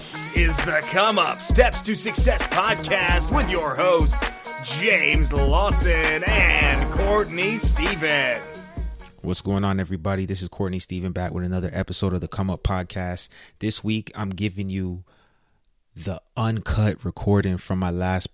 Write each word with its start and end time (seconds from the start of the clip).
This 0.00 0.34
is 0.34 0.56
the 0.64 0.82
Come 0.88 1.18
Up 1.18 1.42
Steps 1.42 1.82
to 1.82 1.94
Success 1.94 2.42
podcast 2.44 3.36
with 3.36 3.50
your 3.50 3.74
hosts, 3.74 4.32
James 4.64 5.30
Lawson 5.30 6.24
and 6.26 6.90
Courtney 6.92 7.58
Stephen. 7.58 8.40
What's 9.20 9.42
going 9.42 9.62
on, 9.62 9.78
everybody? 9.78 10.24
This 10.24 10.40
is 10.40 10.48
Courtney 10.48 10.78
Stephen 10.78 11.12
back 11.12 11.34
with 11.34 11.44
another 11.44 11.68
episode 11.74 12.14
of 12.14 12.22
the 12.22 12.28
Come 12.28 12.48
Up 12.48 12.62
Podcast. 12.62 13.28
This 13.58 13.84
week, 13.84 14.10
I'm 14.14 14.30
giving 14.30 14.70
you 14.70 15.04
the 15.94 16.22
uncut 16.34 17.04
recording 17.04 17.58
from 17.58 17.78
my 17.78 17.90
last 17.90 18.28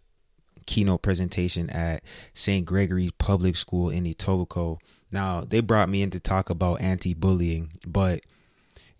keynote 0.66 1.02
presentation 1.02 1.68
at 1.70 2.04
St. 2.32 2.64
Gregory 2.64 3.10
Public 3.18 3.56
School 3.56 3.90
in 3.90 4.04
Etobicoke. 4.04 4.78
Now, 5.10 5.40
they 5.40 5.58
brought 5.58 5.88
me 5.88 6.02
in 6.02 6.10
to 6.10 6.20
talk 6.20 6.48
about 6.48 6.80
anti 6.80 7.12
bullying, 7.12 7.72
but 7.84 8.20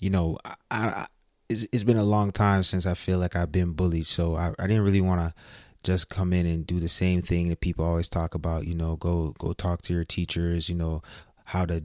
you 0.01 0.11
know, 0.11 0.39
I, 0.45 0.55
I, 0.71 1.07
it's, 1.49 1.67
it's 1.73 1.85
been 1.85 1.97
a 1.97 2.05
long 2.05 2.33
time 2.33 2.63
since 2.63 2.87
I 2.87 2.95
feel 2.95 3.19
like 3.19 3.37
I've 3.37 3.53
been 3.53 3.73
bullied, 3.73 4.07
so 4.07 4.37
I, 4.37 4.55
I 4.59 4.67
didn't 4.67 4.85
really 4.85 5.01
want 5.01 5.21
to 5.21 5.35
just 5.83 6.09
come 6.09 6.33
in 6.33 6.47
and 6.47 6.67
do 6.67 6.81
the 6.81 6.89
same 6.89 7.23
thing 7.23 7.49
that 7.49 7.61
people 7.61 7.85
always 7.85 8.09
talk 8.09 8.35
about. 8.35 8.67
You 8.67 8.75
know, 8.75 8.97
go 8.97 9.35
go 9.39 9.53
talk 9.53 9.83
to 9.83 9.95
your 9.95 10.05
teachers. 10.05 10.69
You 10.69 10.75
know, 10.75 11.03
how 11.45 11.67
to 11.67 11.85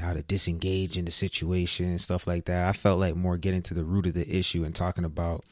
how 0.00 0.12
to 0.12 0.22
disengage 0.22 0.98
in 0.98 1.04
the 1.04 1.10
situation 1.10 1.86
and 1.86 2.00
stuff 2.00 2.26
like 2.26 2.44
that. 2.46 2.66
I 2.66 2.72
felt 2.72 3.00
like 3.00 3.14
more 3.16 3.38
getting 3.38 3.62
to 3.62 3.74
the 3.74 3.84
root 3.84 4.06
of 4.06 4.14
the 4.14 4.28
issue 4.28 4.64
and 4.64 4.74
talking 4.74 5.04
about 5.04 5.44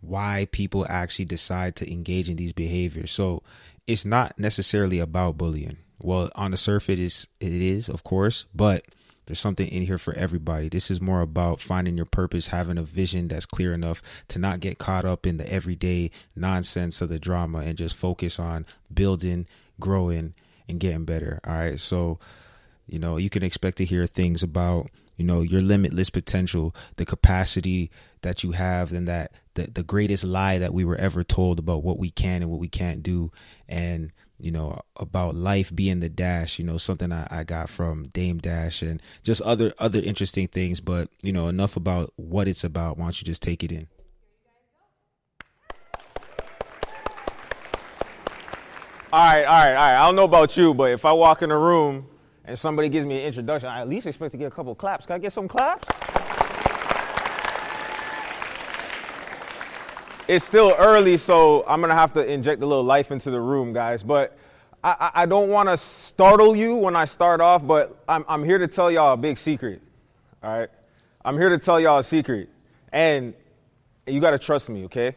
why 0.00 0.48
people 0.50 0.86
actually 0.88 1.24
decide 1.24 1.76
to 1.76 1.90
engage 1.90 2.28
in 2.28 2.36
these 2.36 2.52
behaviors. 2.52 3.10
So 3.10 3.42
it's 3.86 4.04
not 4.06 4.38
necessarily 4.38 4.98
about 4.98 5.38
bullying. 5.38 5.78
Well, 6.02 6.30
on 6.34 6.50
the 6.52 6.56
surface, 6.56 6.92
it 6.92 6.98
is, 6.98 7.28
it 7.40 7.52
is 7.52 7.88
of 7.88 8.04
course, 8.04 8.46
but 8.54 8.84
there's 9.26 9.38
something 9.38 9.68
in 9.68 9.82
here 9.82 9.98
for 9.98 10.12
everybody. 10.14 10.68
This 10.68 10.90
is 10.90 11.00
more 11.00 11.20
about 11.20 11.60
finding 11.60 11.96
your 11.96 12.06
purpose, 12.06 12.48
having 12.48 12.78
a 12.78 12.82
vision 12.82 13.28
that's 13.28 13.46
clear 13.46 13.72
enough 13.72 14.02
to 14.28 14.38
not 14.38 14.60
get 14.60 14.78
caught 14.78 15.04
up 15.04 15.26
in 15.26 15.36
the 15.36 15.52
everyday 15.52 16.10
nonsense 16.34 17.00
of 17.00 17.08
the 17.08 17.18
drama 17.18 17.58
and 17.58 17.78
just 17.78 17.96
focus 17.96 18.38
on 18.38 18.66
building, 18.92 19.46
growing, 19.78 20.34
and 20.68 20.80
getting 20.80 21.04
better. 21.04 21.40
All 21.46 21.54
right. 21.54 21.78
So, 21.78 22.18
you 22.86 22.98
know, 22.98 23.16
you 23.18 23.30
can 23.30 23.42
expect 23.42 23.78
to 23.78 23.84
hear 23.84 24.06
things 24.06 24.42
about, 24.42 24.88
you 25.16 25.24
know, 25.24 25.42
your 25.42 25.62
limitless 25.62 26.10
potential, 26.10 26.74
the 26.96 27.04
capacity 27.04 27.90
that 28.22 28.42
you 28.44 28.52
have, 28.52 28.92
and 28.92 29.08
that 29.08 29.32
the, 29.54 29.68
the 29.72 29.82
greatest 29.82 30.24
lie 30.24 30.58
that 30.58 30.74
we 30.74 30.84
were 30.84 30.96
ever 30.96 31.24
told 31.24 31.58
about 31.58 31.82
what 31.82 31.98
we 31.98 32.10
can 32.10 32.42
and 32.42 32.50
what 32.50 32.60
we 32.60 32.68
can't 32.68 33.02
do. 33.02 33.30
And, 33.68 34.12
you 34.38 34.50
know, 34.50 34.80
about 34.96 35.34
life 35.34 35.74
being 35.74 36.00
the 36.00 36.08
dash, 36.08 36.58
you 36.58 36.64
know, 36.64 36.78
something 36.78 37.12
I, 37.12 37.26
I 37.30 37.44
got 37.44 37.68
from 37.68 38.04
Dame 38.04 38.38
Dash 38.38 38.82
and 38.82 39.02
just 39.22 39.42
other 39.42 39.72
other 39.78 40.00
interesting 40.00 40.48
things. 40.48 40.80
But, 40.80 41.08
you 41.22 41.32
know, 41.32 41.48
enough 41.48 41.76
about 41.76 42.12
what 42.16 42.48
it's 42.48 42.64
about. 42.64 42.96
Why 42.96 43.06
don't 43.06 43.20
you 43.20 43.26
just 43.26 43.42
take 43.42 43.62
it 43.62 43.70
in? 43.72 43.88
All 49.12 49.18
right, 49.18 49.44
all 49.44 49.52
right, 49.52 49.70
all 49.70 49.74
right. 49.74 49.96
I 49.96 50.06
don't 50.06 50.14
know 50.14 50.24
about 50.24 50.56
you, 50.56 50.72
but 50.72 50.92
if 50.92 51.04
I 51.04 51.12
walk 51.12 51.42
in 51.42 51.50
a 51.50 51.58
room 51.58 52.06
and 52.44 52.56
somebody 52.56 52.88
gives 52.88 53.04
me 53.04 53.18
an 53.18 53.26
introduction, 53.26 53.68
I 53.68 53.80
at 53.80 53.88
least 53.88 54.06
expect 54.06 54.32
to 54.32 54.38
get 54.38 54.46
a 54.46 54.50
couple 54.50 54.74
claps. 54.76 55.04
Can 55.04 55.16
I 55.16 55.18
get 55.18 55.32
some 55.32 55.48
claps? 55.48 55.88
It's 60.30 60.44
still 60.44 60.76
early, 60.78 61.16
so 61.16 61.64
I'm 61.66 61.80
gonna 61.80 61.96
have 61.96 62.12
to 62.12 62.24
inject 62.24 62.62
a 62.62 62.66
little 62.66 62.84
life 62.84 63.10
into 63.10 63.32
the 63.32 63.40
room, 63.40 63.72
guys. 63.72 64.04
But 64.04 64.38
I, 64.82 65.10
I 65.12 65.26
don't 65.26 65.48
want 65.48 65.68
to 65.68 65.76
startle 65.76 66.54
you 66.54 66.76
when 66.76 66.94
I 66.94 67.04
start 67.04 67.40
off, 67.40 67.66
but 67.66 68.00
I'm, 68.08 68.24
I'm 68.28 68.44
here 68.44 68.58
to 68.58 68.68
tell 68.68 68.92
y'all 68.92 69.14
a 69.14 69.16
big 69.16 69.36
secret. 69.36 69.82
All 70.40 70.56
right, 70.56 70.68
I'm 71.24 71.36
here 71.36 71.48
to 71.48 71.58
tell 71.58 71.80
y'all 71.80 71.98
a 71.98 72.04
secret, 72.04 72.48
and 72.92 73.34
you 74.06 74.20
gotta 74.20 74.38
trust 74.38 74.68
me, 74.68 74.84
okay? 74.84 75.16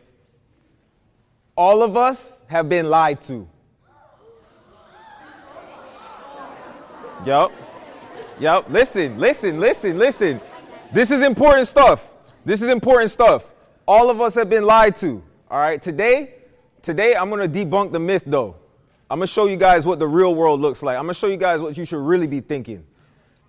All 1.55 1.83
of 1.83 1.95
us 1.95 2.39
have 2.47 2.67
been 2.67 2.89
lied 2.89 3.21
to. 3.23 3.47
Yep. 7.23 7.51
Yep. 8.39 8.65
Listen, 8.69 9.19
listen, 9.19 9.59
listen, 9.59 9.95
listen. 9.95 10.41
This 10.91 11.11
is 11.11 11.21
important 11.21 11.67
stuff. 11.67 12.09
This 12.43 12.63
is 12.63 12.69
important 12.69 13.11
stuff. 13.11 13.52
All 13.87 14.09
of 14.09 14.21
us 14.21 14.35
have 14.35 14.49
been 14.49 14.63
lied 14.63 14.95
to. 14.97 15.23
All 15.49 15.59
right. 15.59 15.81
Today, 15.81 16.35
today 16.81 17.15
I'm 17.15 17.29
to 17.29 17.47
debunk 17.47 17.91
the 17.91 17.99
myth 17.99 18.23
though. 18.25 18.55
I'm 19.09 19.19
to 19.19 19.27
show 19.27 19.45
you 19.45 19.57
guys 19.57 19.85
what 19.85 19.99
the 19.99 20.07
real 20.07 20.33
world 20.33 20.59
looks 20.61 20.81
like. 20.81 20.97
I'm 20.97 21.07
to 21.07 21.13
show 21.13 21.27
you 21.27 21.37
guys 21.37 21.61
what 21.61 21.77
you 21.77 21.85
should 21.85 21.99
really 21.99 22.27
be 22.27 22.41
thinking. 22.41 22.83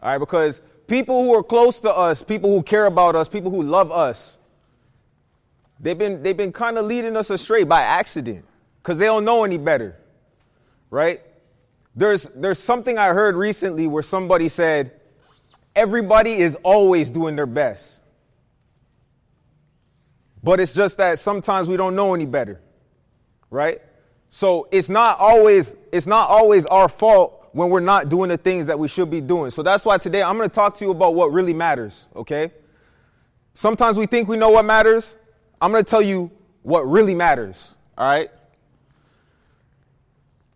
All 0.02 0.10
right, 0.10 0.18
because 0.18 0.60
people 0.86 1.24
who 1.24 1.34
are 1.34 1.42
close 1.42 1.80
to 1.80 1.94
us, 1.94 2.22
people 2.22 2.50
who 2.50 2.62
care 2.62 2.86
about 2.86 3.16
us, 3.16 3.28
people 3.28 3.50
who 3.50 3.62
love 3.62 3.90
us, 3.90 4.38
they've 5.80 5.96
been 5.96 6.22
they've 6.22 6.36
been 6.36 6.52
kind 6.52 6.76
of 6.76 6.84
leading 6.86 7.16
us 7.16 7.30
astray 7.30 7.64
by 7.64 7.80
accident 7.80 8.44
cuz 8.82 8.98
they 8.98 9.06
don't 9.06 9.24
know 9.24 9.44
any 9.44 9.56
better. 9.56 9.96
Right? 10.90 11.22
There's, 11.96 12.24
there's 12.34 12.58
something 12.58 12.98
I 12.98 13.08
heard 13.08 13.36
recently 13.36 13.86
where 13.86 14.02
somebody 14.02 14.48
said, 14.48 14.92
everybody 15.76 16.34
is 16.40 16.56
always 16.62 17.10
doing 17.10 17.36
their 17.36 17.46
best. 17.46 18.00
But 20.44 20.60
it's 20.60 20.74
just 20.74 20.98
that 20.98 21.18
sometimes 21.18 21.68
we 21.68 21.76
don't 21.78 21.96
know 21.96 22.14
any 22.14 22.26
better. 22.26 22.60
Right? 23.50 23.80
So 24.28 24.68
it's 24.70 24.88
not 24.90 25.18
always, 25.18 25.74
it's 25.90 26.06
not 26.06 26.28
always 26.28 26.66
our 26.66 26.88
fault 26.88 27.48
when 27.52 27.70
we're 27.70 27.80
not 27.80 28.08
doing 28.08 28.28
the 28.28 28.36
things 28.36 28.66
that 28.66 28.78
we 28.78 28.88
should 28.88 29.10
be 29.10 29.20
doing. 29.20 29.50
So 29.50 29.62
that's 29.62 29.84
why 29.84 29.96
today 29.96 30.22
I'm 30.22 30.36
going 30.36 30.50
to 30.50 30.54
talk 30.54 30.76
to 30.76 30.84
you 30.84 30.90
about 30.90 31.14
what 31.14 31.32
really 31.32 31.54
matters, 31.54 32.08
okay? 32.14 32.52
Sometimes 33.54 33.96
we 33.96 34.06
think 34.06 34.28
we 34.28 34.36
know 34.36 34.50
what 34.50 34.64
matters. 34.64 35.16
I'm 35.60 35.70
going 35.70 35.84
to 35.84 35.88
tell 35.88 36.02
you 36.02 36.30
what 36.62 36.80
really 36.80 37.14
matters, 37.14 37.74
all 37.96 38.06
right? 38.06 38.28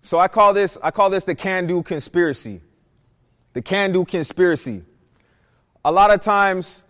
So 0.03 0.19
I 0.19 0.27
call 0.27 0.53
this 0.54 0.77
I 0.82 0.91
call 0.91 1.09
this 1.09 1.25
the 1.25 1.34
can-do 1.34 1.82
conspiracy. 1.82 2.60
The 3.53 3.62
can-do 3.62 4.04
conspiracy. 4.04 4.82
A 5.84 5.93
lot 5.93 6.10
of 6.10 6.21
times 6.21 6.82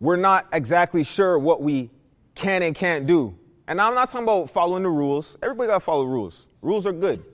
we're 0.00 0.16
not 0.16 0.46
exactly 0.52 1.04
sure 1.04 1.38
what 1.38 1.62
we 1.62 1.90
can 2.34 2.62
and 2.62 2.74
can't 2.74 3.06
do. 3.06 3.36
And 3.66 3.80
I'm 3.80 3.94
not 3.94 4.10
talking 4.10 4.24
about 4.24 4.50
following 4.50 4.82
the 4.82 4.90
rules. 4.90 5.36
Everybody 5.42 5.68
got 5.68 5.74
to 5.74 5.80
follow 5.80 6.04
rules. 6.04 6.46
Rules 6.60 6.86
are 6.86 6.92
good. 6.92 7.24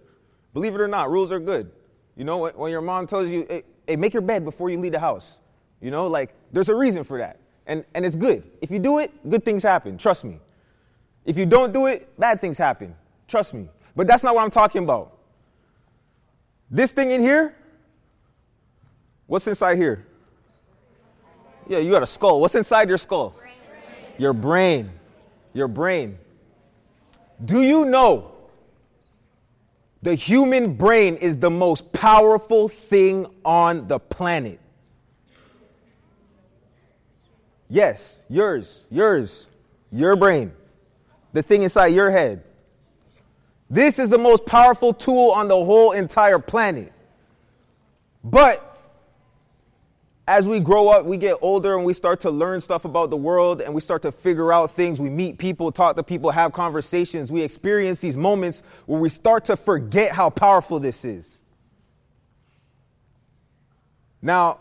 Believe 0.53 0.75
it 0.75 0.81
or 0.81 0.88
not, 0.88 1.11
rules 1.11 1.33
are 1.33 1.41
good. 1.41 1.71
You 2.16 2.25
know, 2.25 2.49
when 2.49 2.71
your 2.71 2.81
mom 2.81 3.06
tells 3.06 3.28
you, 3.28 3.47
hey, 3.87 3.97
make 3.97 4.12
your 4.12 4.22
bed 4.22 4.44
before 4.44 4.71
you 4.71 4.78
leave 4.78 4.93
the 4.93 5.00
house, 5.00 5.38
you 5.81 5.91
know, 5.91 6.06
like 6.06 6.34
there's 6.53 6.69
a 6.69 6.75
reason 6.75 7.05
for 7.05 7.19
that. 7.19 7.38
And, 7.66 7.84
and 7.94 8.05
it's 8.05 8.16
good. 8.16 8.49
If 8.61 8.71
you 8.71 8.78
do 8.78 8.99
it, 8.99 9.28
good 9.28 9.44
things 9.44 9.62
happen. 9.62 9.97
Trust 9.97 10.25
me. 10.25 10.41
If 11.25 11.38
you 11.38 11.47
don't 11.47 11.72
do 11.72 11.87
it, 11.87 12.19
bad 12.19 12.41
things 12.41 12.59
happen. 12.59 12.94
Trust 13.28 13.55
me. 13.55 13.69
But 13.94 14.06
that's 14.06 14.22
not 14.22 14.34
what 14.34 14.43
I'm 14.43 14.50
talking 14.50 14.82
about. 14.82 15.19
This 16.71 16.93
thing 16.93 17.11
in 17.11 17.21
here, 17.21 17.55
what's 19.27 19.47
inside 19.47 19.77
here? 19.77 20.06
Yeah, 21.69 21.78
you 21.78 21.91
got 21.91 22.03
a 22.03 22.06
skull. 22.06 22.41
What's 22.41 22.55
inside 22.55 22.88
your 22.88 22.99
skull? 22.99 23.31
Brain. 23.31 23.55
Your 24.20 24.34
brain. 24.34 24.91
Your 25.54 25.66
brain. 25.66 26.19
Do 27.42 27.62
you 27.62 27.86
know 27.86 28.32
the 30.03 30.14
human 30.14 30.75
brain 30.75 31.16
is 31.16 31.38
the 31.38 31.48
most 31.48 31.91
powerful 31.94 32.69
thing 32.69 33.25
on 33.47 33.88
the 33.88 33.98
planet? 33.98 34.60
Yes, 37.70 38.19
yours, 38.28 38.84
yours, 38.91 39.47
your 39.91 40.16
brain, 40.16 40.52
the 41.32 41.42
thing 41.42 41.62
inside 41.62 41.87
your 41.87 42.10
head. 42.10 42.44
This 43.70 43.98
is 43.98 44.10
the 44.10 44.19
most 44.19 44.44
powerful 44.44 44.92
tool 44.92 45.31
on 45.31 45.48
the 45.48 45.56
whole 45.56 45.92
entire 45.92 46.38
planet. 46.38 46.92
But 48.22 48.69
as 50.31 50.47
we 50.47 50.61
grow 50.61 50.91
up, 50.91 51.07
we 51.07 51.17
get 51.17 51.37
older 51.43 51.77
and 51.77 51.85
we 51.85 51.93
start 51.93 52.21
to 52.21 52.31
learn 52.31 52.61
stuff 52.61 52.85
about 52.85 53.11
the 53.11 53.17
world 53.17 53.61
and 53.61 53.75
we 53.75 53.81
start 53.81 54.03
to 54.03 54.13
figure 54.13 54.53
out 54.53 54.71
things. 54.71 55.01
We 55.01 55.11
meet 55.11 55.39
people, 55.39 55.73
talk 55.73 55.97
to 55.97 56.05
people, 56.05 56.31
have 56.31 56.53
conversations. 56.53 57.32
We 57.32 57.43
experience 57.43 57.99
these 57.99 58.17
moments 58.17 58.62
where 58.87 59.00
we 59.00 59.09
start 59.09 59.47
to 59.47 59.56
forget 59.56 60.12
how 60.12 60.31
powerful 60.31 60.79
this 60.79 61.05
is. 61.05 61.41
Now, 64.23 64.59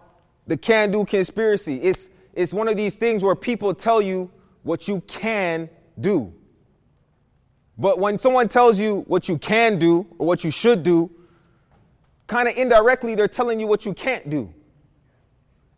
the 0.47 0.57
can 0.57 0.89
do 0.89 1.05
conspiracy, 1.05 1.79
it's, 1.83 2.09
it's 2.33 2.51
one 2.51 2.67
of 2.67 2.75
these 2.75 2.95
things 2.95 3.23
where 3.23 3.35
people 3.35 3.75
tell 3.75 4.01
you 4.01 4.31
what 4.63 4.87
you 4.87 5.01
can 5.01 5.69
do. 5.99 6.33
But 7.77 7.99
when 7.99 8.17
someone 8.17 8.49
tells 8.49 8.79
you 8.79 9.03
what 9.05 9.29
you 9.29 9.37
can 9.37 9.77
do 9.77 10.07
or 10.17 10.25
what 10.25 10.43
you 10.43 10.49
should 10.49 10.81
do, 10.81 11.11
kind 12.25 12.49
of 12.49 12.57
indirectly, 12.57 13.13
they're 13.13 13.27
telling 13.27 13.59
you 13.59 13.67
what 13.67 13.85
you 13.85 13.93
can't 13.93 14.31
do. 14.31 14.51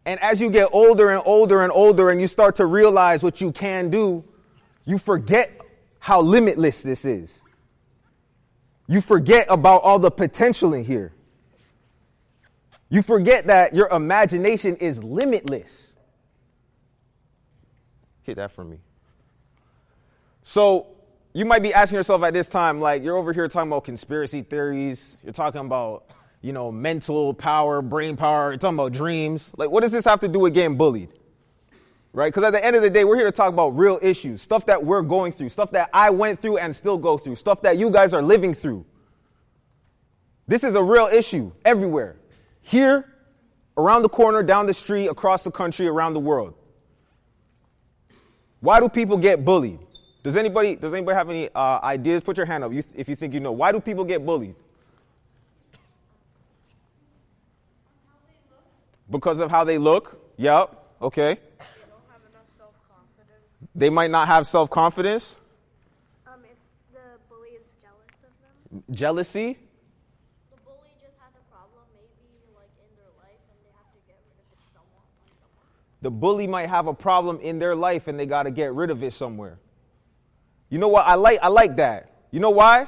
And 0.06 0.19
as 0.19 0.42
you 0.42 0.50
get 0.50 0.69
older 0.71 1.09
and 1.12 1.21
older 1.25 1.62
and 1.62 1.71
older 1.71 2.09
and 2.09 2.19
you 2.19 2.27
start 2.27 2.56
to 2.56 2.65
realize 2.65 3.21
what 3.24 3.39
you 3.39 3.51
can 3.51 3.89
do, 3.89 4.24
you 4.86 4.98
forget 4.98 5.62
how 6.00 6.21
limitless 6.21 6.81
this 6.81 7.06
is. 7.06 7.44
You 8.88 9.00
forget 9.00 9.45
about 9.50 9.83
all 9.83 10.00
the 10.00 10.12
potential 10.12 10.74
in 10.74 10.83
here. 10.83 11.13
You 12.89 13.01
forget 13.01 13.48
that 13.48 13.74
your 13.74 13.88
imagination 13.89 14.75
is 14.77 15.01
limitless. 15.03 15.94
Hit 18.24 18.36
that 18.36 18.51
for 18.51 18.63
me. 18.63 18.80
So 20.44 20.88
you 21.33 21.45
might 21.45 21.62
be 21.62 21.74
asking 21.74 21.95
yourself 21.95 22.24
at 22.24 22.33
this 22.33 22.50
time, 22.50 22.81
like, 22.81 23.03
you're 23.03 23.15
over 23.15 23.31
here 23.31 23.48
talking 23.48 23.69
about 23.69 23.86
conspiracy 23.86 24.42
theories. 24.42 25.18
You're 25.24 25.31
talking 25.31 25.62
about, 25.62 26.09
you 26.42 26.54
know, 26.54 26.72
mental 26.72 27.34
power, 27.34 27.82
brain 27.82 28.18
power. 28.18 28.52
You're 28.52 28.58
talking 28.58 28.78
about 28.78 28.94
dreams. 28.94 29.52
Like, 29.58 29.70
what 29.70 29.82
does 29.82 29.92
this 29.92 30.06
have 30.06 30.20
to 30.22 30.28
do 30.28 30.40
with 30.40 30.54
getting 30.54 30.76
bullied? 30.76 31.10
Right? 32.14 32.34
Because 32.34 32.44
at 32.44 32.52
the 32.52 32.64
end 32.64 32.76
of 32.76 32.82
the 32.82 32.90
day, 32.90 33.06
we're 33.06 33.16
here 33.16 33.26
to 33.26 33.32
talk 33.32 33.54
about 33.54 33.78
real 33.78 34.00
issues, 34.02 34.42
stuff 34.42 34.66
that 34.66 34.84
we're 34.84 35.02
going 35.02 35.32
through, 35.32 35.50
stuff 35.50 35.72
that 35.72 35.90
I 35.94 36.10
went 36.10 36.42
through 36.42 36.58
and 36.58 36.76
still 36.76 36.98
go 36.98 37.18
through, 37.18 37.36
stuff 37.36 37.62
that 37.62 37.78
you 37.78 37.90
guys 37.90 38.14
are 38.14 38.22
living 38.22 38.54
through. 38.54 38.86
This 40.48 40.64
is 40.64 40.76
a 40.76 40.84
real 40.84 41.08
issue 41.08 41.52
everywhere. 41.64 42.18
Here, 42.62 43.06
around 43.78 44.02
the 44.02 44.10
corner, 44.10 44.44
down 44.44 44.66
the 44.66 44.74
street, 44.74 45.08
across 45.08 45.44
the 45.44 45.52
country, 45.52 45.88
around 45.88 46.14
the 46.14 46.20
world. 46.20 46.56
Why 48.60 48.80
do 48.80 48.90
people 48.90 49.18
get 49.18 49.46
bullied? 49.46 49.80
Does 50.24 50.36
anybody, 50.36 50.76
does 50.76 50.94
anybody 50.94 51.16
have 51.16 51.30
any 51.30 51.50
uh, 51.56 51.80
ideas? 51.82 52.22
Put 52.22 52.38
your 52.38 52.46
hand 52.46 52.64
up 52.64 52.72
if 52.74 53.08
you 53.08 53.16
think 53.16 53.34
you 53.34 53.40
know. 53.40 53.52
Why 53.52 53.72
do 53.72 53.80
people 53.80 54.04
get 54.04 54.26
bullied? 54.26 54.56
Because 59.12 59.40
of 59.40 59.52
how 59.52 59.63
they 59.63 59.78
look? 59.78 60.19
Yep. 60.38 60.74
Okay. 61.02 61.38
They 63.75 63.90
might 63.90 64.12
not 64.12 64.28
have 64.28 64.48
self 64.48 64.69
confidence. 64.69 65.38
Um, 66.28 66.34
if 66.44 66.58
the 66.94 67.00
bully 67.30 67.50
is 67.50 67.62
jealous 67.81 68.08
of 68.24 68.31
them, 68.42 68.84
Jealousy. 68.94 69.58
the 70.50 70.58
bully 70.66 70.90
just 71.00 71.16
has 71.19 71.31
a 71.36 71.54
problem, 71.54 71.84
maybe 71.96 72.52
like 72.56 72.69
in 72.80 72.92
their 72.98 73.12
life, 73.18 73.40
and 73.50 73.60
they 73.63 73.72
have 73.78 73.92
to 73.94 74.00
get 74.08 74.19
rid 74.28 74.40
of 74.40 74.52
it 74.52 74.60
somewhat 74.74 75.04
on. 75.04 76.02
The 76.02 76.12
bully 76.12 76.48
might 76.48 76.69
have 76.69 76.88
a 76.88 76.94
problem 76.94 77.40
in 77.40 77.60
their 77.60 77.75
life 77.75 78.08
and 78.08 78.19
they 78.19 78.25
got 78.25 78.44
to 78.44 78.52
get 78.52 78.74
rid 78.74 78.90
of 78.90 79.04
it 79.04 79.13
somewhere. 79.13 79.58
You 80.69 80.80
know 80.80 80.90
what? 80.90 81.06
I 81.06 81.16
like, 81.16 81.40
I 81.42 81.48
like 81.48 81.78
that. 81.78 82.12
You 82.31 82.40
know 82.40 82.50
why? 82.50 82.88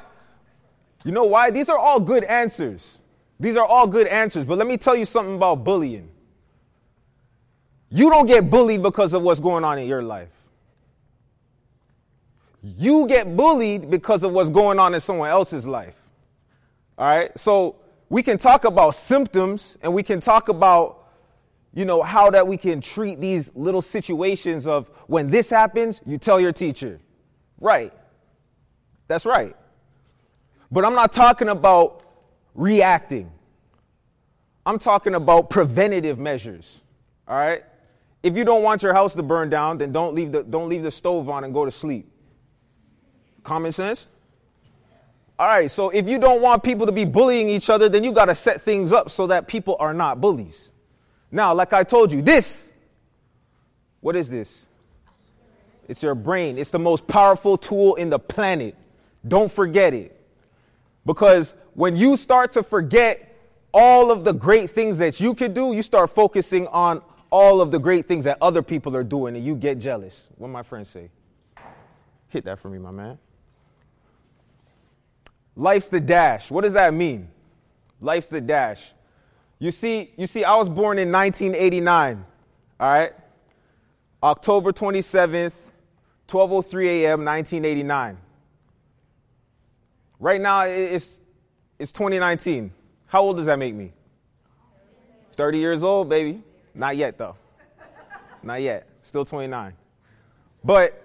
You 1.04 1.12
know 1.12 1.26
why? 1.26 1.52
These 1.52 1.70
are 1.70 1.78
all 1.78 2.00
good 2.00 2.24
answers. 2.24 3.00
These 3.40 3.58
are 3.58 3.66
all 3.66 3.88
good 3.88 4.08
answers. 4.08 4.46
But 4.46 4.58
let 4.58 4.68
me 4.68 4.78
tell 4.78 4.96
you 4.96 5.06
something 5.06 5.36
about 5.36 5.64
bullying. 5.64 6.10
You 7.96 8.10
don't 8.10 8.26
get 8.26 8.50
bullied 8.50 8.82
because 8.82 9.14
of 9.14 9.22
what's 9.22 9.40
going 9.40 9.64
on 9.64 9.78
in 9.78 9.88
your 9.88 10.02
life. 10.02 10.32
You 12.64 13.06
get 13.06 13.38
bullied 13.38 13.92
because 13.92 14.24
of 14.24 14.32
what's 14.32 14.50
going 14.50 14.80
on 14.80 14.96
in 14.96 15.00
someone 15.00 15.30
else's 15.30 15.68
life. 15.68 15.96
All 16.98 17.06
right? 17.06 17.38
So 17.38 17.76
we 18.10 18.24
can 18.24 18.40
talk 18.40 18.66
about 18.66 18.96
symptoms 18.96 19.78
and 19.84 19.94
we 19.94 20.02
can 20.02 20.22
talk 20.22 20.50
about, 20.50 21.04
you 21.72 21.86
know, 21.86 22.02
how 22.02 22.32
that 22.32 22.48
we 22.48 22.58
can 22.58 22.82
treat 22.82 23.22
these 23.22 23.52
little 23.54 23.82
situations 23.82 24.66
of 24.66 24.90
when 25.06 25.30
this 25.30 25.52
happens, 25.52 26.02
you 26.04 26.18
tell 26.18 26.40
your 26.40 26.52
teacher. 26.52 27.00
Right. 27.60 27.94
That's 29.08 29.26
right. 29.26 29.56
But 30.72 30.84
I'm 30.84 30.96
not 30.96 31.14
talking 31.14 31.50
about 31.50 32.02
reacting. 32.56 33.30
I'm 34.66 34.80
talking 34.80 35.14
about 35.14 35.52
preventative 35.52 36.18
measures. 36.18 36.82
All 37.28 37.38
right? 37.38 37.64
If 38.24 38.38
you 38.38 38.46
don't 38.46 38.64
want 38.64 38.82
your 38.82 38.94
house 38.94 39.14
to 39.16 39.24
burn 39.24 39.50
down, 39.50 39.78
then 39.78 39.92
don't 39.92 40.16
leave 40.16 40.32
the, 40.32 40.44
don't 40.44 40.70
leave 40.70 40.82
the 40.82 40.92
stove 40.92 41.30
on 41.30 41.44
and 41.44 41.54
go 41.54 41.66
to 41.66 41.72
sleep. 41.72 42.10
Common 43.44 43.74
sense? 43.74 44.08
All 45.38 45.48
right, 45.48 45.70
so 45.70 45.90
if 45.90 46.08
you 46.08 46.18
don't 46.20 46.42
want 46.42 46.64
people 46.64 46.86
to 46.86 46.92
be 46.94 47.04
bullying 47.04 47.50
each 47.50 47.70
other, 47.70 47.90
then 47.90 48.04
you 48.04 48.14
got 48.14 48.26
to 48.26 48.36
set 48.36 48.62
things 48.62 48.94
up 48.94 49.12
so 49.12 49.28
that 49.28 49.48
people 49.48 49.76
are 49.80 49.94
not 49.94 50.22
bullies. 50.22 50.72
Now, 51.32 51.54
like 51.54 51.74
I 51.74 51.84
told 51.84 52.14
you, 52.14 52.22
this, 52.22 52.64
what 54.00 54.16
is 54.16 54.30
this? 54.30 54.68
It's 55.90 56.02
your 56.02 56.16
brain. 56.16 56.58
It's 56.58 56.70
the 56.70 56.80
most 56.80 57.08
powerful 57.08 57.58
tool 57.58 57.96
in 57.96 58.10
the 58.10 58.20
planet. 58.20 58.76
Don't 59.28 59.52
forget 59.52 59.94
it. 59.94 60.18
Because 61.06 61.54
when 61.74 61.98
you 61.98 62.16
start 62.16 62.54
to 62.54 62.64
forget 62.64 63.36
all 63.74 64.12
of 64.12 64.24
the 64.24 64.32
great 64.32 64.70
things 64.70 65.00
that 65.00 65.20
you 65.20 65.34
could 65.34 65.54
do, 65.54 65.74
you 65.74 65.82
start 65.82 66.12
focusing 66.12 66.68
on 66.68 67.02
all 67.34 67.62
of 67.62 67.72
the 67.72 67.80
great 67.80 68.08
things 68.08 68.26
that 68.26 68.38
other 68.44 68.62
people 68.62 68.96
are 68.96 69.04
doing 69.04 69.36
and 69.36 69.44
you 69.44 69.56
get 69.56 69.80
jealous. 69.80 70.30
What 70.38 70.50
my 70.50 70.62
friends 70.62 70.88
say? 70.90 71.10
Hit 72.28 72.46
that 72.46 72.60
for 72.60 72.70
me, 72.70 72.78
my 72.78 72.92
man. 72.92 73.18
Life's 75.56 75.88
the 75.88 76.00
dash. 76.00 76.52
What 76.52 76.62
does 76.62 76.74
that 76.74 76.94
mean? 76.94 77.30
Life's 78.00 78.28
the 78.28 78.40
dash. 78.40 78.94
You 79.58 79.72
see, 79.72 80.12
you 80.16 80.28
see, 80.28 80.44
I 80.44 80.56
was 80.58 80.70
born 80.70 81.00
in 81.00 81.12
1989. 81.12 82.24
All 82.80 82.90
right? 82.92 83.14
October 84.22 84.72
27th, 84.72 85.56
12:03 86.28 86.86
a.m., 86.86 87.26
1989. 87.26 88.18
Right 90.20 90.40
now, 90.40 90.62
it's, 90.62 91.20
it's 91.80 91.92
2019. 91.92 92.72
How 93.08 93.24
old 93.24 93.38
does 93.38 93.48
that 93.48 93.58
make 93.58 93.74
me? 93.74 93.92
30 95.36 95.58
years 95.58 95.82
old, 95.82 96.10
baby. 96.10 96.44
Not 96.74 96.98
yet, 96.98 97.18
though. 97.18 97.36
Not 98.42 98.62
yet. 98.62 98.88
Still 99.02 99.26
29. 99.26 99.74
But 100.64 101.00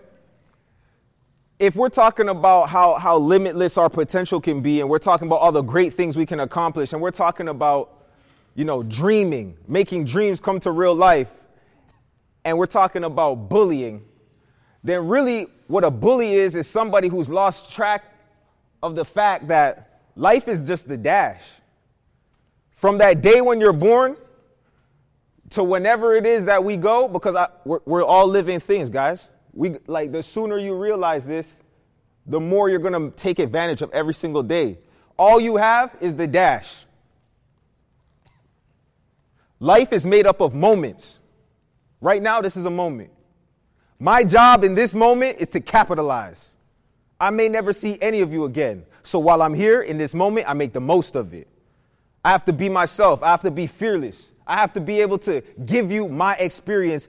if 1.59 1.75
we're 1.75 1.89
talking 1.89 2.29
about 2.29 2.69
how, 2.69 2.95
how 2.95 3.19
limitless 3.19 3.77
our 3.77 3.91
potential 3.91 4.41
can 4.41 4.61
be, 4.61 4.81
and 4.81 4.89
we're 4.89 4.99
talking 4.99 5.27
about 5.27 5.41
all 5.41 5.53
the 5.53 5.63
great 5.63 5.95
things 5.95 6.17
we 6.17 6.27
can 6.27 6.41
accomplish, 6.41 6.93
and 6.93 7.03
we're 7.03 7.11
talking 7.11 7.49
about, 7.49 8.07
you 8.55 8.65
know, 8.65 8.83
dreaming, 8.83 9.57
making 9.67 10.05
dreams 10.05 10.41
come 10.41 10.61
to 10.61 10.71
real 10.71 10.95
life, 10.95 11.31
and 12.45 12.57
we're 12.57 12.67
talking 12.67 13.05
about 13.05 13.49
bullying, 13.49 14.05
then 14.85 15.09
really 15.09 15.49
what 15.67 15.85
a 15.85 15.91
bully 15.91 16.35
is 16.35 16.55
is 16.55 16.67
somebody 16.67 17.09
who's 17.09 17.29
lost 17.29 17.73
track 17.73 18.05
of 18.83 18.95
the 18.95 19.05
fact 19.05 19.49
that 19.49 20.01
life 20.15 20.49
is 20.49 20.67
just 20.67 20.89
the 20.89 20.97
dash. 20.97 21.43
From 22.71 22.99
that 22.99 23.21
day 23.21 23.41
when 23.41 23.61
you're 23.61 23.73
born 23.73 24.17
to 25.51 25.65
whenever 25.65 26.15
it 26.15 26.27
is 26.27 26.45
that 26.47 26.63
we 26.63 26.77
go, 26.77 27.09
because 27.09 27.35
I, 27.35 27.49
we're, 27.65 27.81
we're 27.87 28.05
all 28.05 28.27
living 28.27 28.61
things, 28.61 28.91
guys. 28.91 29.31
We 29.53 29.77
like 29.87 30.13
the 30.13 30.23
sooner 30.23 30.59
you 30.59 30.75
realize 30.77 31.27
this, 31.27 31.63
the 32.27 32.41
more 32.41 32.69
you're 32.69 32.79
gonna 32.79 33.11
take 33.11 33.39
advantage 33.39 33.83
of 33.83 33.91
every 33.93 34.15
single 34.15 34.43
day. 34.43 34.79
All 35.19 35.41
you 35.41 35.57
have 35.57 35.97
is 36.01 36.15
the 36.15 36.27
dash. 36.27 36.73
Life 39.61 39.93
is 39.93 40.07
made 40.07 40.27
up 40.27 40.41
of 40.41 40.55
moments. 40.55 41.21
Right 42.01 42.23
now, 42.23 42.41
this 42.41 42.57
is 42.57 42.65
a 42.65 42.71
moment. 42.71 43.11
My 43.99 44.23
job 44.23 44.63
in 44.63 44.77
this 44.77 44.95
moment 44.95 45.39
is 45.41 45.49
to 45.49 45.61
capitalize. 45.61 46.55
I 47.21 47.31
may 47.31 47.49
never 47.49 47.73
see 47.73 47.99
any 48.01 48.21
of 48.21 48.33
you 48.33 48.45
again. 48.45 48.85
So 49.03 49.19
while 49.19 49.43
I'm 49.43 49.55
here 49.55 49.83
in 49.83 49.99
this 49.99 50.15
moment, 50.15 50.49
I 50.49 50.53
make 50.53 50.73
the 50.73 50.81
most 50.81 51.17
of 51.17 51.35
it. 51.35 51.49
I 52.29 52.33
have 52.33 52.45
to 52.45 52.53
be 52.53 52.69
myself. 52.69 53.23
I 53.23 53.29
have 53.29 53.41
to 53.41 53.51
be 53.51 53.67
fearless. 53.67 54.33
I 54.47 54.57
have 54.57 54.75
to 54.75 54.83
be 54.83 55.01
able 55.01 55.17
to 55.21 55.41
give 55.65 55.91
you 55.91 56.11
my 56.11 56.35
experience 56.35 57.09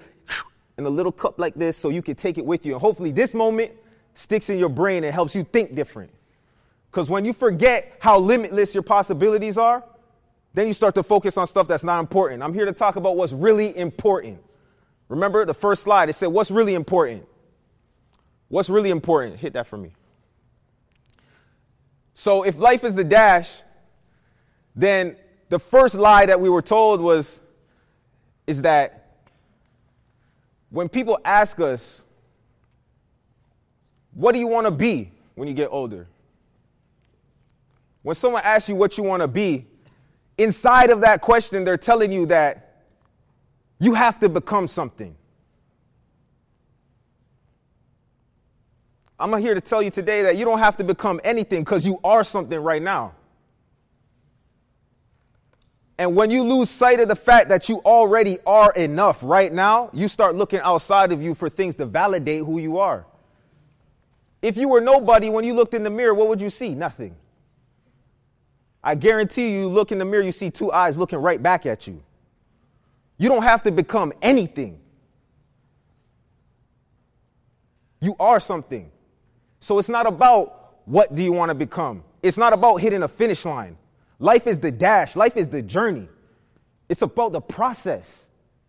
in 0.78 0.86
a 0.86 0.90
little 0.90 1.12
cup 1.12 1.38
like 1.38 1.56
this 1.56 1.76
so 1.76 1.90
you 1.90 2.02
can 2.02 2.16
take 2.16 2.38
it 2.38 2.46
with 2.46 2.66
you. 2.66 2.72
And 2.72 2.80
hopefully, 2.80 3.12
this 3.12 3.34
moment 3.34 3.74
sticks 4.16 4.50
in 4.50 4.58
your 4.58 4.70
brain 4.70 5.04
and 5.04 5.14
helps 5.14 5.36
you 5.36 5.44
think 5.44 5.76
different. 5.76 6.10
Because 6.90 7.10
when 7.10 7.26
you 7.26 7.34
forget 7.34 7.98
how 8.00 8.18
limitless 8.18 8.74
your 8.74 8.82
possibilities 8.82 9.58
are, 9.58 9.84
then 10.54 10.68
you 10.68 10.74
start 10.74 10.96
to 10.96 11.04
focus 11.04 11.36
on 11.36 11.48
stuff 11.48 11.68
that's 11.68 11.84
not 11.84 12.00
important. 12.00 12.42
I'm 12.42 12.54
here 12.54 12.64
to 12.64 12.72
talk 12.72 12.96
about 12.96 13.18
what's 13.18 13.34
really 13.34 13.78
important. 13.78 14.42
Remember 15.10 15.44
the 15.44 15.54
first 15.54 15.84
slide, 15.84 16.08
it 16.08 16.14
said, 16.14 16.28
What's 16.28 16.50
really 16.50 16.76
important? 16.76 17.28
What's 18.48 18.70
really 18.70 18.90
important? 18.90 19.36
Hit 19.36 19.52
that 19.52 19.68
for 19.68 19.76
me. 19.76 19.92
So, 22.14 22.44
if 22.44 22.58
life 22.58 22.86
is 22.86 22.96
the 22.96 23.04
dash, 23.04 23.50
then 24.80 25.18
the 25.50 25.60
first 25.60 25.96
lie 25.96 26.26
that 26.26 26.40
we 26.40 26.50
were 26.50 26.62
told 26.62 27.02
was 27.02 27.40
is 28.48 28.62
that 28.62 29.18
when 30.70 30.88
people 30.88 31.20
ask 31.26 31.60
us, 31.60 32.02
What 34.14 34.34
do 34.34 34.40
you 34.40 34.48
want 34.48 34.66
to 34.68 34.72
be 34.72 35.12
when 35.36 35.48
you 35.48 35.54
get 35.54 35.70
older? 35.72 36.08
When 38.02 38.16
someone 38.16 38.42
asks 38.44 38.70
you 38.70 38.76
what 38.76 38.98
you 38.98 39.04
want 39.04 39.22
to 39.22 39.28
be, 39.28 39.68
inside 40.38 40.90
of 40.90 41.02
that 41.02 41.22
question, 41.22 41.64
they're 41.64 41.78
telling 41.78 42.12
you 42.12 42.26
that 42.28 42.84
you 43.80 43.94
have 43.94 44.20
to 44.20 44.30
become 44.30 44.68
something. 44.68 45.16
I'm 49.20 49.38
here 49.42 49.54
to 49.54 49.62
tell 49.62 49.82
you 49.82 49.92
today 49.92 50.24
that 50.24 50.38
you 50.38 50.46
don't 50.46 50.60
have 50.60 50.78
to 50.78 50.84
become 50.84 51.20
anything 51.24 51.64
because 51.64 51.86
you 51.86 52.00
are 52.04 52.24
something 52.24 52.60
right 52.60 52.82
now. 52.82 53.14
And 56.00 56.15
when 56.15 56.32
you 56.32 56.44
lose 56.44 56.70
sight 56.70 57.01
of 57.01 57.10
the 57.10 57.15
fact 57.15 57.50
that 57.50 57.68
you 57.68 57.79
already 57.79 58.39
are 58.48 58.72
enough 58.72 59.20
right 59.22 59.51
now, 59.51 59.89
you 59.91 60.08
start 60.08 60.34
looking 60.34 60.62
outside 60.62 61.12
of 61.12 61.22
you 61.22 61.36
for 61.36 61.50
things 61.50 61.75
to 61.75 61.86
validate 61.86 62.46
who 62.46 62.58
you 62.58 62.77
are. 62.77 63.06
If 64.41 64.56
you 64.56 64.70
were 64.70 64.79
nobody, 64.79 65.29
when 65.29 65.44
you 65.44 65.53
looked 65.53 65.74
in 65.74 65.84
the 65.84 65.89
mirror, 65.89 66.13
what 66.13 66.29
would 66.29 66.39
you 66.39 66.50
see? 66.50 66.70
Nothing. 66.70 67.18
I 68.82 68.96
guarantee 68.96 69.51
you, 69.51 69.68
look 69.68 69.91
in 69.91 69.98
the 69.98 70.06
mirror, 70.06 70.24
you 70.24 70.32
see 70.32 70.50
two 70.50 70.72
eyes 70.72 70.98
looking 70.98 71.20
right 71.20 71.44
back 71.44 71.65
at 71.65 71.86
you. 71.86 72.01
You 73.18 73.27
don't 73.27 73.44
have 73.44 73.63
to 73.63 73.72
become 73.72 74.13
anything. 74.22 74.79
You 78.00 78.15
are 78.22 78.39
something. 78.39 78.89
So 79.60 79.77
it's 79.79 79.89
not 79.89 80.08
about 80.08 80.77
what 80.86 81.13
do 81.13 81.22
you 81.22 81.34
want 81.34 81.50
to 81.50 81.56
become. 81.56 82.06
It's 82.24 82.38
not 82.38 82.53
about 82.53 82.77
hitting 82.77 83.03
a 83.03 83.10
finish 83.10 83.44
line. 83.44 83.75
Life 84.20 84.48
is 84.48 84.60
the 84.60 84.72
dash, 84.72 85.16
life 85.16 85.38
is 85.38 85.50
the 85.50 85.62
journey. 85.62 86.10
It's 86.90 87.02
about 87.02 87.32
the 87.32 87.42
process. 87.42 88.26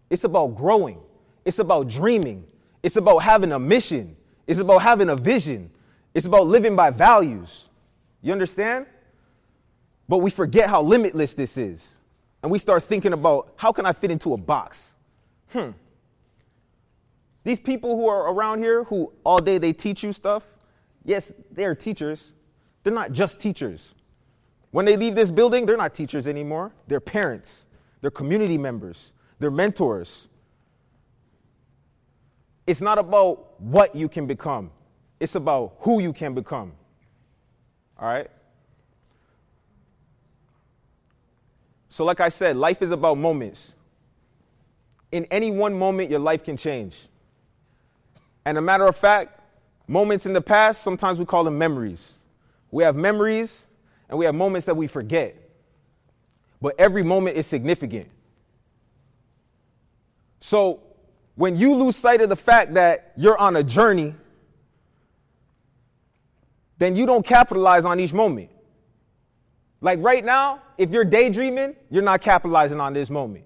It's 0.09 0.25
about 0.25 0.54
growing. 0.54 0.99
It's 1.45 1.59
about 1.59 1.88
dreaming. 1.88 2.45
It's 2.83 2.97
about 2.97 3.19
having 3.19 3.52
a 3.52 3.59
mission. 3.59 4.16
It's 4.47 4.61
about 4.61 4.83
having 4.83 5.09
a 5.09 5.16
vision. 5.16 5.71
It's 6.14 6.26
about 6.26 6.47
living 6.47 6.76
by 6.76 6.90
values. 6.90 7.69
You 8.23 8.33
understand? 8.33 8.87
But 10.09 10.19
we 10.19 10.30
forget 10.30 10.69
how 10.69 10.83
limitless 10.83 11.35
this 11.35 11.57
is. 11.57 11.95
And 12.42 12.50
we 12.50 12.59
start 12.59 12.85
thinking 12.85 13.12
about 13.12 13.52
how 13.57 13.73
can 13.73 13.87
I 13.87 13.92
fit 13.92 14.11
into 14.11 14.35
a 14.35 14.37
box? 14.37 14.95
Hmm. 15.49 15.71
These 17.45 17.61
people 17.61 17.97
who 17.97 18.09
are 18.09 18.33
around 18.33 18.59
here 18.59 18.85
who 18.85 19.12
all 19.25 19.38
day 19.38 19.59
they 19.59 19.73
teach 19.73 20.02
you 20.02 20.12
stuff, 20.12 20.45
yes, 21.04 21.33
they're 21.50 21.75
teachers. 21.75 22.33
They're 22.83 22.92
not 22.92 23.12
just 23.12 23.40
teachers. 23.40 23.95
When 24.70 24.84
they 24.84 24.96
leave 24.96 25.14
this 25.14 25.30
building, 25.30 25.66
they're 25.66 25.76
not 25.76 25.94
teachers 25.94 26.26
anymore. 26.26 26.72
They're 26.86 27.00
parents, 27.00 27.66
they're 28.00 28.10
community 28.10 28.58
members, 28.58 29.12
they're 29.38 29.50
mentors. 29.50 30.28
It's 32.66 32.80
not 32.80 32.98
about 32.98 33.60
what 33.60 33.96
you 33.96 34.08
can 34.08 34.26
become, 34.26 34.70
it's 35.18 35.34
about 35.34 35.74
who 35.80 36.00
you 36.00 36.12
can 36.12 36.34
become. 36.34 36.72
All 37.98 38.08
right? 38.08 38.30
So, 41.88 42.04
like 42.04 42.20
I 42.20 42.28
said, 42.28 42.56
life 42.56 42.82
is 42.82 42.92
about 42.92 43.18
moments. 43.18 43.74
In 45.10 45.24
any 45.24 45.50
one 45.50 45.76
moment, 45.76 46.08
your 46.08 46.20
life 46.20 46.44
can 46.44 46.56
change. 46.56 46.96
And 48.44 48.56
a 48.56 48.60
matter 48.60 48.86
of 48.86 48.96
fact, 48.96 49.40
moments 49.88 50.24
in 50.24 50.32
the 50.32 50.40
past, 50.40 50.82
sometimes 50.82 51.18
we 51.18 51.24
call 51.24 51.42
them 51.42 51.58
memories. 51.58 52.14
We 52.70 52.84
have 52.84 52.94
memories 52.94 53.66
and 54.11 54.19
we 54.19 54.25
have 54.26 54.35
moments 54.35 54.67
that 54.67 54.76
we 54.76 54.88
forget. 54.88 55.37
But 56.61 56.75
every 56.79 57.02
moment 57.02 57.38
is 57.38 57.47
significant. 57.47 58.11
So 60.40 60.83
when 61.37 61.57
you 61.57 61.75
lose 61.75 61.97
sight 61.97 62.21
of 62.21 62.29
the 62.29 62.37
fact 62.37 62.75
that 62.75 63.12
you're 63.17 63.38
on 63.38 63.57
a 63.57 63.62
journey, 63.62 64.14
then 66.76 66.97
you 66.97 67.07
don't 67.07 67.25
capitalize 67.25 67.85
on 67.85 68.00
each 68.00 68.12
moment. 68.12 68.50
Like 69.81 70.00
right 70.02 70.25
now, 70.25 70.61
if 70.76 70.90
you're 70.90 71.05
daydreaming, 71.05 71.76
you're 71.88 72.02
not 72.02 72.21
capitalizing 72.21 72.81
on 72.81 72.93
this 72.93 73.11
moment. 73.11 73.45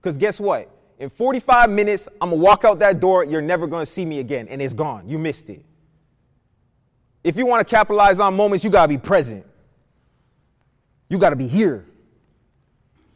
Because 0.00 0.16
guess 0.16 0.40
what? 0.40 0.70
In 0.98 1.10
45 1.10 1.68
minutes, 1.68 2.06
I'm 2.20 2.30
gonna 2.30 2.40
walk 2.40 2.64
out 2.64 2.78
that 2.78 3.00
door, 3.00 3.24
you're 3.24 3.42
never 3.42 3.66
gonna 3.66 3.86
see 3.86 4.04
me 4.04 4.20
again, 4.20 4.46
and 4.48 4.62
it's 4.62 4.74
gone. 4.74 5.08
You 5.08 5.18
missed 5.18 5.48
it. 5.50 5.64
If 7.24 7.36
you 7.36 7.44
wanna 7.44 7.64
capitalize 7.64 8.20
on 8.20 8.36
moments, 8.36 8.62
you 8.62 8.70
gotta 8.70 8.88
be 8.88 8.98
present. 8.98 9.44
You 11.10 11.18
gotta 11.18 11.36
be 11.36 11.46
here. 11.46 11.84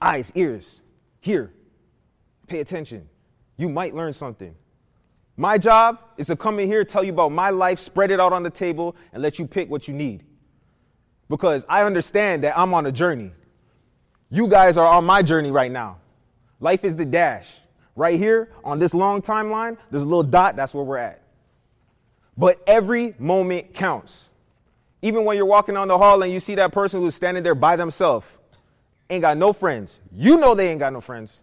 Eyes, 0.02 0.30
ears, 0.34 0.82
here. 1.20 1.50
Pay 2.46 2.60
attention. 2.60 3.08
You 3.56 3.70
might 3.70 3.94
learn 3.94 4.12
something. 4.12 4.54
My 5.38 5.56
job 5.56 6.00
is 6.18 6.26
to 6.26 6.36
come 6.36 6.58
in 6.58 6.68
here, 6.68 6.84
tell 6.84 7.02
you 7.02 7.12
about 7.12 7.32
my 7.32 7.48
life, 7.48 7.78
spread 7.78 8.10
it 8.10 8.20
out 8.20 8.34
on 8.34 8.42
the 8.42 8.50
table, 8.50 8.94
and 9.14 9.22
let 9.22 9.38
you 9.38 9.46
pick 9.46 9.70
what 9.70 9.88
you 9.88 9.94
need 9.94 10.24
because 11.28 11.64
I 11.68 11.82
understand 11.82 12.44
that 12.44 12.58
I'm 12.58 12.74
on 12.74 12.86
a 12.86 12.92
journey. 12.92 13.32
You 14.30 14.48
guys 14.48 14.76
are 14.76 14.86
on 14.86 15.04
my 15.04 15.22
journey 15.22 15.50
right 15.50 15.70
now. 15.70 15.98
Life 16.60 16.84
is 16.84 16.96
the 16.96 17.04
dash. 17.04 17.48
Right 17.96 18.18
here 18.18 18.50
on 18.64 18.78
this 18.78 18.92
long 18.94 19.22
timeline, 19.22 19.76
there's 19.90 20.02
a 20.02 20.06
little 20.06 20.24
dot, 20.24 20.56
that's 20.56 20.74
where 20.74 20.84
we're 20.84 20.98
at. 20.98 21.22
But 22.36 22.60
every 22.66 23.14
moment 23.18 23.74
counts. 23.74 24.28
Even 25.04 25.26
when 25.26 25.36
you're 25.36 25.44
walking 25.44 25.74
down 25.74 25.88
the 25.88 25.98
hall 25.98 26.22
and 26.22 26.32
you 26.32 26.40
see 26.40 26.54
that 26.54 26.72
person 26.72 26.98
who's 26.98 27.14
standing 27.14 27.42
there 27.42 27.54
by 27.54 27.76
themselves, 27.76 28.26
ain't 29.10 29.20
got 29.20 29.36
no 29.36 29.52
friends. 29.52 30.00
You 30.10 30.38
know 30.38 30.54
they 30.54 30.70
ain't 30.70 30.78
got 30.78 30.94
no 30.94 31.02
friends. 31.02 31.42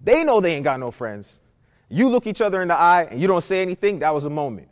They 0.00 0.24
know 0.24 0.40
they 0.40 0.56
ain't 0.56 0.64
got 0.64 0.80
no 0.80 0.90
friends. 0.90 1.38
You 1.88 2.08
look 2.08 2.26
each 2.26 2.40
other 2.40 2.60
in 2.62 2.66
the 2.66 2.74
eye 2.74 3.04
and 3.04 3.22
you 3.22 3.28
don't 3.28 3.44
say 3.44 3.62
anything, 3.62 4.00
that 4.00 4.12
was 4.12 4.24
a 4.24 4.30
moment. 4.30 4.66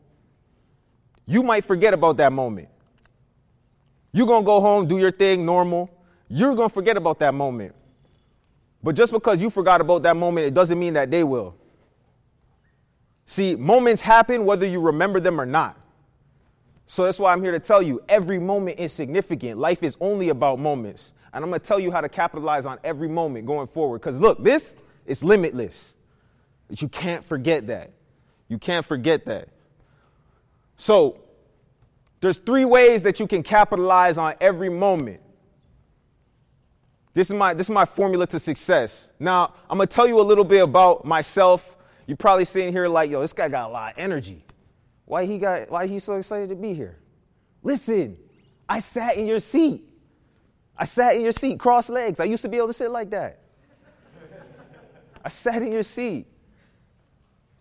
You 1.26 1.44
might 1.44 1.64
forget 1.64 1.94
about 1.94 2.16
that 2.16 2.32
moment. 2.32 2.66
You're 4.10 4.26
going 4.26 4.42
to 4.42 4.46
go 4.46 4.60
home, 4.60 4.88
do 4.88 4.98
your 4.98 5.12
thing 5.12 5.46
normal. 5.46 5.88
You're 6.28 6.56
going 6.56 6.70
to 6.70 6.74
forget 6.74 6.96
about 6.96 7.20
that 7.20 7.34
moment. 7.34 7.72
But 8.82 8.96
just 8.96 9.12
because 9.12 9.40
you 9.40 9.48
forgot 9.48 9.80
about 9.80 10.02
that 10.02 10.16
moment, 10.16 10.48
it 10.48 10.54
doesn't 10.54 10.78
mean 10.78 10.94
that 10.94 11.08
they 11.08 11.22
will. 11.22 11.54
See, 13.26 13.54
moments 13.54 14.02
happen 14.02 14.44
whether 14.44 14.66
you 14.66 14.80
remember 14.80 15.20
them 15.20 15.40
or 15.40 15.46
not. 15.46 15.78
So 16.86 17.04
that's 17.04 17.18
why 17.18 17.32
I'm 17.32 17.42
here 17.42 17.52
to 17.52 17.60
tell 17.60 17.82
you 17.82 18.02
every 18.08 18.38
moment 18.38 18.78
is 18.78 18.92
significant. 18.92 19.58
Life 19.58 19.82
is 19.82 19.96
only 20.00 20.28
about 20.28 20.58
moments. 20.58 21.12
And 21.32 21.42
I'm 21.42 21.50
going 21.50 21.60
to 21.60 21.66
tell 21.66 21.80
you 21.80 21.90
how 21.90 22.00
to 22.00 22.08
capitalize 22.08 22.66
on 22.66 22.78
every 22.84 23.08
moment 23.08 23.46
going 23.46 23.66
forward. 23.66 24.00
Because 24.00 24.18
look, 24.18 24.42
this 24.42 24.76
is 25.06 25.24
limitless. 25.24 25.94
But 26.68 26.82
you 26.82 26.88
can't 26.88 27.24
forget 27.24 27.66
that. 27.68 27.90
You 28.48 28.58
can't 28.58 28.84
forget 28.84 29.24
that. 29.26 29.48
So, 30.76 31.20
there's 32.20 32.38
three 32.38 32.64
ways 32.64 33.02
that 33.02 33.20
you 33.20 33.26
can 33.26 33.42
capitalize 33.42 34.16
on 34.16 34.34
every 34.40 34.70
moment. 34.70 35.20
This 37.12 37.28
is 37.28 37.34
my, 37.34 37.54
this 37.54 37.66
is 37.66 37.70
my 37.70 37.84
formula 37.84 38.26
to 38.28 38.40
success. 38.40 39.10
Now, 39.20 39.54
I'm 39.68 39.78
to 39.78 39.86
tell 39.86 40.06
you 40.06 40.18
a 40.20 40.22
little 40.22 40.44
bit 40.44 40.62
about 40.62 41.04
myself. 41.04 41.76
You're 42.06 42.16
probably 42.16 42.44
sitting 42.44 42.72
here 42.72 42.88
like, 42.88 43.10
yo, 43.10 43.20
this 43.20 43.32
guy 43.32 43.48
got 43.48 43.68
a 43.68 43.72
lot 43.72 43.92
of 43.92 43.98
energy. 43.98 44.44
Why 45.06 45.24
he 45.24 45.38
got 45.38 45.70
why 45.70 45.86
he 45.86 45.98
so 45.98 46.14
excited 46.14 46.48
to 46.48 46.54
be 46.54 46.74
here? 46.74 46.98
Listen, 47.62 48.16
I 48.68 48.78
sat 48.78 49.16
in 49.16 49.26
your 49.26 49.40
seat. 49.40 49.84
I 50.76 50.84
sat 50.84 51.14
in 51.14 51.22
your 51.22 51.32
seat, 51.32 51.58
cross 51.58 51.88
legs. 51.88 52.20
I 52.20 52.24
used 52.24 52.42
to 52.42 52.48
be 52.48 52.56
able 52.56 52.66
to 52.68 52.72
sit 52.72 52.90
like 52.90 53.10
that. 53.10 53.40
I 55.24 55.28
sat 55.28 55.62
in 55.62 55.72
your 55.72 55.82
seat. 55.82 56.26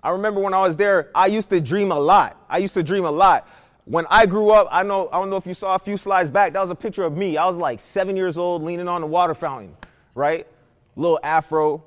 I 0.02 0.10
remember 0.10 0.42
when 0.42 0.54
I 0.54 0.60
was 0.60 0.76
there, 0.76 1.12
I 1.16 1.28
used 1.28 1.50
to 1.50 1.62
dream 1.62 1.92
a 1.92 2.00
lot. 2.00 2.38
I 2.50 2.58
used 2.58 2.74
to 2.74 2.84
dream 2.84 3.06
a 3.06 3.12
lot 3.12 3.48
when 3.86 4.06
I 4.10 4.26
grew 4.26 4.52
up, 4.52 4.68
I 4.72 4.84
know 4.84 5.10
I 5.12 5.20
don't 5.20 5.30
know 5.30 5.36
if 5.36 5.46
you 5.46 5.54
saw 5.54 5.76
a 5.76 5.80
few 5.80 5.98
slides 5.98 6.30
back. 6.30 6.54
That 6.54 6.62
was 6.62 6.72
a 6.72 6.76
picture 6.76 7.04
of 7.04 7.16
me. 7.16 7.38
I 7.38 7.46
was 7.46 7.58
like 7.58 7.80
seven 7.80 8.16
years 8.16 8.38
old, 8.38 8.64
leaning 8.64 8.88
on 8.88 9.02
the 9.02 9.08
water 9.08 9.34
fountain, 9.34 9.76
right? 10.16 10.48
Little 10.96 11.20
afro, 11.22 11.84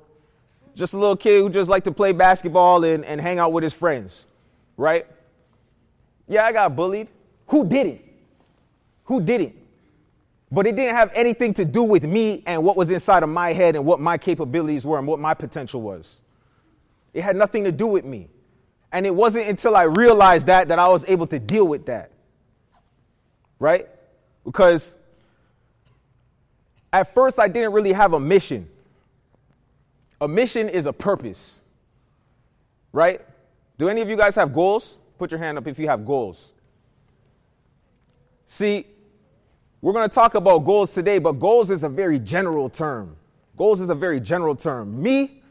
just 0.75 0.93
a 0.93 0.97
little 0.97 1.17
kid 1.17 1.41
who 1.41 1.49
just 1.49 1.69
liked 1.69 1.85
to 1.85 1.91
play 1.91 2.11
basketball 2.11 2.83
and, 2.83 3.03
and 3.03 3.19
hang 3.19 3.39
out 3.39 3.51
with 3.51 3.63
his 3.63 3.73
friends, 3.73 4.25
right? 4.75 5.07
Yeah, 6.27 6.45
I 6.45 6.51
got 6.51 6.75
bullied. 6.75 7.07
Who 7.47 7.65
didn't? 7.65 8.01
Who 9.05 9.21
didn't? 9.21 9.55
But 10.51 10.67
it 10.67 10.75
didn't 10.75 10.95
have 10.95 11.11
anything 11.13 11.53
to 11.55 11.65
do 11.65 11.83
with 11.83 12.03
me 12.03 12.43
and 12.45 12.63
what 12.63 12.77
was 12.77 12.89
inside 12.89 13.23
of 13.23 13.29
my 13.29 13.53
head 13.53 13.75
and 13.75 13.85
what 13.85 13.99
my 13.99 14.17
capabilities 14.17 14.85
were 14.85 14.97
and 14.97 15.07
what 15.07 15.19
my 15.19 15.33
potential 15.33 15.81
was. 15.81 16.15
It 17.13 17.21
had 17.21 17.35
nothing 17.35 17.63
to 17.65 17.71
do 17.71 17.87
with 17.87 18.05
me. 18.05 18.29
And 18.91 19.05
it 19.05 19.13
wasn't 19.13 19.47
until 19.47 19.75
I 19.75 19.83
realized 19.83 20.47
that 20.47 20.69
that 20.69 20.79
I 20.79 20.87
was 20.87 21.03
able 21.07 21.27
to 21.27 21.39
deal 21.39 21.65
with 21.65 21.85
that. 21.87 22.11
Right? 23.59 23.87
Because 24.45 24.95
at 26.93 27.13
first 27.13 27.39
I 27.39 27.47
didn't 27.47 27.73
really 27.73 27.91
have 27.91 28.13
a 28.13 28.19
mission. 28.19 28.69
A 30.21 30.27
mission 30.27 30.69
is 30.69 30.85
a 30.85 30.93
purpose. 30.93 31.59
Right? 32.93 33.21
Do 33.77 33.89
any 33.89 34.01
of 34.01 34.09
you 34.09 34.15
guys 34.15 34.35
have 34.35 34.53
goals? 34.53 34.97
Put 35.17 35.31
your 35.31 35.39
hand 35.39 35.57
up 35.57 35.67
if 35.67 35.79
you 35.79 35.87
have 35.87 36.05
goals. 36.05 36.51
See, 38.45 38.85
we're 39.81 39.93
going 39.93 40.09
to 40.09 40.13
talk 40.13 40.35
about 40.35 40.59
goals 40.59 40.93
today, 40.93 41.19
but 41.19 41.33
goals 41.33 41.69
is 41.69 41.83
a 41.83 41.89
very 41.89 42.19
general 42.19 42.69
term. 42.69 43.15
Goals 43.57 43.81
is 43.81 43.89
a 43.89 43.95
very 43.95 44.19
general 44.19 44.55
term. 44.55 45.01
Me, 45.01 45.41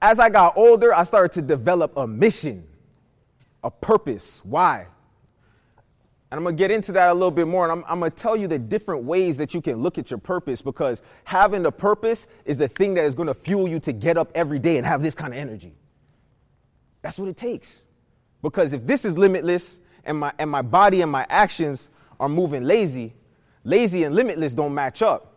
as 0.00 0.18
I 0.18 0.28
got 0.28 0.56
older, 0.56 0.94
I 0.94 1.02
started 1.04 1.32
to 1.34 1.42
develop 1.42 1.96
a 1.96 2.06
mission, 2.06 2.66
a 3.62 3.70
purpose. 3.70 4.40
Why? 4.44 4.86
And 6.30 6.38
I'm 6.38 6.42
going 6.42 6.56
to 6.56 6.58
get 6.58 6.70
into 6.70 6.90
that 6.92 7.10
a 7.10 7.14
little 7.14 7.30
bit 7.30 7.46
more. 7.46 7.64
And 7.64 7.72
I'm, 7.72 7.84
I'm 7.88 8.00
going 8.00 8.10
to 8.10 8.16
tell 8.16 8.36
you 8.36 8.48
the 8.48 8.58
different 8.58 9.04
ways 9.04 9.36
that 9.36 9.54
you 9.54 9.60
can 9.60 9.76
look 9.76 9.98
at 9.98 10.10
your 10.10 10.18
purpose 10.18 10.62
because 10.62 11.00
having 11.22 11.64
a 11.66 11.70
purpose 11.70 12.26
is 12.44 12.58
the 12.58 12.66
thing 12.66 12.94
that 12.94 13.04
is 13.04 13.14
going 13.14 13.28
to 13.28 13.34
fuel 13.34 13.68
you 13.68 13.78
to 13.80 13.92
get 13.92 14.16
up 14.16 14.32
every 14.34 14.58
day 14.58 14.76
and 14.76 14.86
have 14.86 15.02
this 15.02 15.14
kind 15.14 15.32
of 15.32 15.38
energy. 15.38 15.74
That's 17.02 17.18
what 17.18 17.28
it 17.28 17.36
takes. 17.36 17.84
Because 18.44 18.74
if 18.74 18.86
this 18.86 19.06
is 19.06 19.16
limitless 19.16 19.78
and 20.04 20.18
my, 20.18 20.30
and 20.38 20.50
my 20.50 20.60
body 20.60 21.00
and 21.00 21.10
my 21.10 21.26
actions 21.30 21.88
are 22.20 22.28
moving 22.28 22.62
lazy, 22.62 23.14
lazy 23.64 24.04
and 24.04 24.14
limitless 24.14 24.52
don't 24.52 24.74
match 24.74 25.00
up. 25.00 25.34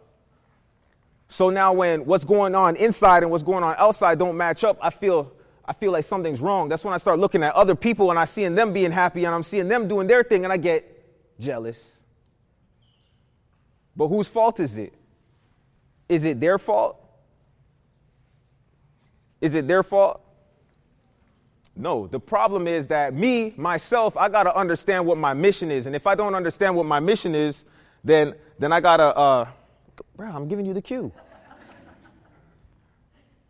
So 1.30 1.50
now 1.50 1.72
when 1.72 2.06
what's 2.06 2.26
going 2.26 2.54
on 2.54 2.76
inside 2.76 3.24
and 3.24 3.32
what's 3.32 3.46
going 3.46 3.64
on 3.64 3.76
outside 3.78 4.20
don't 4.20 4.36
match 4.36 4.66
up, 4.66 4.78
I 4.82 4.90
feel 4.90 5.32
I 5.64 5.72
feel 5.72 5.94
like 5.94 6.04
something's 6.04 6.42
wrong. 6.42 6.68
That's 6.68 6.84
when 6.84 6.94
I 6.94 6.98
start 6.98 7.18
looking 7.18 7.44
at 7.44 7.54
other 7.54 7.76
people 7.76 8.10
and 8.10 8.20
I 8.20 8.26
seeing 8.26 8.56
them 8.56 8.74
being 8.74 8.92
happy 8.92 9.24
and 9.24 9.34
I'm 9.34 9.44
seeing 9.44 9.70
them 9.70 9.88
doing 9.88 10.08
their 10.08 10.24
thing 10.24 10.44
and 10.44 10.52
I 10.52 10.58
get 10.58 11.40
jealous. 11.40 11.94
But 13.96 14.10
whose 14.10 14.28
fault 14.28 14.60
is 14.60 14.78
it? 14.78 14.94
Is 16.10 16.26
it 16.26 16.42
their 16.42 16.58
fault? 16.58 17.02
Is 19.40 19.54
it 19.56 19.66
their 19.66 19.84
fault? 19.84 20.22
No, 21.80 22.08
the 22.08 22.20
problem 22.20 22.68
is 22.68 22.88
that 22.88 23.14
me, 23.14 23.54
myself, 23.56 24.18
I 24.18 24.30
gotta 24.30 24.56
understand 24.56 25.06
what 25.06 25.18
my 25.18 25.34
mission 25.34 25.70
is. 25.70 25.86
And 25.86 25.96
if 25.96 26.08
I 26.08 26.16
don't 26.16 26.34
understand 26.34 26.76
what 26.76 26.88
my 26.88 27.00
mission 27.00 27.36
is, 27.36 27.66
then 28.04 28.34
then 28.58 28.74
I 28.74 28.80
gotta 28.80 29.16
uh 29.16 29.48
bro, 30.16 30.28
I'm 30.28 30.48
giving 30.48 30.66
you 30.66 30.74
the 30.74 30.82
cue. 30.82 31.12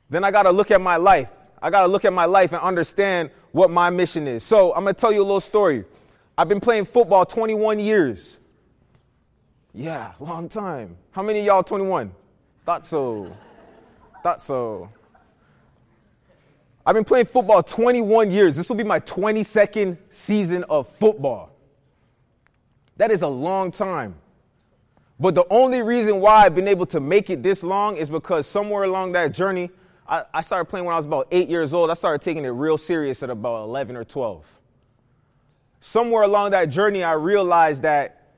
then 0.10 0.25
I 0.25 0.31
gotta 0.31 0.51
look 0.51 0.72
at 0.72 0.81
my 0.81 0.98
life. 0.98 1.29
I 1.62 1.69
gotta 1.69 1.88
look 1.88 2.03
at 2.03 2.12
my 2.12 2.25
life 2.25 2.51
and 2.51 2.62
understand 2.62 3.29
what 3.53 3.72
my 3.72 3.89
mission 3.89 4.27
is. 4.27 4.43
So 4.43 4.74
I'm 4.74 4.84
gonna 4.84 4.93
tell 4.93 5.13
you 5.13 5.22
a 5.22 5.24
little 5.24 5.39
story. 5.39 5.86
I've 6.38 6.50
been 6.50 6.60
playing 6.60 6.86
football 6.86 7.25
21 7.25 7.79
years. 7.79 8.39
Yeah, 9.74 10.12
long 10.19 10.50
time. 10.50 10.98
How 11.12 11.24
many 11.24 11.46
y'all 11.46 11.63
21? 11.63 12.12
Thought 12.65 12.86
so. 12.86 13.31
Thought 14.22 14.43
so. 14.43 14.89
I've 16.88 16.94
been 16.94 17.03
playing 17.03 17.25
football 17.25 17.62
21 17.62 18.32
years. 18.32 18.56
This 18.56 18.70
will 18.70 18.77
be 18.77 18.84
my 18.86 19.01
22nd 19.01 19.98
season 20.10 20.63
of 20.70 20.88
football. 20.88 21.51
That 22.96 23.12
is 23.12 23.24
a 23.24 23.27
long 23.27 23.74
time. 23.74 24.15
But 25.20 25.36
the 25.36 25.44
only 25.50 25.82
reason 25.82 26.22
why 26.22 26.46
I've 26.46 26.56
been 26.56 26.70
able 26.70 26.86
to 26.86 27.01
make 27.01 27.29
it 27.29 27.44
this 27.44 27.62
long 27.62 27.98
is 27.98 28.10
because 28.10 28.48
somewhere 28.48 28.84
along 28.84 29.12
that 29.12 29.34
journey, 29.34 29.70
I, 30.08 30.24
I, 30.34 30.39
started 30.39 30.70
playing 30.70 30.86
when 30.86 30.94
I 30.94 30.96
was 30.96 31.06
about 31.06 31.27
eight 31.29 31.50
years 31.50 31.74
old. 31.74 31.91
I 31.91 31.94
started 31.94 32.24
taking 32.24 32.46
it 32.46 32.51
real 32.51 32.77
serious 32.77 33.22
at 33.22 33.29
about 33.29 33.65
11 33.65 33.98
or 33.98 34.06
12. 34.06 34.46
Somewhere 35.82 36.24
along 36.24 36.51
that 36.51 36.70
journey, 36.70 37.03
I 37.03 37.13
realized 37.13 37.82
that 37.82 38.29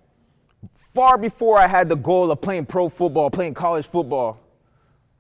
far 0.96 1.20
before 1.20 1.60
I 1.60 1.68
had 1.68 1.88
the 1.88 1.96
goal 1.96 2.32
of 2.32 2.42
playing 2.42 2.66
pro 2.66 2.90
football, 2.90 3.30
playing 3.30 3.54
college 3.54 3.86
football, 3.86 4.40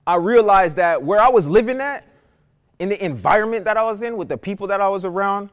I 0.07 0.15
realized 0.15 0.77
that 0.77 1.03
where 1.03 1.19
I 1.19 1.29
was 1.29 1.47
living 1.47 1.79
at, 1.79 2.08
in 2.79 2.89
the 2.89 3.03
environment 3.03 3.65
that 3.65 3.77
I 3.77 3.83
was 3.83 4.01
in, 4.01 4.17
with 4.17 4.29
the 4.29 4.37
people 4.37 4.67
that 4.67 4.81
I 4.81 4.87
was 4.87 5.05
around, 5.05 5.49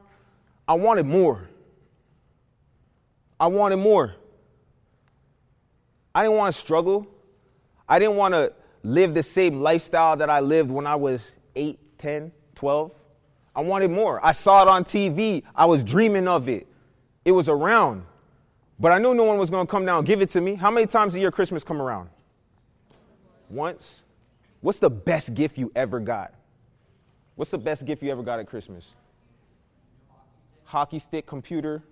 I 0.66 0.75
wanted 0.75 1.06
more. 1.06 1.49
I 3.38 3.49
wanted 3.49 3.76
more. 3.76 4.14
I 6.14 6.23
didn't 6.23 6.37
want 6.37 6.54
to 6.54 6.61
struggle. 6.61 7.06
I 7.88 7.99
didn't 7.99 8.16
want 8.16 8.33
to 8.35 8.52
live 8.83 9.12
the 9.12 9.23
same 9.23 9.61
lifestyle 9.61 10.16
that 10.16 10.30
I 10.30 10.40
lived 10.40 10.71
when 10.71 10.87
I 10.87 10.95
was 10.95 11.33
8, 11.54 11.78
10, 11.99 12.33
12. 12.54 12.92
I 13.54 13.61
wanted 13.61 13.90
more. 13.90 14.25
I 14.25 14.33
saw 14.33 14.62
it 14.62 14.68
on 14.68 14.85
TV. 14.85 15.42
I 15.54 15.66
was 15.66 15.83
dreaming 15.83 16.28
of 16.28 16.49
it. 16.49 16.66
It 17.25 17.33
was 17.33 17.49
around. 17.49 18.04
But 18.78 18.92
I 18.92 18.99
knew 18.99 19.14
no 19.14 19.25
one 19.25 19.38
was 19.38 19.50
going 19.50 19.66
to 19.66 19.71
come 19.71 19.85
down 19.85 19.99
and 19.99 20.06
give 20.06 20.23
it 20.23 20.30
to 20.30 20.40
me. 20.40 20.54
How 20.54 20.71
many 20.71 20.87
times 20.87 21.14
a 21.14 21.21
year 21.21 21.30
Christmas 21.30 21.64
come 21.64 21.83
around? 21.83 22.09
Once. 23.49 24.04
What's 24.61 24.78
the 24.78 24.90
best 24.90 25.35
gift 25.35 25.59
you 25.59 25.73
ever 25.75 26.00
got? 26.00 26.33
What's 27.37 27.50
the 27.50 27.59
best 27.59 27.85
gift 27.85 28.02
you 28.02 28.11
ever 28.11 28.23
got 28.23 28.40
at 28.40 28.47
Christmas? 28.47 28.95
Hockey 30.64 30.99
stick, 30.99 31.26
computer. 31.26 31.83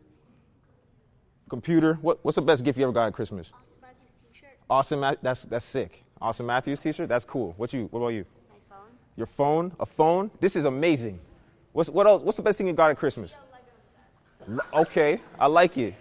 Computer. 1.49 1.95
What, 2.01 2.19
what's 2.23 2.37
the 2.37 2.43
best 2.43 2.65
gift 2.65 2.79
you 2.79 2.85
ever 2.85 2.93
got 2.93 3.07
at 3.07 3.13
Christmas? 3.13 3.53
Auston 3.53 3.81
Matthews 3.81 4.11
t-shirt, 4.33 4.59
Auston, 4.71 5.19
that's 5.23 5.43
that's 5.45 5.65
sick. 5.65 6.03
Auston 6.21 6.47
Matthews 6.47 6.81
t-shirt. 6.81 7.09
That's 7.09 7.25
cool. 7.25 7.55
What 7.59 7.73
you? 7.73 7.89
What 7.91 8.01
about 8.01 8.09
you? 8.09 8.25
my 8.51 8.57
phone, 8.77 8.89
Your 9.17 9.27
phone? 9.27 9.73
A 9.79 9.87
phone? 9.87 10.31
This 10.41 10.57
is 10.57 10.65
amazing. 10.65 11.21
What's 11.73 11.91
what 11.91 12.07
else? 12.07 12.23
What's 12.23 12.37
the 12.37 12.43
best 12.43 12.57
thing 12.59 12.67
you 12.67 12.73
got 12.73 12.91
at 12.91 12.99
Christmas? 12.99 13.35
Okay, 14.73 15.21
I 15.39 15.47
like 15.47 15.77
it. 15.77 15.95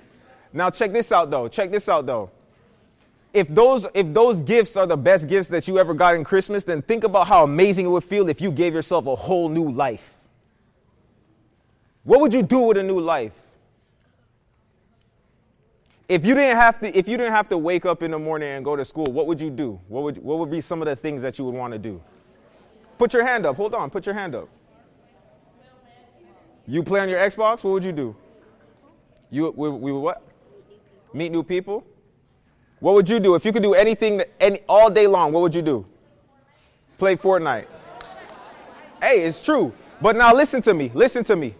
Now 0.53 0.69
check 0.69 0.93
this 0.93 1.11
out 1.11 1.29
though. 1.29 1.47
Check 1.47 1.71
this 1.71 1.89
out 1.89 2.05
though. 2.05 2.31
If 3.33 3.47
those 3.47 3.87
if 3.95 4.13
those 4.13 4.41
gifts 4.41 4.77
are 4.77 4.85
the 4.85 4.95
best 4.95 5.27
gifts 5.27 5.49
that 5.49 5.67
you 5.67 5.79
ever 5.79 5.95
got 5.95 6.13
in 6.13 6.23
Christmas, 6.23 6.63
then 6.63 6.83
think 6.83 7.03
about 7.03 7.27
how 7.27 7.43
amazing 7.43 7.87
it 7.87 7.89
would 7.89 8.03
feel 8.03 8.29
if 8.29 8.39
you 8.39 8.51
gave 8.51 8.73
yourself 8.75 9.07
a 9.07 9.15
whole 9.15 9.49
new 9.49 9.71
life. 9.71 10.13
What 12.03 12.21
would 12.21 12.33
you 12.33 12.43
do 12.43 12.59
with 12.59 12.77
a 12.77 12.83
new 12.83 12.99
life? 12.99 13.33
If 16.07 16.23
you 16.23 16.35
didn't 16.35 16.59
have 16.59 16.79
to 16.81 16.95
if 16.95 17.07
you 17.07 17.17
didn't 17.17 17.33
have 17.33 17.49
to 17.49 17.57
wake 17.57 17.87
up 17.87 18.03
in 18.03 18.11
the 18.11 18.19
morning 18.19 18.49
and 18.49 18.63
go 18.63 18.75
to 18.75 18.85
school, 18.85 19.05
what 19.05 19.25
would 19.25 19.41
you 19.41 19.49
do? 19.49 19.79
What 19.87 20.03
would 20.03 20.17
what 20.17 20.37
would 20.37 20.51
be 20.51 20.61
some 20.61 20.81
of 20.81 20.87
the 20.87 20.95
things 20.95 21.23
that 21.23 21.39
you 21.39 21.45
would 21.45 21.55
want 21.55 21.73
to 21.73 21.79
do? 21.79 21.99
Put 22.99 23.13
your 23.13 23.25
hand 23.25 23.47
up. 23.47 23.55
Hold 23.55 23.73
on. 23.73 23.89
Put 23.89 24.05
your 24.05 24.13
hand 24.13 24.35
up. 24.35 24.47
You 26.67 26.83
play 26.83 26.99
on 26.99 27.09
your 27.09 27.19
Xbox? 27.19 27.63
What 27.63 27.71
would 27.71 27.83
you 27.83 27.91
do? 27.91 28.15
You 29.31 29.51
we, 29.57 29.69
we 29.69 29.91
what? 29.91 30.21
Meet 31.13 31.31
new 31.31 31.41
people. 31.41 31.83
What 32.83 32.95
would 32.95 33.07
you 33.07 33.21
do 33.21 33.35
if 33.35 33.45
you 33.45 33.53
could 33.53 33.63
do 33.63 33.75
anything 33.75 34.23
any, 34.41 34.59
all 34.67 34.89
day 34.89 35.07
long? 35.07 35.31
What 35.31 35.41
would 35.41 35.55
you 35.55 35.61
do? 35.61 35.85
Play 36.97 37.15
Fortnite. 37.15 37.65
Hey, 39.01 39.23
it's 39.23 39.41
true. 39.41 39.71
But 40.01 40.17
now 40.17 40.33
listen 40.33 40.61
to 40.63 40.73
me. 40.73 40.91
Listen 40.93 41.23
to 41.23 41.37
me. 41.37 41.55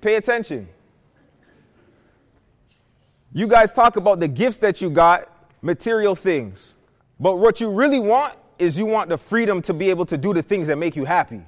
Pay 0.00 0.16
attention. 0.16 0.68
You 3.32 3.46
guys 3.46 3.72
talk 3.72 3.94
about 3.94 4.18
the 4.18 4.26
gifts 4.26 4.58
that 4.58 4.80
you 4.80 4.90
got, 4.90 5.30
material 5.62 6.16
things. 6.16 6.74
But 7.20 7.38
what 7.38 7.60
you 7.60 7.70
really 7.70 8.00
want 8.00 8.34
is 8.58 8.76
you 8.76 8.86
want 8.86 9.10
the 9.10 9.18
freedom 9.18 9.62
to 9.62 9.72
be 9.72 9.90
able 9.90 10.06
to 10.06 10.18
do 10.18 10.34
the 10.34 10.42
things 10.42 10.66
that 10.66 10.76
make 10.76 10.96
you 10.96 11.04
happy. 11.04 11.42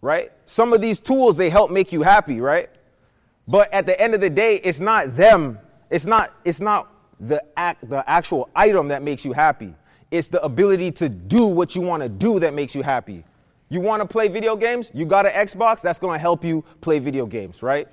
Right? 0.00 0.32
Some 0.46 0.72
of 0.72 0.80
these 0.80 1.00
tools 1.00 1.36
they 1.36 1.50
help 1.50 1.70
make 1.70 1.92
you 1.92 2.02
happy, 2.02 2.40
right? 2.40 2.70
But 3.46 3.70
at 3.74 3.84
the 3.84 4.00
end 4.00 4.14
of 4.14 4.22
the 4.22 4.30
day, 4.30 4.56
it's 4.56 4.80
not 4.80 5.14
them. 5.18 5.58
It's 5.90 6.06
not 6.06 6.32
it's 6.46 6.62
not 6.62 6.93
the 7.28 7.42
act 7.56 7.88
the 7.88 8.08
actual 8.08 8.50
item 8.54 8.88
that 8.88 9.02
makes 9.02 9.24
you 9.24 9.32
happy. 9.32 9.74
It's 10.10 10.28
the 10.28 10.42
ability 10.42 10.92
to 10.92 11.08
do 11.08 11.46
what 11.46 11.74
you 11.74 11.82
want 11.82 12.02
to 12.02 12.08
do 12.08 12.38
that 12.40 12.54
makes 12.54 12.74
you 12.74 12.82
happy. 12.82 13.24
You 13.68 13.80
want 13.80 14.02
to 14.02 14.06
play 14.06 14.28
video 14.28 14.54
games? 14.56 14.90
You 14.94 15.06
got 15.06 15.26
an 15.26 15.32
Xbox, 15.32 15.80
that's 15.80 15.98
going 15.98 16.14
to 16.14 16.20
help 16.20 16.44
you 16.44 16.64
play 16.80 16.98
video 16.98 17.26
games, 17.26 17.62
right? 17.62 17.88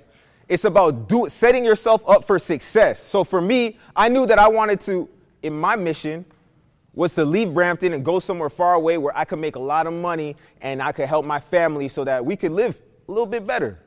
It's 0.48 0.64
about 0.64 1.08
do, 1.08 1.28
setting 1.28 1.64
yourself 1.64 2.02
up 2.06 2.24
for 2.24 2.38
success. 2.38 3.02
So 3.02 3.24
for 3.24 3.40
me, 3.40 3.78
I 3.96 4.08
knew 4.08 4.26
that 4.26 4.38
I 4.38 4.48
wanted 4.48 4.80
to 4.82 5.08
in 5.42 5.58
my 5.58 5.76
mission 5.76 6.24
was 6.94 7.14
to 7.14 7.24
leave 7.24 7.54
Brampton 7.54 7.94
and 7.94 8.04
go 8.04 8.18
somewhere 8.18 8.50
far 8.50 8.74
away 8.74 8.98
where 8.98 9.16
I 9.16 9.24
could 9.24 9.38
make 9.38 9.56
a 9.56 9.60
lot 9.60 9.86
of 9.86 9.94
money 9.94 10.36
and 10.60 10.82
I 10.82 10.92
could 10.92 11.08
help 11.08 11.24
my 11.24 11.40
family 11.40 11.88
so 11.88 12.04
that 12.04 12.24
we 12.24 12.36
could 12.36 12.52
live 12.52 12.80
a 13.08 13.10
little 13.10 13.26
bit 13.26 13.46
better. 13.46 13.78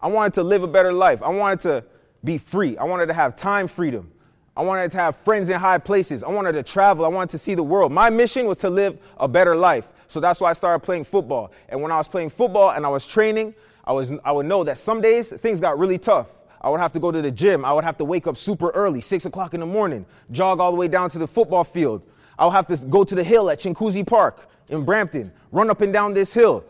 I 0.00 0.08
wanted 0.08 0.34
to 0.34 0.42
live 0.42 0.62
a 0.62 0.66
better 0.66 0.92
life. 0.92 1.22
I 1.22 1.28
wanted 1.28 1.60
to 1.60 1.84
be 2.24 2.38
free. 2.38 2.78
I 2.78 2.84
wanted 2.84 3.06
to 3.06 3.14
have 3.14 3.36
time 3.36 3.68
freedom. 3.68 4.10
I 4.56 4.62
wanted 4.62 4.92
to 4.92 4.98
have 4.98 5.16
friends 5.16 5.48
in 5.48 5.58
high 5.58 5.78
places. 5.78 6.22
I 6.22 6.28
wanted 6.28 6.52
to 6.52 6.62
travel. 6.62 7.04
I 7.04 7.08
wanted 7.08 7.30
to 7.30 7.38
see 7.38 7.54
the 7.54 7.62
world. 7.62 7.90
My 7.90 8.08
mission 8.08 8.46
was 8.46 8.58
to 8.58 8.70
live 8.70 8.98
a 9.18 9.26
better 9.26 9.56
life. 9.56 9.92
So 10.06 10.20
that's 10.20 10.40
why 10.40 10.50
I 10.50 10.52
started 10.52 10.80
playing 10.80 11.04
football. 11.04 11.50
And 11.68 11.82
when 11.82 11.90
I 11.90 11.98
was 11.98 12.06
playing 12.06 12.30
football 12.30 12.70
and 12.70 12.86
I 12.86 12.88
was 12.88 13.06
training, 13.06 13.54
I, 13.84 13.92
was, 13.92 14.12
I 14.24 14.30
would 14.30 14.46
know 14.46 14.62
that 14.64 14.78
some 14.78 15.00
days 15.00 15.30
things 15.30 15.60
got 15.60 15.78
really 15.78 15.98
tough. 15.98 16.28
I 16.60 16.70
would 16.70 16.80
have 16.80 16.92
to 16.92 17.00
go 17.00 17.10
to 17.10 17.20
the 17.20 17.30
gym. 17.30 17.64
I 17.64 17.72
would 17.72 17.84
have 17.84 17.96
to 17.98 18.04
wake 18.04 18.26
up 18.26 18.36
super 18.36 18.70
early, 18.70 19.00
six 19.00 19.26
o'clock 19.26 19.54
in 19.54 19.60
the 19.60 19.66
morning, 19.66 20.06
jog 20.30 20.60
all 20.60 20.70
the 20.70 20.78
way 20.78 20.88
down 20.88 21.10
to 21.10 21.18
the 21.18 21.26
football 21.26 21.64
field. 21.64 22.02
I 22.38 22.46
would 22.46 22.54
have 22.54 22.66
to 22.68 22.76
go 22.76 23.04
to 23.04 23.14
the 23.14 23.24
hill 23.24 23.50
at 23.50 23.58
Chinguacousy 23.58 24.06
Park 24.06 24.48
in 24.68 24.84
Brampton, 24.84 25.32
run 25.52 25.68
up 25.68 25.80
and 25.80 25.92
down 25.92 26.14
this 26.14 26.32
hill. 26.32 26.64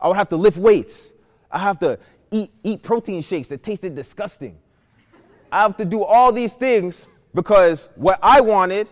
I 0.00 0.08
would 0.08 0.16
have 0.16 0.28
to 0.28 0.36
lift 0.36 0.58
weights. 0.58 1.10
I 1.50 1.58
have 1.58 1.78
to 1.80 1.98
eat, 2.30 2.50
eat 2.62 2.82
protein 2.82 3.22
shakes 3.22 3.48
that 3.48 3.62
tasted 3.62 3.96
disgusting. 3.96 4.58
I 5.50 5.62
have 5.62 5.76
to 5.78 5.84
do 5.84 6.04
all 6.04 6.32
these 6.32 6.54
things 6.54 7.08
because 7.34 7.88
what 7.94 8.18
I 8.22 8.40
wanted, 8.40 8.88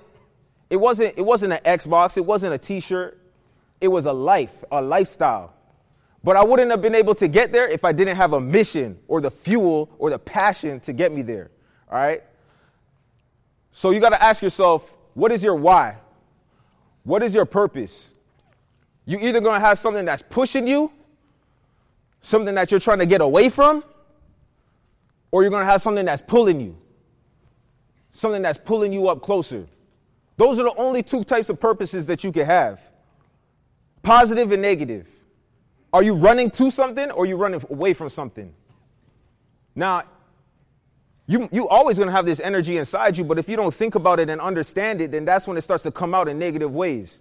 it 0.68 0.76
wasn't, 0.76 1.14
it 1.16 1.22
wasn't 1.22 1.52
an 1.52 1.60
Xbox, 1.64 2.16
it 2.16 2.24
wasn't 2.24 2.54
a 2.54 2.58
t-shirt, 2.58 3.18
it 3.80 3.88
was 3.88 4.06
a 4.06 4.12
life, 4.12 4.64
a 4.70 4.80
lifestyle. 4.80 5.54
But 6.22 6.36
I 6.36 6.44
wouldn't 6.44 6.70
have 6.70 6.82
been 6.82 6.94
able 6.94 7.14
to 7.16 7.28
get 7.28 7.50
there 7.50 7.66
if 7.66 7.84
I 7.84 7.92
didn't 7.92 8.16
have 8.16 8.34
a 8.34 8.40
mission 8.40 8.98
or 9.08 9.20
the 9.20 9.30
fuel 9.30 9.90
or 9.98 10.10
the 10.10 10.18
passion 10.18 10.80
to 10.80 10.92
get 10.92 11.12
me 11.12 11.22
there. 11.22 11.50
All 11.90 11.98
right? 11.98 12.22
So 13.72 13.90
you 13.90 14.00
got 14.00 14.10
to 14.10 14.22
ask 14.22 14.42
yourself, 14.42 14.90
what 15.14 15.32
is 15.32 15.42
your 15.42 15.54
why? 15.54 15.96
What 17.04 17.22
is 17.22 17.34
your 17.34 17.46
purpose? 17.46 18.10
You're 19.06 19.20
either 19.20 19.40
going 19.40 19.60
to 19.60 19.66
have 19.66 19.78
something 19.78 20.04
that's 20.04 20.22
pushing 20.28 20.66
you, 20.66 20.92
something 22.20 22.54
that 22.54 22.70
you're 22.70 22.80
trying 22.80 22.98
to 22.98 23.06
get 23.06 23.22
away 23.22 23.48
from, 23.48 23.82
or 25.30 25.42
you're 25.42 25.50
going 25.50 25.64
to 25.66 25.70
have 25.70 25.80
something 25.80 26.04
that's 26.04 26.22
pulling 26.22 26.60
you. 26.60 26.76
Something 28.12 28.42
that's 28.42 28.58
pulling 28.58 28.92
you 28.92 29.08
up 29.08 29.22
closer. 29.22 29.66
Those 30.36 30.58
are 30.58 30.64
the 30.64 30.74
only 30.76 31.02
two 31.02 31.22
types 31.22 31.50
of 31.50 31.60
purposes 31.60 32.06
that 32.06 32.24
you 32.24 32.32
can 32.32 32.46
have 32.46 32.80
positive 34.02 34.50
and 34.52 34.62
negative. 34.62 35.06
Are 35.92 36.02
you 36.02 36.14
running 36.14 36.50
to 36.52 36.70
something 36.70 37.10
or 37.10 37.26
you 37.26 37.36
running 37.36 37.62
away 37.68 37.92
from 37.94 38.08
something? 38.08 38.54
Now, 39.74 40.04
you, 41.26 41.48
you 41.52 41.68
always 41.68 41.96
going 41.96 42.08
to 42.08 42.14
have 42.14 42.26
this 42.26 42.40
energy 42.40 42.78
inside 42.78 43.16
you, 43.16 43.24
but 43.24 43.38
if 43.38 43.48
you 43.48 43.56
don't 43.56 43.74
think 43.74 43.94
about 43.94 44.18
it 44.18 44.28
and 44.28 44.40
understand 44.40 45.00
it, 45.00 45.10
then 45.10 45.24
that's 45.24 45.46
when 45.46 45.56
it 45.56 45.60
starts 45.60 45.82
to 45.84 45.90
come 45.90 46.14
out 46.14 46.28
in 46.28 46.38
negative 46.38 46.72
ways. 46.72 47.20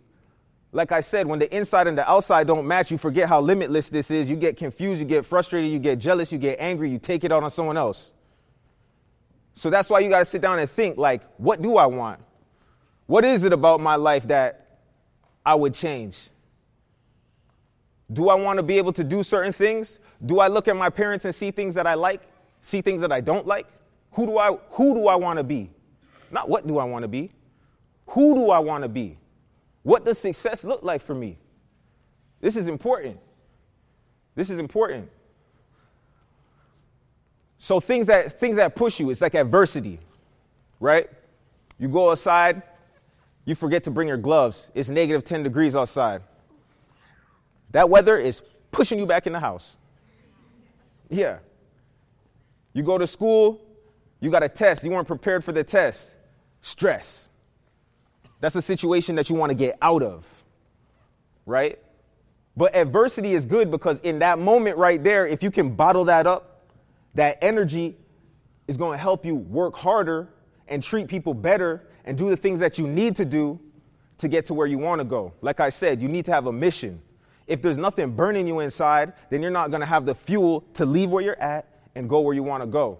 Like 0.72 0.92
I 0.92 1.02
said, 1.02 1.28
when 1.28 1.40
the 1.40 1.54
inside 1.56 1.88
and 1.88 1.98
the 1.98 2.10
outside 2.10 2.48
don't 2.48 2.68
match, 2.68 2.92
you 2.92 2.98
forget 2.98 3.28
how 3.28 3.42
limitless 3.42 3.90
this 3.90 4.12
is. 4.12 4.30
You 4.30 4.36
get 4.36 4.56
confused, 4.56 5.00
you 5.00 5.06
get 5.06 5.26
frustrated, 5.26 5.72
you 5.72 5.80
get 5.80 6.00
jealous, 6.00 6.32
you 6.32 6.38
get 6.38 6.60
angry, 6.60 6.90
you 6.90 7.00
take 7.00 7.24
it 7.24 7.32
out 7.32 7.44
on 7.44 7.52
someone 7.52 7.78
else. 7.78 8.12
So 9.56 9.70
that's 9.70 9.90
why 9.90 10.00
you 10.00 10.10
got 10.10 10.20
to 10.20 10.26
sit 10.26 10.42
down 10.42 10.60
and 10.60 10.70
think 10.70 10.98
like, 10.98 11.22
what 11.38 11.62
do 11.62 11.78
I 11.78 11.86
want? 11.86 12.22
What 13.08 13.26
is 13.26 13.44
it 13.44 13.54
about 13.54 13.82
my 13.82 13.96
life 13.96 14.28
that 14.28 14.80
I 15.46 15.56
would 15.56 15.74
change? 15.74 16.30
Do 18.12 18.30
I 18.30 18.36
want 18.36 18.58
to 18.58 18.64
be 18.64 18.78
able 18.78 18.94
to 18.94 19.04
do 19.04 19.24
certain 19.24 19.54
things? 19.54 20.00
Do 20.26 20.40
I 20.40 20.48
look 20.48 20.68
at 20.68 20.76
my 20.76 20.90
parents 20.90 21.26
and 21.26 21.34
see 21.34 21.52
things 21.52 21.76
that 21.76 21.86
I 21.86 21.94
like, 21.94 22.22
see 22.62 22.82
things 22.82 23.02
that 23.02 23.12
I 23.12 23.22
don't 23.22 23.46
like? 23.46 23.68
Who 24.12 24.26
do 24.26 24.38
I 24.38 24.58
who 24.72 24.94
do 24.96 25.08
I 25.08 25.16
want 25.16 25.38
to 25.38 25.44
be? 25.44 25.70
Not 26.32 26.50
what 26.50 26.68
do 26.68 26.78
I 26.78 26.84
want 26.84 27.04
to 27.04 27.08
be? 27.08 27.32
Who 28.08 28.36
do 28.36 28.50
I 28.50 28.60
want 28.60 28.84
to 28.84 28.90
be? 28.90 29.18
What 29.84 30.06
does 30.06 30.18
success 30.18 30.64
look 30.64 30.84
like 30.84 31.02
for 31.02 31.16
me? 31.16 31.38
This 32.42 32.56
is 32.56 32.68
important. 32.68 33.20
This 34.36 34.50
is 34.50 34.60
important. 34.60 35.10
So 37.60 37.80
things 37.80 38.08
that 38.08 38.40
things 38.40 38.56
that 38.56 38.76
push 38.76 39.00
you, 39.00 39.10
it's 39.10 39.22
like 39.22 39.36
adversity, 39.36 40.00
right? 40.80 41.10
You 41.78 41.90
go 41.90 42.10
outside, 42.10 42.64
you 43.46 43.54
forget 43.54 43.84
to 43.84 43.92
bring 43.92 44.08
your 44.08 44.18
gloves. 44.18 44.70
It's 44.74 44.90
negative 44.90 45.24
10 45.26 45.44
degrees 45.44 45.76
outside. 45.76 46.22
That 47.72 47.90
weather 47.90 48.18
is 48.18 48.42
pushing 48.72 48.98
you 48.98 49.06
back 49.06 49.28
in 49.28 49.34
the 49.34 49.40
house. 49.40 49.78
Yeah. 51.10 51.40
You 52.74 52.84
go 52.84 52.98
to 52.98 53.08
school, 53.08 53.62
you 54.20 54.32
got 54.32 54.44
a 54.44 54.50
test, 54.50 54.84
you 54.84 54.92
weren't 54.92 55.08
prepared 55.08 55.44
for 55.44 55.52
the 55.52 55.64
test. 55.64 56.16
Stress. 56.62 57.28
That's 58.40 58.56
a 58.56 58.62
situation 58.62 59.16
that 59.16 59.30
you 59.30 59.36
want 59.36 59.50
to 59.50 59.56
get 59.56 59.78
out 59.82 60.02
of, 60.02 60.26
right? 61.46 61.80
But 62.56 62.76
adversity 62.76 63.34
is 63.34 63.46
good 63.46 63.70
because 63.70 64.00
in 64.00 64.20
that 64.20 64.40
moment 64.40 64.78
right 64.78 65.04
there, 65.04 65.28
if 65.28 65.44
you 65.44 65.52
can 65.52 65.76
bottle 65.76 66.06
that 66.06 66.26
up, 66.26 66.59
that 67.16 67.38
energy 67.42 67.98
is 68.68 68.78
going 68.78 68.98
to 68.98 69.02
help 69.02 69.26
you 69.26 69.36
work 69.36 69.76
harder 69.76 70.30
and 70.68 70.84
treat 70.84 71.08
people 71.08 71.34
better 71.34 71.88
and 72.06 72.18
do 72.18 72.30
the 72.30 72.38
things 72.38 72.60
that 72.60 72.78
you 72.78 72.88
need 72.88 73.16
to 73.16 73.26
do 73.26 73.60
to 74.20 74.28
get 74.28 74.46
to 74.46 74.54
where 74.54 74.68
you 74.68 74.78
want 74.78 75.00
to 75.00 75.06
go. 75.06 75.34
Like 75.42 75.60
I 75.60 75.70
said, 75.70 76.02
you 76.02 76.08
need 76.08 76.26
to 76.26 76.32
have 76.32 76.46
a 76.46 76.52
mission. 76.52 77.02
If 77.48 77.62
there's 77.62 77.78
nothing 77.78 78.12
burning 78.16 78.48
you 78.48 78.60
inside, 78.60 79.14
then 79.30 79.42
you're 79.42 79.50
not 79.50 79.72
going 79.72 79.82
to 79.82 79.88
have 79.88 80.06
the 80.06 80.14
fuel 80.14 80.66
to 80.76 80.86
leave 80.86 81.10
where 81.10 81.24
you're 81.24 81.42
at 81.42 81.68
and 81.96 82.08
go 82.08 82.20
where 82.20 82.36
you 82.36 82.44
want 82.44 82.62
to 82.62 82.68
go. 82.68 83.00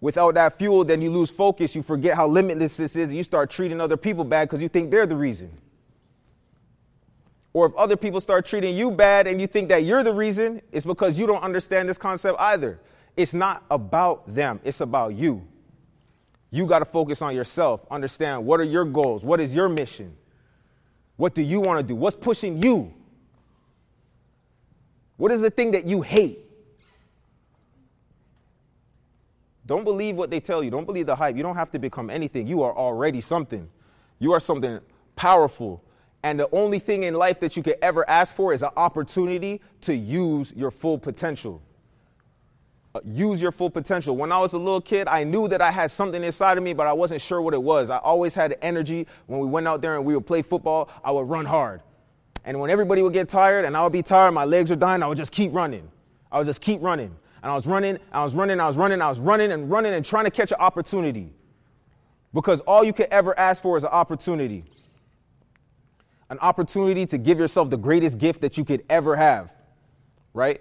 Without 0.00 0.34
that 0.34 0.58
fuel, 0.58 0.84
then 0.84 1.02
you 1.02 1.10
lose 1.10 1.30
focus. 1.30 1.74
You 1.74 1.82
forget 1.82 2.14
how 2.14 2.26
limitless 2.26 2.76
this 2.76 2.96
is, 2.96 3.08
and 3.08 3.16
you 3.16 3.22
start 3.22 3.50
treating 3.50 3.80
other 3.80 3.96
people 3.96 4.24
bad 4.24 4.48
because 4.48 4.62
you 4.62 4.68
think 4.68 4.90
they're 4.90 5.06
the 5.06 5.16
reason. 5.16 5.50
Or 7.52 7.66
if 7.66 7.74
other 7.76 7.96
people 7.96 8.20
start 8.20 8.46
treating 8.46 8.76
you 8.76 8.90
bad 8.90 9.26
and 9.26 9.40
you 9.40 9.46
think 9.46 9.68
that 9.68 9.84
you're 9.84 10.02
the 10.02 10.12
reason, 10.12 10.60
it's 10.72 10.84
because 10.84 11.18
you 11.18 11.26
don't 11.26 11.42
understand 11.42 11.88
this 11.88 11.98
concept 11.98 12.38
either. 12.40 12.80
It's 13.16 13.34
not 13.34 13.64
about 13.70 14.34
them, 14.34 14.60
it's 14.64 14.80
about 14.80 15.14
you. 15.14 15.46
You 16.50 16.66
got 16.66 16.80
to 16.80 16.84
focus 16.84 17.20
on 17.20 17.34
yourself. 17.34 17.84
Understand 17.90 18.44
what 18.44 18.60
are 18.60 18.64
your 18.64 18.84
goals? 18.84 19.24
What 19.24 19.40
is 19.40 19.54
your 19.54 19.68
mission? 19.68 20.16
What 21.16 21.34
do 21.34 21.42
you 21.42 21.60
want 21.60 21.80
to 21.80 21.82
do? 21.82 21.94
What's 21.94 22.16
pushing 22.16 22.62
you? 22.62 22.94
What 25.16 25.32
is 25.32 25.40
the 25.40 25.50
thing 25.50 25.72
that 25.72 25.84
you 25.84 26.02
hate? 26.02 26.40
Don't 29.66 29.84
believe 29.84 30.16
what 30.16 30.30
they 30.30 30.40
tell 30.40 30.62
you. 30.62 30.70
Don't 30.70 30.84
believe 30.84 31.06
the 31.06 31.16
hype. 31.16 31.36
You 31.36 31.42
don't 31.42 31.56
have 31.56 31.70
to 31.72 31.78
become 31.78 32.10
anything. 32.10 32.46
You 32.46 32.62
are 32.62 32.76
already 32.76 33.20
something. 33.20 33.68
You 34.18 34.32
are 34.32 34.40
something 34.40 34.80
powerful. 35.16 35.82
And 36.22 36.38
the 36.38 36.48
only 36.52 36.78
thing 36.78 37.04
in 37.04 37.14
life 37.14 37.40
that 37.40 37.56
you 37.56 37.62
could 37.62 37.76
ever 37.80 38.08
ask 38.08 38.34
for 38.34 38.52
is 38.52 38.62
an 38.62 38.70
opportunity 38.76 39.60
to 39.82 39.94
use 39.94 40.52
your 40.54 40.70
full 40.70 40.98
potential. 40.98 41.62
Use 43.02 43.42
your 43.42 43.50
full 43.50 43.70
potential. 43.70 44.16
When 44.16 44.30
I 44.30 44.38
was 44.38 44.52
a 44.52 44.58
little 44.58 44.80
kid, 44.80 45.08
I 45.08 45.24
knew 45.24 45.48
that 45.48 45.60
I 45.60 45.72
had 45.72 45.90
something 45.90 46.22
inside 46.22 46.58
of 46.58 46.62
me, 46.62 46.74
but 46.74 46.86
I 46.86 46.92
wasn't 46.92 47.20
sure 47.20 47.42
what 47.42 47.52
it 47.52 47.62
was. 47.62 47.90
I 47.90 47.98
always 47.98 48.36
had 48.36 48.56
energy. 48.62 49.08
When 49.26 49.40
we 49.40 49.48
went 49.48 49.66
out 49.66 49.80
there 49.80 49.96
and 49.96 50.04
we 50.04 50.14
would 50.14 50.26
play 50.26 50.42
football, 50.42 50.88
I 51.02 51.10
would 51.10 51.28
run 51.28 51.44
hard. 51.44 51.80
And 52.44 52.60
when 52.60 52.70
everybody 52.70 53.02
would 53.02 53.12
get 53.12 53.28
tired 53.28 53.64
and 53.64 53.76
I 53.76 53.82
would 53.82 53.92
be 53.92 54.02
tired, 54.02 54.30
my 54.30 54.44
legs 54.44 54.70
are 54.70 54.76
dying, 54.76 55.02
I 55.02 55.08
would 55.08 55.18
just 55.18 55.32
keep 55.32 55.52
running. 55.52 55.90
I 56.30 56.38
would 56.38 56.46
just 56.46 56.60
keep 56.60 56.80
running. 56.82 57.16
And 57.42 57.50
I 57.50 57.54
was 57.54 57.66
running, 57.66 57.98
I 58.12 58.22
was 58.22 58.34
running, 58.34 58.60
I 58.60 58.66
was 58.68 58.76
running, 58.76 59.02
I 59.02 59.08
was 59.08 59.18
running 59.18 59.50
and 59.50 59.68
running 59.68 59.92
and 59.92 60.04
trying 60.04 60.24
to 60.24 60.30
catch 60.30 60.52
an 60.52 60.60
opportunity. 60.60 61.32
Because 62.32 62.60
all 62.60 62.84
you 62.84 62.92
could 62.92 63.08
ever 63.10 63.36
ask 63.38 63.60
for 63.60 63.76
is 63.76 63.82
an 63.82 63.90
opportunity. 63.90 64.64
An 66.30 66.38
opportunity 66.38 67.06
to 67.06 67.18
give 67.18 67.38
yourself 67.38 67.70
the 67.70 67.76
greatest 67.76 68.18
gift 68.18 68.40
that 68.42 68.56
you 68.56 68.64
could 68.64 68.84
ever 68.88 69.16
have, 69.16 69.52
right? 70.32 70.60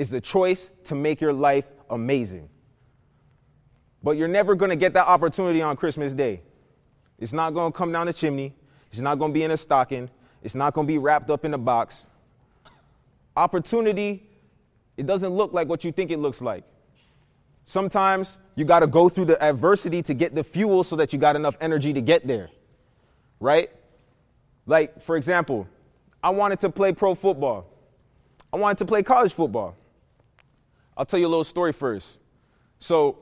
Is 0.00 0.08
the 0.08 0.20
choice 0.20 0.70
to 0.84 0.94
make 0.94 1.20
your 1.20 1.34
life 1.34 1.66
amazing. 1.90 2.48
But 4.02 4.12
you're 4.12 4.28
never 4.28 4.54
going 4.54 4.70
to 4.70 4.76
get 4.76 4.94
that 4.94 5.06
opportunity 5.06 5.60
on 5.60 5.76
Christmas 5.76 6.14
Day. 6.14 6.40
It's 7.18 7.34
not 7.34 7.50
going 7.50 7.70
to 7.70 7.76
come 7.76 7.92
down 7.92 8.06
the 8.06 8.14
chimney. 8.14 8.54
It's 8.90 9.02
not 9.02 9.18
going 9.18 9.30
to 9.30 9.34
be 9.34 9.42
in 9.42 9.50
a 9.50 9.58
stocking. 9.58 10.08
It's 10.42 10.54
not 10.54 10.72
going 10.72 10.86
to 10.86 10.90
be 10.90 10.96
wrapped 10.96 11.28
up 11.28 11.44
in 11.44 11.52
a 11.52 11.58
box. 11.58 12.06
Opportunity 13.36 14.26
it 14.96 15.06
doesn't 15.06 15.30
look 15.30 15.52
like 15.54 15.68
what 15.68 15.82
you 15.82 15.92
think 15.92 16.10
it 16.10 16.18
looks 16.18 16.42
like. 16.42 16.64
Sometimes 17.64 18.38
you 18.54 18.64
got 18.64 18.80
to 18.80 18.86
go 18.86 19.08
through 19.08 19.26
the 19.26 19.42
adversity 19.42 20.02
to 20.02 20.14
get 20.14 20.34
the 20.34 20.44
fuel 20.44 20.82
so 20.82 20.96
that 20.96 21.12
you 21.12 21.18
got 21.18 21.36
enough 21.36 21.56
energy 21.60 21.92
to 21.92 22.02
get 22.02 22.26
there. 22.26 22.50
Right? 23.38 23.70
Like, 24.66 25.00
for 25.02 25.16
example, 25.16 25.66
I 26.22 26.30
wanted 26.30 26.60
to 26.60 26.70
play 26.70 26.92
pro 26.92 27.14
football. 27.14 27.66
I 28.52 28.56
wanted 28.56 28.78
to 28.78 28.84
play 28.84 29.02
college 29.02 29.32
football. 29.32 29.76
I'll 31.00 31.06
tell 31.06 31.18
you 31.18 31.26
a 31.26 31.28
little 31.28 31.44
story 31.44 31.72
first. 31.72 32.18
So, 32.78 33.16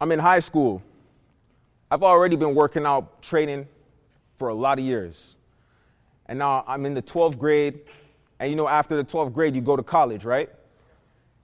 I'm 0.00 0.12
in 0.12 0.20
high 0.20 0.38
school. 0.38 0.84
I've 1.90 2.04
already 2.04 2.36
been 2.36 2.54
working 2.54 2.86
out, 2.86 3.22
training 3.22 3.66
for 4.36 4.46
a 4.50 4.54
lot 4.54 4.78
of 4.78 4.84
years. 4.84 5.34
And 6.26 6.38
now 6.38 6.62
I'm 6.68 6.86
in 6.86 6.94
the 6.94 7.02
12th 7.02 7.38
grade. 7.38 7.80
And 8.38 8.50
you 8.50 8.56
know, 8.56 8.68
after 8.68 8.94
the 8.94 9.02
12th 9.02 9.32
grade, 9.32 9.56
you 9.56 9.62
go 9.62 9.74
to 9.74 9.82
college, 9.82 10.24
right? 10.24 10.48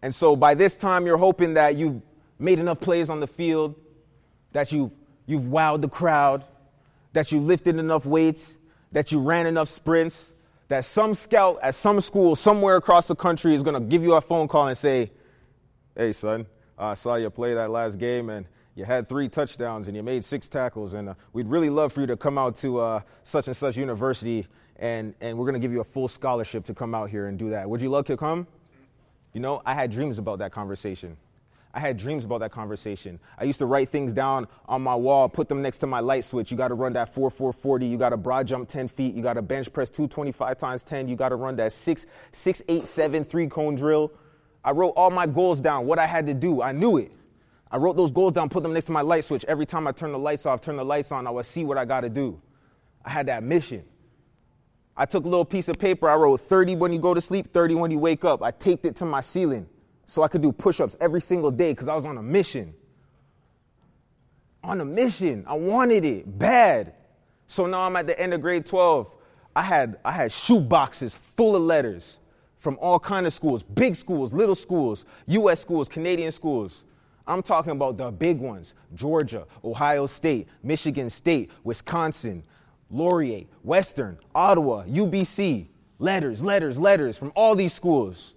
And 0.00 0.14
so 0.14 0.36
by 0.36 0.54
this 0.54 0.76
time, 0.76 1.04
you're 1.04 1.18
hoping 1.18 1.54
that 1.54 1.74
you've 1.74 2.00
made 2.38 2.60
enough 2.60 2.78
plays 2.78 3.10
on 3.10 3.18
the 3.18 3.26
field, 3.26 3.74
that 4.52 4.70
you've, 4.70 4.92
you've 5.26 5.42
wowed 5.42 5.80
the 5.80 5.88
crowd, 5.88 6.44
that 7.14 7.32
you've 7.32 7.46
lifted 7.46 7.76
enough 7.76 8.06
weights, 8.06 8.54
that 8.92 9.10
you 9.10 9.18
ran 9.18 9.48
enough 9.48 9.68
sprints, 9.68 10.30
that 10.68 10.84
some 10.84 11.14
scout 11.14 11.58
at 11.62 11.74
some 11.74 12.00
school 12.00 12.36
somewhere 12.36 12.76
across 12.76 13.08
the 13.08 13.16
country 13.16 13.54
is 13.54 13.62
going 13.62 13.74
to 13.74 13.80
give 13.80 14.02
you 14.02 14.14
a 14.14 14.20
phone 14.20 14.48
call 14.48 14.68
and 14.68 14.76
say, 14.76 15.10
Hey, 15.96 16.12
son, 16.12 16.46
I 16.78 16.94
saw 16.94 17.16
you 17.16 17.30
play 17.30 17.54
that 17.54 17.70
last 17.70 17.98
game 17.98 18.30
and 18.30 18.46
you 18.74 18.84
had 18.84 19.08
three 19.08 19.28
touchdowns 19.28 19.88
and 19.88 19.96
you 19.96 20.04
made 20.04 20.24
six 20.24 20.46
tackles, 20.46 20.94
and 20.94 21.08
uh, 21.08 21.14
we'd 21.32 21.48
really 21.48 21.68
love 21.68 21.92
for 21.92 22.00
you 22.00 22.06
to 22.06 22.16
come 22.16 22.38
out 22.38 22.56
to 22.58 22.78
uh, 22.78 23.00
such 23.24 23.48
and 23.48 23.56
such 23.56 23.76
university 23.76 24.46
and, 24.78 25.14
and 25.20 25.36
we're 25.36 25.44
going 25.44 25.54
to 25.54 25.60
give 25.60 25.72
you 25.72 25.80
a 25.80 25.84
full 25.84 26.08
scholarship 26.08 26.64
to 26.66 26.74
come 26.74 26.94
out 26.94 27.10
here 27.10 27.26
and 27.26 27.38
do 27.38 27.50
that. 27.50 27.68
Would 27.68 27.82
you 27.82 27.88
love 27.88 28.06
to 28.06 28.16
come? 28.16 28.46
You 29.32 29.40
know, 29.40 29.60
I 29.66 29.74
had 29.74 29.90
dreams 29.90 30.18
about 30.18 30.38
that 30.38 30.52
conversation. 30.52 31.16
I 31.74 31.80
had 31.80 31.98
dreams 31.98 32.24
about 32.24 32.40
that 32.40 32.50
conversation. 32.50 33.20
I 33.38 33.44
used 33.44 33.58
to 33.58 33.66
write 33.66 33.90
things 33.90 34.14
down 34.14 34.48
on 34.66 34.82
my 34.82 34.94
wall, 34.94 35.28
put 35.28 35.48
them 35.48 35.60
next 35.60 35.80
to 35.80 35.86
my 35.86 36.00
light 36.00 36.24
switch. 36.24 36.50
You 36.50 36.56
got 36.56 36.68
to 36.68 36.74
run 36.74 36.94
that 36.94 37.14
4 37.14 37.30
4 37.30 37.52
40. 37.52 37.86
You 37.86 37.98
got 37.98 38.10
to 38.10 38.16
broad 38.16 38.46
jump 38.46 38.68
10 38.68 38.88
feet. 38.88 39.14
You 39.14 39.22
got 39.22 39.34
to 39.34 39.42
bench 39.42 39.72
press 39.72 39.90
225 39.90 40.56
times 40.56 40.82
10. 40.84 41.08
You 41.08 41.16
got 41.16 41.28
to 41.28 41.36
run 41.36 41.56
that 41.56 41.72
6 41.72 42.06
6 42.32 42.62
8 42.68 42.86
7 42.86 43.24
three 43.24 43.46
cone 43.46 43.74
drill. 43.74 44.12
I 44.64 44.70
wrote 44.70 44.90
all 44.96 45.10
my 45.10 45.26
goals 45.26 45.60
down, 45.60 45.86
what 45.86 45.98
I 45.98 46.06
had 46.06 46.26
to 46.26 46.34
do. 46.34 46.62
I 46.62 46.72
knew 46.72 46.96
it. 46.96 47.12
I 47.70 47.76
wrote 47.76 47.96
those 47.96 48.10
goals 48.10 48.32
down, 48.32 48.48
put 48.48 48.62
them 48.62 48.72
next 48.72 48.86
to 48.86 48.92
my 48.92 49.02
light 49.02 49.24
switch. 49.24 49.44
Every 49.44 49.66
time 49.66 49.86
I 49.86 49.92
turn 49.92 50.10
the 50.12 50.18
lights 50.18 50.46
off, 50.46 50.62
turn 50.62 50.76
the 50.76 50.84
lights 50.84 51.12
on, 51.12 51.26
I 51.26 51.30
would 51.30 51.44
see 51.44 51.64
what 51.64 51.76
I 51.76 51.84
got 51.84 52.00
to 52.00 52.08
do. 52.08 52.40
I 53.04 53.10
had 53.10 53.26
that 53.26 53.42
mission. 53.42 53.84
I 54.96 55.04
took 55.04 55.24
a 55.24 55.28
little 55.28 55.44
piece 55.44 55.68
of 55.68 55.78
paper, 55.78 56.08
I 56.08 56.14
wrote 56.16 56.40
30 56.40 56.76
when 56.76 56.92
you 56.92 56.98
go 56.98 57.14
to 57.14 57.20
sleep, 57.20 57.52
30 57.52 57.76
when 57.76 57.90
you 57.90 57.98
wake 57.98 58.24
up. 58.24 58.42
I 58.42 58.50
taped 58.50 58.84
it 58.84 58.96
to 58.96 59.04
my 59.04 59.20
ceiling 59.20 59.68
so 60.08 60.22
I 60.22 60.28
could 60.28 60.40
do 60.40 60.52
push 60.52 60.80
ups 60.80 60.96
every 61.02 61.20
single 61.20 61.50
day 61.50 61.72
because 61.72 61.86
I 61.86 61.94
was 61.94 62.06
on 62.06 62.16
a 62.16 62.22
mission. 62.22 62.72
On 64.64 64.80
a 64.80 64.84
mission. 64.84 65.44
I 65.46 65.52
wanted 65.52 66.02
it 66.02 66.38
bad. 66.38 66.94
So 67.46 67.66
now 67.66 67.82
I'm 67.82 67.94
at 67.94 68.06
the 68.06 68.18
end 68.18 68.32
of 68.32 68.40
grade 68.40 68.64
12. 68.64 69.06
I 69.54 69.62
had, 69.62 69.98
I 70.02 70.12
had 70.12 70.32
shoe 70.32 70.60
boxes 70.60 71.20
full 71.36 71.54
of 71.54 71.60
letters 71.60 72.20
from 72.56 72.78
all 72.80 72.98
kind 72.98 73.26
of 73.26 73.34
schools, 73.34 73.62
big 73.62 73.96
schools, 73.96 74.32
little 74.32 74.54
schools, 74.54 75.04
U.S. 75.26 75.60
schools, 75.60 75.90
Canadian 75.90 76.32
schools. 76.32 76.84
I'm 77.26 77.42
talking 77.42 77.72
about 77.72 77.98
the 77.98 78.10
big 78.10 78.38
ones 78.38 78.72
Georgia, 78.94 79.46
Ohio 79.62 80.06
State, 80.06 80.48
Michigan 80.62 81.10
State, 81.10 81.50
Wisconsin, 81.64 82.44
Laurier, 82.90 83.44
Western, 83.62 84.18
Ottawa, 84.34 84.84
UBC, 84.84 85.66
letters, 85.98 86.42
letters, 86.42 86.78
letters 86.78 87.18
from 87.18 87.30
all 87.36 87.54
these 87.54 87.74
schools. 87.74 88.32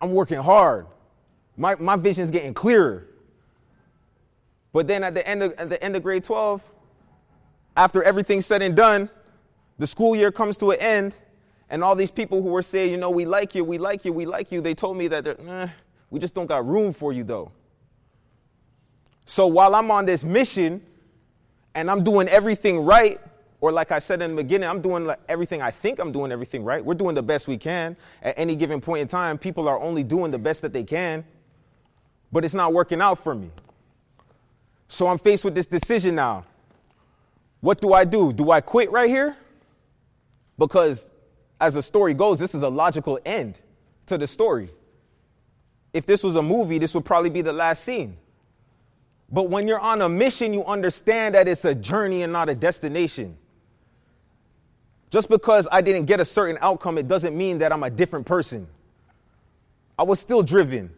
I'm 0.00 0.12
working 0.12 0.38
hard. 0.38 0.86
My, 1.56 1.74
my 1.76 1.96
vision's 1.96 2.30
getting 2.30 2.54
clearer. 2.54 3.06
But 4.72 4.86
then 4.86 5.04
at 5.04 5.14
the, 5.14 5.26
end 5.26 5.42
of, 5.42 5.52
at 5.52 5.68
the 5.68 5.82
end 5.82 5.94
of 5.96 6.02
grade 6.02 6.24
12, 6.24 6.62
after 7.76 8.02
everything's 8.02 8.46
said 8.46 8.62
and 8.62 8.74
done, 8.74 9.08
the 9.78 9.86
school 9.86 10.16
year 10.16 10.32
comes 10.32 10.56
to 10.58 10.72
an 10.72 10.80
end, 10.80 11.14
and 11.70 11.82
all 11.82 11.94
these 11.94 12.10
people 12.10 12.42
who 12.42 12.48
were 12.48 12.62
saying, 12.62 12.90
you 12.90 12.96
know, 12.96 13.10
we 13.10 13.24
like 13.24 13.54
you, 13.54 13.64
we 13.64 13.78
like 13.78 14.04
you, 14.04 14.12
we 14.12 14.26
like 14.26 14.52
you, 14.52 14.60
they 14.60 14.74
told 14.74 14.96
me 14.96 15.08
that 15.08 15.26
eh, 15.26 15.68
we 16.10 16.20
just 16.20 16.34
don't 16.34 16.46
got 16.46 16.66
room 16.66 16.92
for 16.92 17.12
you 17.12 17.24
though. 17.24 17.50
So 19.26 19.46
while 19.46 19.74
I'm 19.74 19.90
on 19.90 20.06
this 20.06 20.22
mission 20.22 20.82
and 21.74 21.90
I'm 21.90 22.04
doing 22.04 22.28
everything 22.28 22.80
right, 22.80 23.20
Or, 23.60 23.72
like 23.72 23.92
I 23.92 23.98
said 23.98 24.20
in 24.20 24.36
the 24.36 24.42
beginning, 24.42 24.68
I'm 24.68 24.82
doing 24.82 25.10
everything 25.26 25.62
I 25.62 25.70
think 25.70 25.98
I'm 25.98 26.12
doing 26.12 26.30
everything 26.30 26.64
right. 26.64 26.84
We're 26.84 26.92
doing 26.92 27.14
the 27.14 27.22
best 27.22 27.48
we 27.48 27.56
can. 27.56 27.96
At 28.22 28.34
any 28.36 28.56
given 28.56 28.78
point 28.78 29.00
in 29.00 29.08
time, 29.08 29.38
people 29.38 29.68
are 29.68 29.80
only 29.80 30.04
doing 30.04 30.30
the 30.30 30.38
best 30.38 30.60
that 30.60 30.74
they 30.74 30.84
can, 30.84 31.24
but 32.34 32.44
it's 32.44 32.52
not 32.52 32.72
working 32.72 33.00
out 33.00 33.22
for 33.22 33.32
me. 33.32 33.48
So 34.88 35.06
I'm 35.06 35.18
faced 35.18 35.44
with 35.44 35.54
this 35.54 35.66
decision 35.66 36.16
now. 36.16 36.44
What 37.60 37.80
do 37.80 37.92
I 37.92 38.04
do? 38.04 38.32
Do 38.32 38.50
I 38.50 38.60
quit 38.60 38.90
right 38.90 39.08
here? 39.08 39.36
Because, 40.58 41.10
as 41.60 41.74
the 41.74 41.82
story 41.82 42.12
goes, 42.12 42.40
this 42.40 42.52
is 42.52 42.62
a 42.62 42.68
logical 42.68 43.20
end 43.24 43.60
to 44.06 44.18
the 44.18 44.26
story. 44.26 44.68
If 45.92 46.06
this 46.06 46.24
was 46.24 46.34
a 46.34 46.42
movie, 46.42 46.78
this 46.80 46.92
would 46.94 47.04
probably 47.04 47.30
be 47.30 47.40
the 47.40 47.52
last 47.52 47.84
scene. 47.84 48.16
But 49.30 49.44
when 49.44 49.68
you're 49.68 49.78
on 49.78 50.02
a 50.02 50.08
mission, 50.08 50.52
you 50.52 50.64
understand 50.64 51.36
that 51.36 51.46
it's 51.46 51.64
a 51.64 51.74
journey 51.74 52.22
and 52.22 52.32
not 52.32 52.48
a 52.48 52.54
destination. 52.56 53.38
Just 55.10 55.28
because 55.28 55.68
I 55.70 55.82
didn't 55.82 56.06
get 56.06 56.18
a 56.18 56.24
certain 56.24 56.58
outcome, 56.60 56.98
it 56.98 57.06
doesn't 57.06 57.36
mean 57.36 57.58
that 57.58 57.72
I'm 57.72 57.84
a 57.84 57.90
different 57.90 58.26
person. 58.26 58.66
I 59.96 60.02
was 60.02 60.18
still 60.18 60.42
driven. 60.42 60.90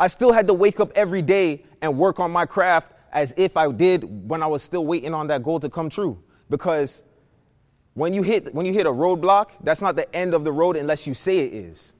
I 0.00 0.06
still 0.06 0.32
had 0.32 0.46
to 0.46 0.54
wake 0.54 0.80
up 0.80 0.90
every 0.96 1.20
day 1.20 1.62
and 1.82 1.98
work 1.98 2.18
on 2.20 2.30
my 2.30 2.46
craft 2.46 2.92
as 3.12 3.34
if 3.36 3.56
I 3.56 3.70
did 3.70 4.28
when 4.28 4.42
I 4.42 4.46
was 4.46 4.62
still 4.62 4.86
waiting 4.86 5.12
on 5.12 5.26
that 5.26 5.42
goal 5.42 5.60
to 5.60 5.68
come 5.68 5.90
true. 5.90 6.22
Because 6.48 7.02
when 7.92 8.14
you 8.14 8.22
hit 8.22 8.54
when 8.54 8.64
you 8.64 8.72
hit 8.72 8.86
a 8.86 8.90
roadblock, 8.90 9.50
that's 9.62 9.82
not 9.82 9.96
the 9.96 10.12
end 10.16 10.32
of 10.32 10.42
the 10.42 10.52
road 10.52 10.76
unless 10.76 11.06
you 11.06 11.12
say 11.12 11.40
it 11.40 11.52
is. 11.52 11.92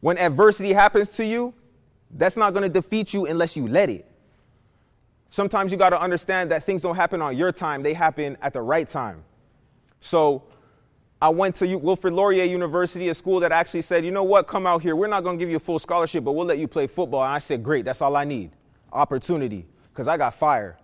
When 0.00 0.18
adversity 0.18 0.74
happens 0.74 1.08
to 1.10 1.24
you, 1.24 1.54
that's 2.10 2.36
not 2.36 2.52
going 2.52 2.62
to 2.62 2.68
defeat 2.68 3.14
you 3.14 3.26
unless 3.26 3.56
you 3.56 3.66
let 3.66 3.88
it. 3.88 4.06
Sometimes 5.30 5.72
you 5.72 5.78
got 5.78 5.90
to 5.90 6.00
understand 6.00 6.50
that 6.50 6.64
things 6.64 6.82
don't 6.82 6.96
happen 6.96 7.22
on 7.22 7.36
your 7.36 7.52
time, 7.52 7.82
they 7.82 7.94
happen 7.94 8.36
at 8.42 8.52
the 8.52 8.60
right 8.60 8.88
time. 8.88 9.24
So 10.00 10.42
I 11.20 11.28
went 11.30 11.56
to 11.56 11.76
Wilfrid 11.76 12.14
Laurier 12.14 12.44
University, 12.44 13.08
a 13.08 13.14
school 13.14 13.40
that 13.40 13.50
actually 13.50 13.82
said, 13.82 14.04
you 14.04 14.12
know 14.12 14.22
what, 14.22 14.46
come 14.46 14.66
out 14.66 14.82
here. 14.82 14.94
We're 14.94 15.08
not 15.08 15.24
going 15.24 15.36
to 15.36 15.42
give 15.42 15.50
you 15.50 15.56
a 15.56 15.60
full 15.60 15.80
scholarship, 15.80 16.22
but 16.22 16.32
we'll 16.32 16.46
let 16.46 16.58
you 16.58 16.68
play 16.68 16.86
football. 16.86 17.24
And 17.24 17.32
I 17.32 17.40
said, 17.40 17.64
great, 17.64 17.84
that's 17.84 18.00
all 18.00 18.14
I 18.14 18.24
need 18.24 18.52
opportunity, 18.92 19.66
because 19.90 20.08
I 20.08 20.16
got 20.16 20.34
fire. 20.34 20.78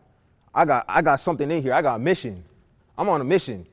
I 0.54 0.64
got, 0.64 0.84
I 0.88 1.02
got 1.02 1.20
something 1.20 1.50
in 1.50 1.62
here. 1.62 1.72
I 1.72 1.82
got 1.82 1.96
a 1.96 1.98
mission. 1.98 2.44
I'm 2.96 3.08
on 3.08 3.20
a 3.20 3.24
mission. 3.24 3.66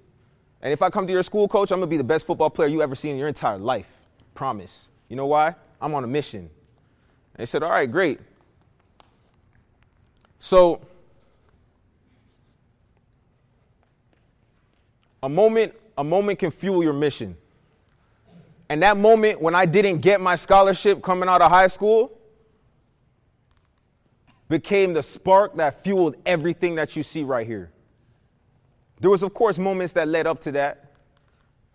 And 0.61 0.71
if 0.71 0.81
I 0.81 0.89
come 0.89 1.05
to 1.07 1.13
your 1.13 1.23
school, 1.23 1.47
coach, 1.47 1.71
I'm 1.71 1.79
going 1.79 1.89
to 1.89 1.93
be 1.93 1.97
the 1.97 2.03
best 2.03 2.25
football 2.25 2.49
player 2.49 2.69
you 2.69 2.81
ever 2.81 2.95
seen 2.95 3.11
in 3.11 3.17
your 3.17 3.27
entire 3.27 3.57
life. 3.57 3.87
Promise. 4.35 4.89
You 5.09 5.15
know 5.15 5.25
why? 5.25 5.55
I'm 5.81 5.93
on 5.93 6.03
a 6.03 6.07
mission. 6.07 6.41
And 6.41 6.49
they 7.37 7.45
said, 7.45 7.63
all 7.63 7.71
right, 7.71 7.91
great. 7.91 8.19
So, 10.39 10.81
a 15.21 15.29
moment, 15.29 15.73
a 15.97 16.03
moment 16.03 16.39
can 16.39 16.51
fuel 16.51 16.83
your 16.83 16.93
mission. 16.93 17.37
And 18.69 18.81
that 18.83 18.95
moment 18.97 19.41
when 19.41 19.53
I 19.53 19.65
didn't 19.65 19.99
get 19.99 20.21
my 20.21 20.35
scholarship 20.35 21.03
coming 21.03 21.27
out 21.27 21.41
of 21.41 21.49
high 21.49 21.67
school 21.67 22.17
became 24.47 24.93
the 24.93 25.03
spark 25.03 25.55
that 25.57 25.83
fueled 25.83 26.15
everything 26.25 26.75
that 26.75 26.95
you 26.95 27.03
see 27.03 27.23
right 27.23 27.47
here. 27.47 27.71
There 28.99 29.09
was, 29.09 29.23
of 29.23 29.33
course, 29.33 29.57
moments 29.57 29.93
that 29.93 30.07
led 30.07 30.27
up 30.27 30.41
to 30.43 30.51
that. 30.53 30.93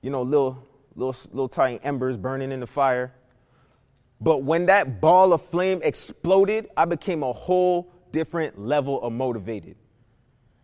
You 0.00 0.10
know, 0.10 0.22
little, 0.22 0.66
little, 0.94 1.16
little 1.32 1.48
tiny 1.48 1.80
embers 1.82 2.16
burning 2.16 2.52
in 2.52 2.60
the 2.60 2.66
fire. 2.66 3.12
But 4.20 4.42
when 4.44 4.66
that 4.66 5.00
ball 5.00 5.32
of 5.32 5.42
flame 5.48 5.80
exploded, 5.82 6.68
I 6.76 6.84
became 6.84 7.22
a 7.22 7.32
whole 7.32 7.92
different 8.12 8.58
level 8.58 9.02
of 9.02 9.12
motivated. 9.12 9.76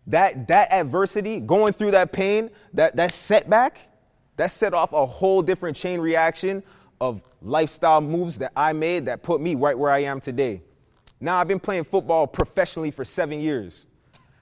That, 0.09 0.49
that 0.49 0.73
adversity, 0.73 1.41
going 1.41 1.73
through 1.73 1.93
that 1.93 2.13
pain, 2.13 2.51
that, 2.75 2.97
that 2.97 3.13
setback, 3.13 3.79
that 4.37 4.51
set 4.51 4.75
off 4.75 4.93
a 4.93 5.07
whole 5.07 5.43
different 5.43 5.77
chain 5.77 6.01
reaction 6.01 6.63
of 7.01 7.23
lifestyle 7.41 8.01
moves 8.01 8.39
that 8.39 8.53
I 8.57 8.73
made 8.73 9.07
that 9.07 9.23
put 9.23 9.41
me 9.41 9.55
right 9.55 9.79
where 9.79 9.91
I 9.91 10.05
am 10.05 10.21
today. 10.21 10.63
Now, 11.21 11.39
I've 11.39 11.49
been 11.49 11.61
playing 11.61 11.85
football 11.85 12.27
professionally 12.27 12.91
for 12.91 13.05
seven 13.05 13.41
years. 13.41 13.87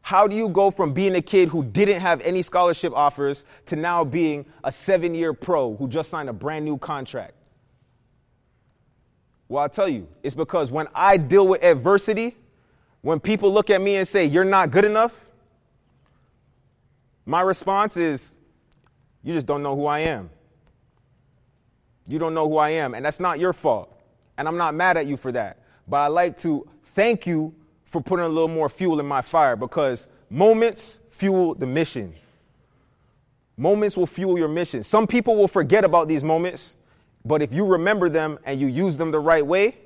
How 0.03 0.27
do 0.27 0.35
you 0.35 0.49
go 0.49 0.71
from 0.71 0.95
being 0.95 1.15
a 1.15 1.23
kid 1.23 1.51
who 1.51 1.63
didn't 1.63 2.01
have 2.01 2.21
any 2.23 2.43
scholarship 2.43 2.93
offers 2.95 3.45
to 3.67 3.77
now 3.77 4.03
being 4.03 4.47
a 4.65 4.73
seven 4.73 5.15
year 5.15 5.35
pro 5.35 5.77
who 5.77 5.89
just 5.89 6.11
signed 6.11 6.31
a 6.31 6.33
brand 6.33 6.65
new 6.65 6.79
contract? 6.79 7.35
Well, 9.49 9.63
I'll 9.63 9.69
tell 9.69 9.89
you, 9.89 10.09
it's 10.23 10.35
because 10.35 10.71
when 10.71 10.87
I 10.95 11.17
deal 11.17 11.47
with 11.47 11.63
adversity, 11.63 12.37
when 13.03 13.21
people 13.21 13.53
look 13.53 13.69
at 13.69 13.81
me 13.81 13.97
and 13.97 14.09
say, 14.09 14.25
You're 14.25 14.45
not 14.45 14.71
good 14.71 14.85
enough, 14.85 15.13
my 17.31 17.43
response 17.43 17.97
is, 17.97 18.35
You 19.23 19.35
just 19.35 19.47
don't 19.47 19.63
know 19.63 19.77
who 19.77 19.87
I 19.87 20.01
am. 20.01 20.31
You 22.09 22.19
don't 22.19 22.35
know 22.35 22.49
who 22.49 22.57
I 22.57 22.71
am, 22.71 22.95
and 22.95 23.05
that's 23.05 23.21
not 23.21 23.39
your 23.39 23.53
fault. 23.53 23.97
And 24.37 24.49
I'm 24.49 24.57
not 24.57 24.75
mad 24.75 24.97
at 24.97 25.07
you 25.07 25.17
for 25.17 25.31
that. 25.31 25.59
But 25.87 25.99
I 25.99 26.09
like 26.09 26.41
to 26.41 26.69
thank 26.97 27.29
you 27.29 27.55
for 27.85 28.01
putting 28.01 28.25
a 28.25 28.29
little 28.29 28.49
more 28.49 28.69
fuel 28.69 28.99
in 28.99 29.07
my 29.07 29.23
fire 29.23 29.55
because 29.55 30.09
moments 30.29 30.99
fuel 31.11 31.55
the 31.55 31.67
mission. 31.67 32.15
Moments 33.57 33.97
will 33.97 34.09
fuel 34.09 34.37
your 34.37 34.49
mission. 34.49 34.83
Some 34.83 35.07
people 35.07 35.37
will 35.37 35.47
forget 35.47 35.85
about 35.85 36.09
these 36.09 36.25
moments, 36.25 36.75
but 37.25 37.43
if 37.43 37.53
you 37.53 37.65
remember 37.65 38.09
them 38.09 38.41
and 38.45 38.61
you 38.61 38.67
use 38.67 38.97
them 38.97 39.13
the 39.13 39.21
right 39.21 39.47
way, 39.47 39.79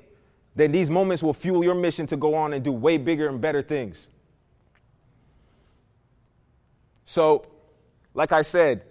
then 0.55 0.71
these 0.71 0.89
moments 0.89 1.21
will 1.21 1.33
fuel 1.33 1.63
your 1.63 1.75
mission 1.75 2.07
to 2.07 2.17
go 2.17 2.33
on 2.33 2.53
and 2.53 2.63
do 2.63 2.71
way 2.71 2.97
bigger 2.97 3.27
and 3.27 3.39
better 3.39 3.61
things. 3.61 4.07
So, 7.05 7.45
like 8.13 8.31
I 8.31 8.41
said, 8.41 8.83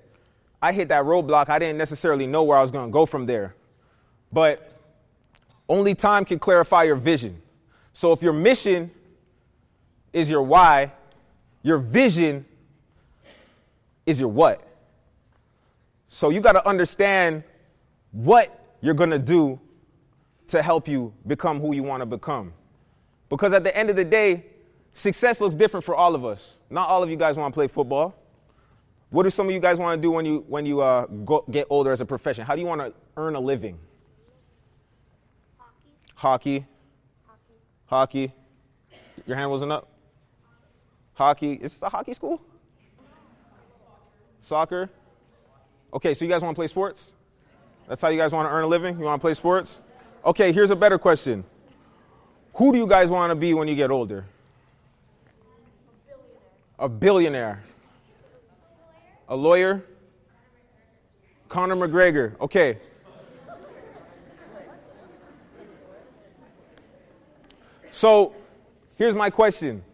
I 0.63 0.73
hit 0.73 0.89
that 0.89 1.05
roadblock. 1.05 1.49
I 1.49 1.59
didn't 1.59 1.79
necessarily 1.79 2.27
know 2.27 2.45
where 2.45 2.57
I 2.57 2.63
was 2.63 2.71
going 2.71 2.89
to 2.89 2.93
go 2.93 3.07
from 3.07 3.27
there. 3.27 3.55
But 4.33 4.73
only 5.69 5.95
time 5.95 6.25
can 6.25 6.39
clarify 6.39 6.85
your 6.85 6.97
vision. 6.97 7.43
So, 7.93 8.13
if 8.13 8.23
your 8.23 8.33
mission 8.33 8.91
is 10.13 10.31
your 10.31 10.43
why, 10.43 10.93
your 11.63 11.79
vision 11.79 12.47
is 14.07 14.21
your 14.21 14.29
what. 14.29 14.67
So, 16.09 16.31
you 16.31 16.41
got 16.41 16.53
to 16.53 16.67
understand 16.67 17.43
what 18.13 18.77
you're 18.81 18.95
going 18.95 19.11
to 19.11 19.19
do 19.19 19.59
to 20.49 20.63
help 20.63 20.87
you 20.87 21.13
become 21.27 21.61
who 21.61 21.75
you 21.75 21.83
want 21.83 22.01
to 22.01 22.07
become. 22.07 22.53
Because 23.29 23.53
at 23.53 23.65
the 23.65 23.77
end 23.77 23.91
of 23.91 23.97
the 23.97 24.05
day, 24.05 24.45
success 24.95 25.41
looks 25.41 25.55
different 25.55 25.85
for 25.85 25.95
all 25.95 26.15
of 26.15 26.25
us. 26.25 26.57
Not 26.71 26.89
all 26.89 27.03
of 27.03 27.11
you 27.11 27.17
guys 27.17 27.37
want 27.37 27.53
to 27.53 27.57
play 27.57 27.67
football. 27.67 28.15
What 29.11 29.25
do 29.25 29.31
some 29.31 29.47
of 29.47 29.53
you 29.53 29.61
guys 29.61 29.79
want 29.79 30.01
to 30.01 30.03
do 30.03 30.11
when 30.11 30.25
you, 30.25 30.45
when 30.49 30.65
you 30.67 30.81
uh, 30.81 31.07
go, 31.07 31.45
get 31.51 31.67
older 31.71 31.93
as 31.93 32.01
a 32.01 32.07
profession? 32.07 32.45
How 32.45 32.55
do 32.55 32.61
you 32.61 32.67
want 32.67 32.81
to 32.81 32.93
earn 33.17 33.35
a 33.37 33.41
living? 33.41 33.79
Hockey. 36.15 36.67
Hockey. 37.27 37.55
Hockey. 37.87 38.33
Your 39.27 39.37
hand 39.37 39.51
wasn't 39.51 39.73
up? 39.73 39.89
Hockey. 41.13 41.53
Is 41.53 41.75
this 41.75 41.83
a 41.83 41.89
hockey 41.89 42.15
school? 42.15 42.41
Soccer? 44.41 44.91
Okay, 45.93 46.13
so 46.13 46.25
you 46.25 46.31
guys 46.31 46.43
want 46.43 46.55
to 46.55 46.59
play 46.59 46.67
sports? 46.67 47.13
That's 47.89 48.01
how 48.01 48.09
you 48.09 48.19
guys 48.19 48.33
want 48.33 48.49
to 48.49 48.53
earn 48.53 48.65
a 48.65 48.67
living? 48.67 48.99
You 48.99 49.05
want 49.05 49.21
to 49.21 49.25
play 49.25 49.35
sports? 49.35 49.81
Okay, 50.25 50.53
here's 50.53 50.71
a 50.71 50.77
better 50.77 50.99
question. 50.99 51.45
Who 52.55 52.73
do 52.73 52.79
you 52.79 52.87
guys 52.87 53.11
want 53.11 53.31
to 53.31 53.35
be 53.35 53.55
when 53.55 53.69
you 53.69 53.77
get 53.77 53.91
older? 53.91 54.27
A 56.79 56.89
billionaire. 56.89 57.63
A 59.29 59.37
lawyer? 59.37 59.85
Conor 61.49 61.77
McGregor. 61.77 62.39
Okay. 62.41 62.79
So, 67.93 68.35
here's 68.97 69.15
my 69.15 69.31
question. 69.31 69.85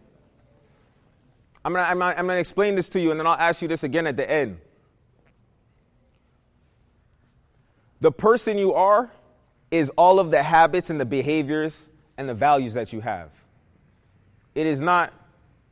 I'm 1.63 1.75
I'm, 1.75 1.99
gonna, 1.99 2.15
I'm 2.17 2.25
gonna 2.25 2.39
explain 2.39 2.73
this 2.73 2.89
to 2.89 2.99
you 2.99 3.11
and 3.11 3.19
then 3.19 3.27
I'll 3.27 3.35
ask 3.35 3.61
you 3.61 3.67
this 3.67 3.83
again 3.83 4.07
at 4.07 4.17
the 4.17 4.29
end. 4.29 4.57
The 7.99 8.11
person 8.11 8.57
you 8.57 8.73
are 8.73 9.11
is 9.69 9.91
all 9.91 10.19
of 10.19 10.31
the 10.31 10.41
habits 10.41 10.89
and 10.89 10.99
the 10.99 11.05
behaviors 11.05 11.89
and 12.17 12.27
the 12.27 12.33
values 12.33 12.73
that 12.73 12.91
you 12.91 13.01
have. 13.01 13.29
It 14.55 14.65
is 14.65 14.81
not 14.81 15.13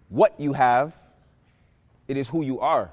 what 0.09 0.39
you 0.39 0.53
have, 0.53 0.93
it 2.07 2.17
is 2.17 2.27
who 2.27 2.41
you 2.43 2.59
are. 2.59 2.91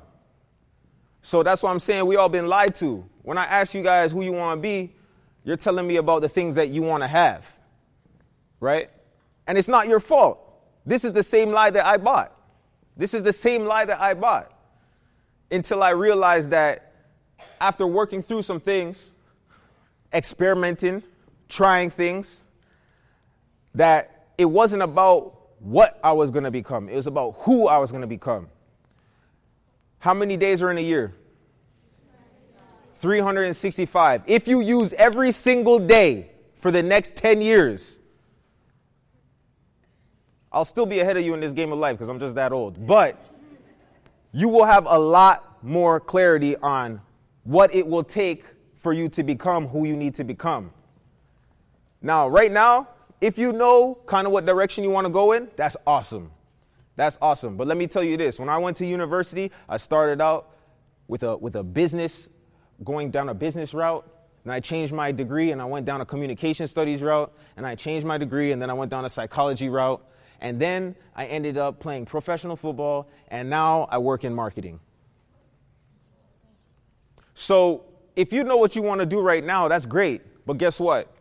So 1.22 1.42
that's 1.42 1.62
why 1.62 1.70
I'm 1.70 1.80
saying 1.80 2.06
we 2.06 2.16
all 2.16 2.28
been 2.28 2.46
lied 2.46 2.76
to. 2.76 3.04
When 3.22 3.36
I 3.36 3.46
ask 3.46 3.74
you 3.74 3.82
guys 3.82 4.12
who 4.12 4.22
you 4.22 4.32
want 4.32 4.58
to 4.58 4.62
be, 4.62 4.94
you're 5.42 5.56
telling 5.56 5.86
me 5.86 5.96
about 5.96 6.22
the 6.22 6.28
things 6.28 6.54
that 6.54 6.68
you 6.68 6.82
want 6.82 7.02
to 7.02 7.08
have. 7.08 7.44
Right? 8.60 8.90
And 9.46 9.58
it's 9.58 9.68
not 9.68 9.88
your 9.88 10.00
fault. 10.00 10.38
This 10.84 11.04
is 11.04 11.12
the 11.12 11.22
same 11.22 11.50
lie 11.50 11.70
that 11.70 11.84
I 11.84 11.96
bought. 11.96 12.32
This 12.96 13.12
is 13.12 13.22
the 13.22 13.32
same 13.32 13.64
lie 13.64 13.84
that 13.84 14.00
I 14.00 14.14
bought. 14.14 14.52
Until 15.50 15.82
I 15.82 15.90
realized 15.90 16.50
that 16.50 16.92
after 17.60 17.86
working 17.86 18.22
through 18.22 18.42
some 18.42 18.60
things, 18.60 19.12
experimenting, 20.12 21.02
trying 21.48 21.90
things, 21.90 22.40
that 23.74 24.26
it 24.38 24.44
wasn't 24.44 24.82
about 24.82 25.36
what 25.66 25.98
I 26.04 26.12
was 26.12 26.30
going 26.30 26.44
to 26.44 26.50
become, 26.52 26.88
it 26.88 26.94
was 26.94 27.08
about 27.08 27.38
who 27.40 27.66
I 27.66 27.78
was 27.78 27.90
going 27.90 28.02
to 28.02 28.06
become. 28.06 28.46
How 29.98 30.14
many 30.14 30.36
days 30.36 30.62
are 30.62 30.70
in 30.70 30.78
a 30.78 30.82
year? 30.82 31.12
365. 33.00 34.22
If 34.28 34.46
you 34.46 34.60
use 34.60 34.92
every 34.92 35.32
single 35.32 35.80
day 35.80 36.30
for 36.54 36.70
the 36.70 36.84
next 36.84 37.16
10 37.16 37.40
years, 37.42 37.98
I'll 40.52 40.64
still 40.64 40.86
be 40.86 41.00
ahead 41.00 41.16
of 41.16 41.24
you 41.24 41.34
in 41.34 41.40
this 41.40 41.52
game 41.52 41.72
of 41.72 41.80
life 41.80 41.96
because 41.96 42.08
I'm 42.08 42.20
just 42.20 42.36
that 42.36 42.52
old. 42.52 42.86
But 42.86 43.18
you 44.32 44.48
will 44.48 44.66
have 44.66 44.86
a 44.86 44.98
lot 44.98 45.64
more 45.64 45.98
clarity 45.98 46.54
on 46.58 47.00
what 47.42 47.74
it 47.74 47.84
will 47.84 48.04
take 48.04 48.44
for 48.76 48.92
you 48.92 49.08
to 49.08 49.24
become 49.24 49.66
who 49.66 49.84
you 49.84 49.96
need 49.96 50.14
to 50.14 50.22
become. 50.22 50.70
Now, 52.00 52.28
right 52.28 52.52
now, 52.52 52.86
if 53.20 53.38
you 53.38 53.52
know 53.52 53.98
kind 54.06 54.26
of 54.26 54.32
what 54.32 54.46
direction 54.46 54.84
you 54.84 54.90
want 54.90 55.06
to 55.06 55.10
go 55.10 55.32
in, 55.32 55.48
that's 55.56 55.76
awesome. 55.86 56.30
That's 56.96 57.18
awesome. 57.20 57.56
But 57.56 57.66
let 57.66 57.76
me 57.76 57.86
tell 57.86 58.02
you 58.02 58.16
this 58.16 58.38
when 58.38 58.48
I 58.48 58.58
went 58.58 58.76
to 58.78 58.86
university, 58.86 59.52
I 59.68 59.76
started 59.76 60.20
out 60.20 60.50
with 61.08 61.22
a, 61.22 61.36
with 61.36 61.56
a 61.56 61.62
business, 61.62 62.28
going 62.84 63.10
down 63.10 63.28
a 63.28 63.34
business 63.34 63.74
route. 63.74 64.06
And 64.44 64.52
I 64.52 64.60
changed 64.60 64.92
my 64.92 65.10
degree 65.10 65.50
and 65.50 65.60
I 65.60 65.64
went 65.64 65.86
down 65.86 66.00
a 66.00 66.06
communication 66.06 66.68
studies 66.68 67.02
route. 67.02 67.32
And 67.56 67.66
I 67.66 67.74
changed 67.74 68.06
my 68.06 68.16
degree 68.16 68.52
and 68.52 68.62
then 68.62 68.70
I 68.70 68.74
went 68.74 68.90
down 68.90 69.04
a 69.04 69.08
psychology 69.08 69.68
route. 69.68 70.04
And 70.40 70.60
then 70.60 70.94
I 71.14 71.26
ended 71.26 71.58
up 71.58 71.80
playing 71.80 72.06
professional 72.06 72.56
football. 72.56 73.08
And 73.28 73.50
now 73.50 73.88
I 73.90 73.98
work 73.98 74.24
in 74.24 74.34
marketing. 74.34 74.80
So 77.34 77.84
if 78.14 78.32
you 78.32 78.44
know 78.44 78.56
what 78.56 78.76
you 78.76 78.82
want 78.82 79.00
to 79.00 79.06
do 79.06 79.20
right 79.20 79.44
now, 79.44 79.68
that's 79.68 79.84
great. 79.84 80.22
But 80.46 80.58
guess 80.58 80.78
what? 80.78 81.12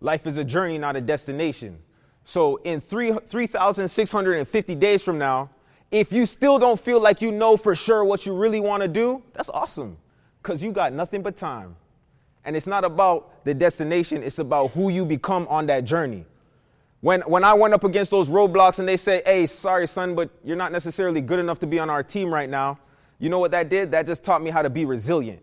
Life 0.00 0.26
is 0.26 0.36
a 0.36 0.44
journey, 0.44 0.78
not 0.78 0.96
a 0.96 1.00
destination. 1.00 1.78
So 2.24 2.56
in 2.56 2.80
3, 2.80 3.18
3,650 3.26 4.74
days 4.74 5.02
from 5.02 5.18
now, 5.18 5.50
if 5.90 6.12
you 6.12 6.26
still 6.26 6.58
don't 6.58 6.78
feel 6.78 7.00
like 7.00 7.22
you 7.22 7.32
know 7.32 7.56
for 7.56 7.74
sure 7.74 8.04
what 8.04 8.26
you 8.26 8.34
really 8.34 8.60
want 8.60 8.82
to 8.82 8.88
do, 8.88 9.22
that's 9.32 9.48
awesome 9.48 9.96
because 10.42 10.62
you 10.62 10.72
got 10.72 10.92
nothing 10.92 11.22
but 11.22 11.36
time. 11.36 11.76
And 12.44 12.56
it's 12.56 12.66
not 12.66 12.84
about 12.84 13.44
the 13.44 13.54
destination, 13.54 14.22
it's 14.22 14.38
about 14.38 14.70
who 14.72 14.88
you 14.88 15.04
become 15.04 15.46
on 15.48 15.66
that 15.66 15.84
journey. 15.84 16.24
When, 17.00 17.20
when 17.22 17.44
I 17.44 17.54
went 17.54 17.74
up 17.74 17.84
against 17.84 18.10
those 18.10 18.28
roadblocks 18.28 18.78
and 18.78 18.88
they 18.88 18.96
say, 18.96 19.22
hey, 19.24 19.46
sorry, 19.46 19.86
son, 19.86 20.14
but 20.14 20.30
you're 20.44 20.56
not 20.56 20.72
necessarily 20.72 21.20
good 21.20 21.38
enough 21.38 21.60
to 21.60 21.66
be 21.66 21.78
on 21.78 21.90
our 21.90 22.02
team 22.02 22.32
right 22.32 22.48
now, 22.48 22.78
you 23.18 23.28
know 23.28 23.38
what 23.38 23.50
that 23.52 23.68
did? 23.68 23.90
That 23.92 24.06
just 24.06 24.24
taught 24.24 24.42
me 24.42 24.50
how 24.50 24.62
to 24.62 24.70
be 24.70 24.84
resilient. 24.84 25.40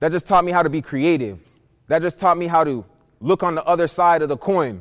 That 0.00 0.12
just 0.12 0.26
taught 0.26 0.44
me 0.44 0.52
how 0.52 0.62
to 0.62 0.70
be 0.70 0.82
creative. 0.82 1.40
That 1.90 2.02
just 2.02 2.20
taught 2.20 2.38
me 2.38 2.46
how 2.46 2.62
to 2.62 2.84
look 3.20 3.42
on 3.42 3.56
the 3.56 3.64
other 3.64 3.88
side 3.88 4.22
of 4.22 4.28
the 4.28 4.36
coin. 4.36 4.80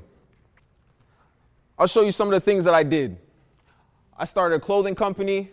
I'll 1.76 1.88
show 1.88 2.04
you 2.04 2.12
some 2.12 2.28
of 2.28 2.34
the 2.34 2.40
things 2.40 2.66
that 2.66 2.76
I 2.76 2.84
did. 2.84 3.18
I 4.16 4.26
started 4.26 4.58
a 4.58 4.60
clothing 4.60 4.94
company. 4.94 5.50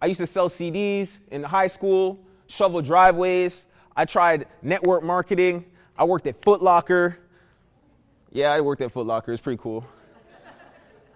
I 0.00 0.06
used 0.06 0.20
to 0.20 0.28
sell 0.28 0.48
CDs 0.48 1.18
in 1.32 1.42
high 1.42 1.66
school, 1.66 2.20
shovel 2.46 2.82
driveways. 2.82 3.64
I 3.96 4.04
tried 4.04 4.46
network 4.62 5.02
marketing. 5.02 5.64
I 5.98 6.04
worked 6.04 6.28
at 6.28 6.40
Foot 6.44 6.62
Locker. 6.62 7.18
Yeah, 8.30 8.52
I 8.52 8.60
worked 8.60 8.80
at 8.80 8.92
Foot 8.92 9.06
Locker. 9.06 9.32
It's 9.32 9.42
pretty 9.42 9.60
cool. 9.60 9.84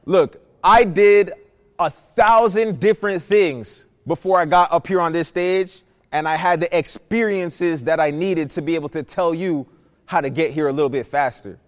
Look, 0.05 0.43
I 0.65 0.83
did 0.83 1.33
a 1.79 1.91
thousand 1.91 2.81
different 2.81 3.23
things 3.23 3.85
before 4.05 4.41
I 4.41 4.47
got 4.47 4.73
up 4.73 4.89
here 4.89 5.01
on 5.01 5.13
this 5.13 5.29
stage, 5.29 5.81
and 6.11 6.27
I 6.27 6.35
had 6.35 6.59
the 6.59 6.77
experiences 6.77 7.85
that 7.85 8.01
I 8.01 8.11
needed 8.11 8.51
to 8.53 8.63
be 8.63 8.75
able 8.75 8.89
to 8.89 9.05
tell 9.05 9.33
you 9.33 9.69
how 10.07 10.21
to 10.21 10.31
get 10.31 10.53
here 10.53 10.69
a 10.69 10.73
little 10.73 10.89
bit 10.89 11.07
faster. 11.07 11.59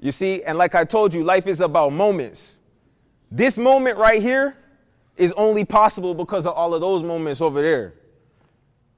You 0.00 0.12
see, 0.12 0.42
and 0.42 0.56
like 0.56 0.74
I 0.74 0.84
told 0.84 1.12
you, 1.12 1.22
life 1.22 1.46
is 1.46 1.60
about 1.60 1.92
moments. 1.92 2.58
This 3.30 3.58
moment 3.58 3.98
right 3.98 4.22
here 4.22 4.56
is 5.16 5.32
only 5.36 5.64
possible 5.64 6.14
because 6.14 6.46
of 6.46 6.54
all 6.54 6.72
of 6.74 6.80
those 6.80 7.02
moments 7.02 7.40
over 7.40 7.60
there. 7.60 7.94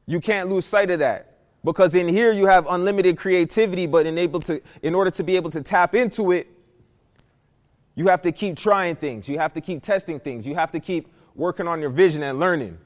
You 0.07 0.21
can't 0.21 0.49
lose 0.49 0.65
sight 0.65 0.91
of 0.91 1.01
that. 1.01 1.29
Because 1.65 1.95
in 1.95 2.09
here 2.09 2.33
you 2.33 2.47
have 2.47 2.67
unlimited 2.69 3.17
creativity, 3.17 3.87
but 3.87 4.07
in, 4.07 4.19
able 4.19 4.41
to, 4.41 4.61
in 4.83 4.95
order 4.95 5.11
to 5.13 5.23
be 5.23 5.37
able 5.37 5.51
to 5.51 5.63
tap 5.63 5.95
into 5.95 6.33
it, 6.33 6.49
you 7.95 8.09
have 8.09 8.23
to 8.23 8.33
keep 8.33 8.57
trying 8.57 8.97
things. 8.97 9.29
You 9.29 9.39
have 9.39 9.53
to 9.55 9.61
keep 9.61 9.83
testing 9.83 10.19
things. 10.19 10.47
You 10.47 10.55
have 10.55 10.73
to 10.73 10.81
keep 10.81 11.13
working 11.35 11.69
on 11.69 11.81
your 11.81 11.91
vision 11.91 12.23
and 12.23 12.41
learning. 12.41 12.79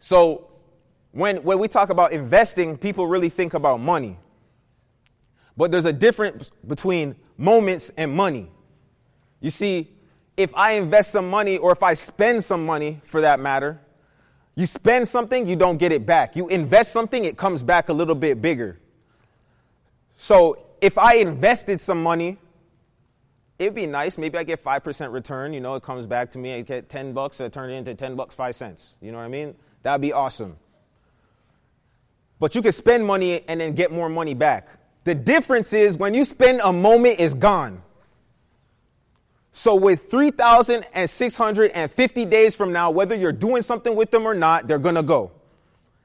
So 0.00 0.49
when, 1.12 1.42
when 1.42 1.58
we 1.58 1.68
talk 1.68 1.90
about 1.90 2.12
investing, 2.12 2.76
people 2.76 3.06
really 3.06 3.28
think 3.28 3.54
about 3.54 3.80
money. 3.80 4.18
But 5.56 5.70
there's 5.70 5.84
a 5.84 5.92
difference 5.92 6.50
between 6.66 7.16
moments 7.36 7.90
and 7.96 8.14
money. 8.14 8.50
You 9.40 9.50
see, 9.50 9.92
if 10.36 10.54
I 10.54 10.72
invest 10.72 11.12
some 11.12 11.28
money 11.28 11.56
or 11.58 11.72
if 11.72 11.82
I 11.82 11.94
spend 11.94 12.44
some 12.44 12.64
money 12.64 13.00
for 13.04 13.20
that 13.22 13.40
matter, 13.40 13.80
you 14.54 14.66
spend 14.66 15.08
something, 15.08 15.48
you 15.48 15.56
don't 15.56 15.78
get 15.78 15.92
it 15.92 16.06
back. 16.06 16.36
You 16.36 16.48
invest 16.48 16.92
something, 16.92 17.24
it 17.24 17.36
comes 17.36 17.62
back 17.62 17.88
a 17.88 17.92
little 17.92 18.14
bit 18.14 18.40
bigger. 18.40 18.78
So 20.16 20.58
if 20.80 20.98
I 20.98 21.14
invested 21.14 21.80
some 21.80 22.02
money, 22.02 22.38
it'd 23.58 23.74
be 23.74 23.86
nice. 23.86 24.18
Maybe 24.18 24.38
I 24.38 24.44
get 24.44 24.62
5% 24.62 25.12
return. 25.12 25.52
You 25.52 25.60
know, 25.60 25.74
it 25.74 25.82
comes 25.82 26.06
back 26.06 26.30
to 26.32 26.38
me. 26.38 26.54
I 26.54 26.60
get 26.62 26.88
10 26.88 27.12
bucks, 27.12 27.40
I 27.40 27.48
turn 27.48 27.70
it 27.70 27.74
into 27.74 27.94
10 27.94 28.16
bucks, 28.16 28.34
5 28.34 28.54
cents. 28.54 28.96
You 29.00 29.12
know 29.12 29.18
what 29.18 29.24
I 29.24 29.28
mean? 29.28 29.54
That'd 29.82 30.00
be 30.00 30.12
awesome. 30.12 30.56
But 32.40 32.56
you 32.56 32.62
can 32.62 32.72
spend 32.72 33.06
money 33.06 33.44
and 33.46 33.60
then 33.60 33.74
get 33.74 33.92
more 33.92 34.08
money 34.08 34.34
back. 34.34 34.66
The 35.04 35.14
difference 35.14 35.72
is 35.72 35.96
when 35.96 36.14
you 36.14 36.24
spend 36.24 36.60
a 36.64 36.72
moment, 36.72 37.20
it's 37.20 37.34
gone. 37.34 37.82
So 39.52 39.74
with 39.74 40.10
3,650 40.10 42.24
days 42.24 42.56
from 42.56 42.72
now, 42.72 42.90
whether 42.90 43.14
you're 43.14 43.32
doing 43.32 43.62
something 43.62 43.94
with 43.94 44.10
them 44.10 44.26
or 44.26 44.34
not, 44.34 44.66
they're 44.66 44.78
going 44.78 44.94
to 44.94 45.02
go. 45.02 45.32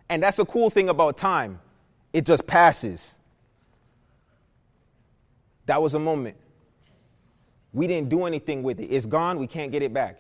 And 0.09 0.21
that's 0.21 0.37
the 0.37 0.45
cool 0.45 0.69
thing 0.69 0.89
about 0.89 1.17
time. 1.17 1.59
It 2.11 2.25
just 2.25 2.45
passes. 2.45 3.15
That 5.65 5.81
was 5.81 5.93
a 5.93 5.99
moment. 5.99 6.35
We 7.73 7.87
didn't 7.87 8.09
do 8.09 8.25
anything 8.25 8.63
with 8.63 8.79
it. 8.79 8.87
It's 8.87 9.05
gone. 9.05 9.39
We 9.39 9.47
can't 9.47 9.71
get 9.71 9.81
it 9.81 9.93
back. 9.93 10.19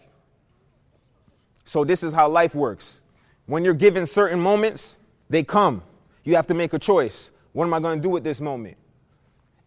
So 1.65 1.83
this 1.83 2.03
is 2.03 2.13
how 2.13 2.29
life 2.29 2.53
works. 2.53 2.99
When 3.47 3.63
you're 3.63 3.73
given 3.73 4.07
certain 4.07 4.39
moments, 4.39 4.97
they 5.29 5.43
come. 5.43 5.83
You 6.25 6.35
have 6.35 6.47
to 6.47 6.53
make 6.53 6.73
a 6.73 6.79
choice. 6.79 7.31
What 7.53 7.65
am 7.65 7.73
I 7.73 7.79
going 7.79 7.99
to 7.99 8.03
do 8.03 8.09
with 8.09 8.25
this 8.25 8.41
moment? 8.41 8.75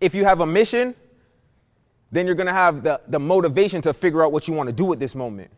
If 0.01 0.15
you 0.15 0.27
have 0.27 0.41
a 0.41 0.47
mission, 0.47 0.95
then 2.13 2.27
you're 2.27 2.35
going 2.35 2.47
to 2.47 2.53
have 2.53 2.83
the, 2.83 3.01
the 3.09 3.19
motivation 3.19 3.81
to 3.83 3.95
figure 3.95 4.23
out 4.23 4.33
what 4.33 4.47
you 4.47 4.55
want 4.55 4.67
to 4.67 4.73
do 4.73 4.85
with 4.85 4.99
this 4.99 5.15
moment. 5.15 5.51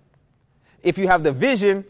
If 0.82 0.96
you 0.98 1.08
have 1.08 1.22
the 1.22 1.32
vision, 1.32 1.84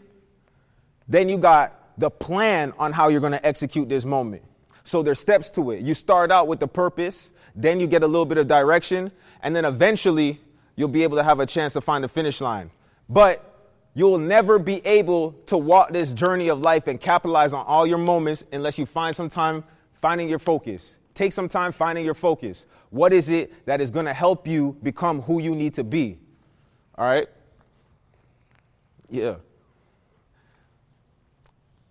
then 1.07 1.29
you 1.29 1.37
got 1.37 1.77
the 1.97 2.09
plan 2.09 2.73
on 2.79 2.93
how 2.93 3.09
you're 3.09 3.19
going 3.19 3.31
to 3.33 3.45
execute 3.45 3.89
this 3.89 4.05
moment. 4.05 4.43
So 4.83 5.03
there's 5.03 5.19
steps 5.19 5.49
to 5.51 5.71
it. 5.71 5.81
You 5.81 5.93
start 5.93 6.31
out 6.31 6.47
with 6.47 6.59
the 6.59 6.67
purpose, 6.67 7.31
then 7.55 7.79
you 7.79 7.87
get 7.87 8.03
a 8.03 8.07
little 8.07 8.25
bit 8.25 8.37
of 8.37 8.47
direction, 8.47 9.11
and 9.43 9.55
then 9.55 9.65
eventually 9.65 10.41
you'll 10.75 10.87
be 10.87 11.03
able 11.03 11.17
to 11.17 11.23
have 11.23 11.39
a 11.39 11.45
chance 11.45 11.73
to 11.73 11.81
find 11.81 12.03
the 12.03 12.07
finish 12.07 12.41
line. 12.41 12.71
But 13.07 13.50
you'll 13.93 14.17
never 14.17 14.57
be 14.57 14.85
able 14.85 15.33
to 15.47 15.57
walk 15.57 15.91
this 15.91 16.13
journey 16.13 16.49
of 16.49 16.61
life 16.61 16.87
and 16.87 16.99
capitalize 16.99 17.53
on 17.53 17.65
all 17.65 17.85
your 17.85 17.97
moments 17.97 18.43
unless 18.51 18.77
you 18.77 18.85
find 18.85 19.15
some 19.15 19.29
time 19.29 19.63
finding 19.93 20.29
your 20.29 20.39
focus. 20.39 20.95
Take 21.13 21.33
some 21.33 21.49
time 21.49 21.71
finding 21.71 22.05
your 22.05 22.13
focus. 22.13 22.65
What 22.89 23.13
is 23.13 23.29
it 23.29 23.65
that 23.65 23.81
is 23.81 23.91
going 23.91 24.05
to 24.05 24.13
help 24.13 24.47
you 24.47 24.77
become 24.81 25.21
who 25.21 25.41
you 25.41 25.55
need 25.55 25.75
to 25.75 25.83
be? 25.83 26.17
All 26.97 27.05
right? 27.05 27.27
Yeah. 29.09 29.35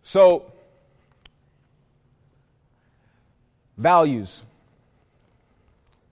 So, 0.02 0.52
values. 3.76 4.42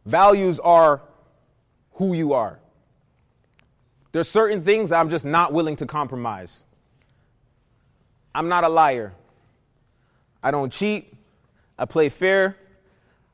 Values 0.05 0.61
are 0.61 1.01
who 1.94 2.14
you 2.14 2.33
are. 2.33 2.59
There's 4.12 4.29
certain 4.29 4.62
things 4.62 4.92
I'm 4.92 5.11
just 5.11 5.25
not 5.25 5.53
willing 5.53 5.77
to 5.77 5.87
compromise. 5.87 6.62
I'm 8.35 8.49
not 8.49 8.64
a 8.64 8.68
liar. 8.68 9.12
I 10.43 10.51
don't 10.51 10.72
cheat. 10.72 11.12
I 11.78 11.85
play 11.85 12.09
fair. 12.09 12.57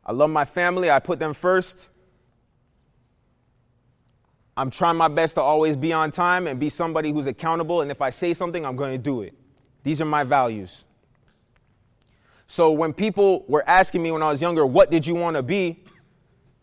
I 0.05 0.12
love 0.12 0.30
my 0.30 0.44
family. 0.44 0.90
I 0.90 0.99
put 0.99 1.18
them 1.18 1.34
first. 1.34 1.88
I'm 4.57 4.70
trying 4.70 4.96
my 4.96 5.09
best 5.09 5.34
to 5.34 5.40
always 5.40 5.76
be 5.76 5.92
on 5.92 6.12
time 6.12 6.46
and 6.46 6.61
be 6.61 6.68
somebody 6.68 7.12
who's 7.12 7.26
accountable. 7.26 7.80
And 7.80 7.90
if 7.90 8.01
I 8.01 8.11
say 8.11 8.34
something, 8.34 8.64
I'm 8.64 8.76
going 8.76 8.92
to 8.92 8.99
do 8.99 9.22
it. 9.22 9.34
These 9.82 10.01
are 10.01 10.07
my 10.07 10.24
values. 10.24 10.84
So 12.46 12.70
when 12.70 12.92
people 12.92 13.44
were 13.49 13.68
asking 13.68 14.03
me 14.03 14.11
when 14.11 14.22
I 14.22 14.30
was 14.30 14.40
younger, 14.40 14.64
what 14.64 14.90
did 14.90 15.07
you 15.07 15.14
want 15.14 15.36
to 15.36 15.42
be? 15.42 15.82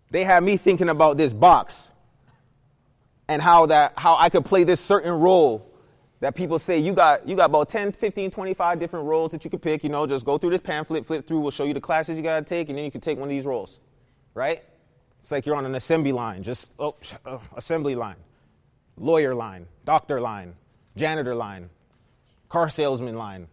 They 0.09 0.23
had 0.23 0.43
me 0.43 0.57
thinking 0.57 0.89
about 0.89 1.17
this 1.17 1.33
box 1.33 1.91
and 3.31 3.41
how 3.41 3.65
that 3.67 3.93
how 3.95 4.17
I 4.17 4.29
could 4.29 4.43
play 4.43 4.65
this 4.65 4.81
certain 4.81 5.13
role 5.13 5.65
that 6.19 6.35
people 6.35 6.59
say 6.59 6.77
you 6.79 6.93
got 6.93 7.25
you 7.25 7.37
got 7.37 7.45
about 7.45 7.69
10, 7.69 7.93
15, 7.93 8.29
25 8.29 8.77
different 8.77 9.05
roles 9.05 9.31
that 9.31 9.45
you 9.45 9.49
could 9.49 9.61
pick, 9.61 9.85
you 9.85 9.89
know, 9.89 10.05
just 10.05 10.25
go 10.25 10.37
through 10.37 10.49
this 10.49 10.59
pamphlet, 10.59 11.05
flip 11.05 11.25
through, 11.25 11.39
we'll 11.39 11.49
show 11.49 11.63
you 11.63 11.73
the 11.73 11.79
classes 11.79 12.17
you 12.17 12.23
got 12.23 12.39
to 12.39 12.45
take 12.45 12.67
and 12.67 12.77
then 12.77 12.83
you 12.83 12.91
can 12.91 12.99
take 12.99 13.17
one 13.17 13.27
of 13.27 13.29
these 13.29 13.45
roles. 13.45 13.79
Right? 14.33 14.63
It's 15.21 15.31
like 15.31 15.45
you're 15.45 15.55
on 15.55 15.65
an 15.65 15.75
assembly 15.75 16.11
line, 16.11 16.43
just 16.43 16.71
oh, 16.77 16.95
uh, 17.25 17.37
assembly 17.55 17.95
line, 17.95 18.17
lawyer 18.97 19.33
line, 19.33 19.65
doctor 19.85 20.19
line, 20.19 20.53
janitor 20.97 21.33
line, 21.33 21.69
car 22.49 22.69
salesman 22.69 23.15
line. 23.15 23.47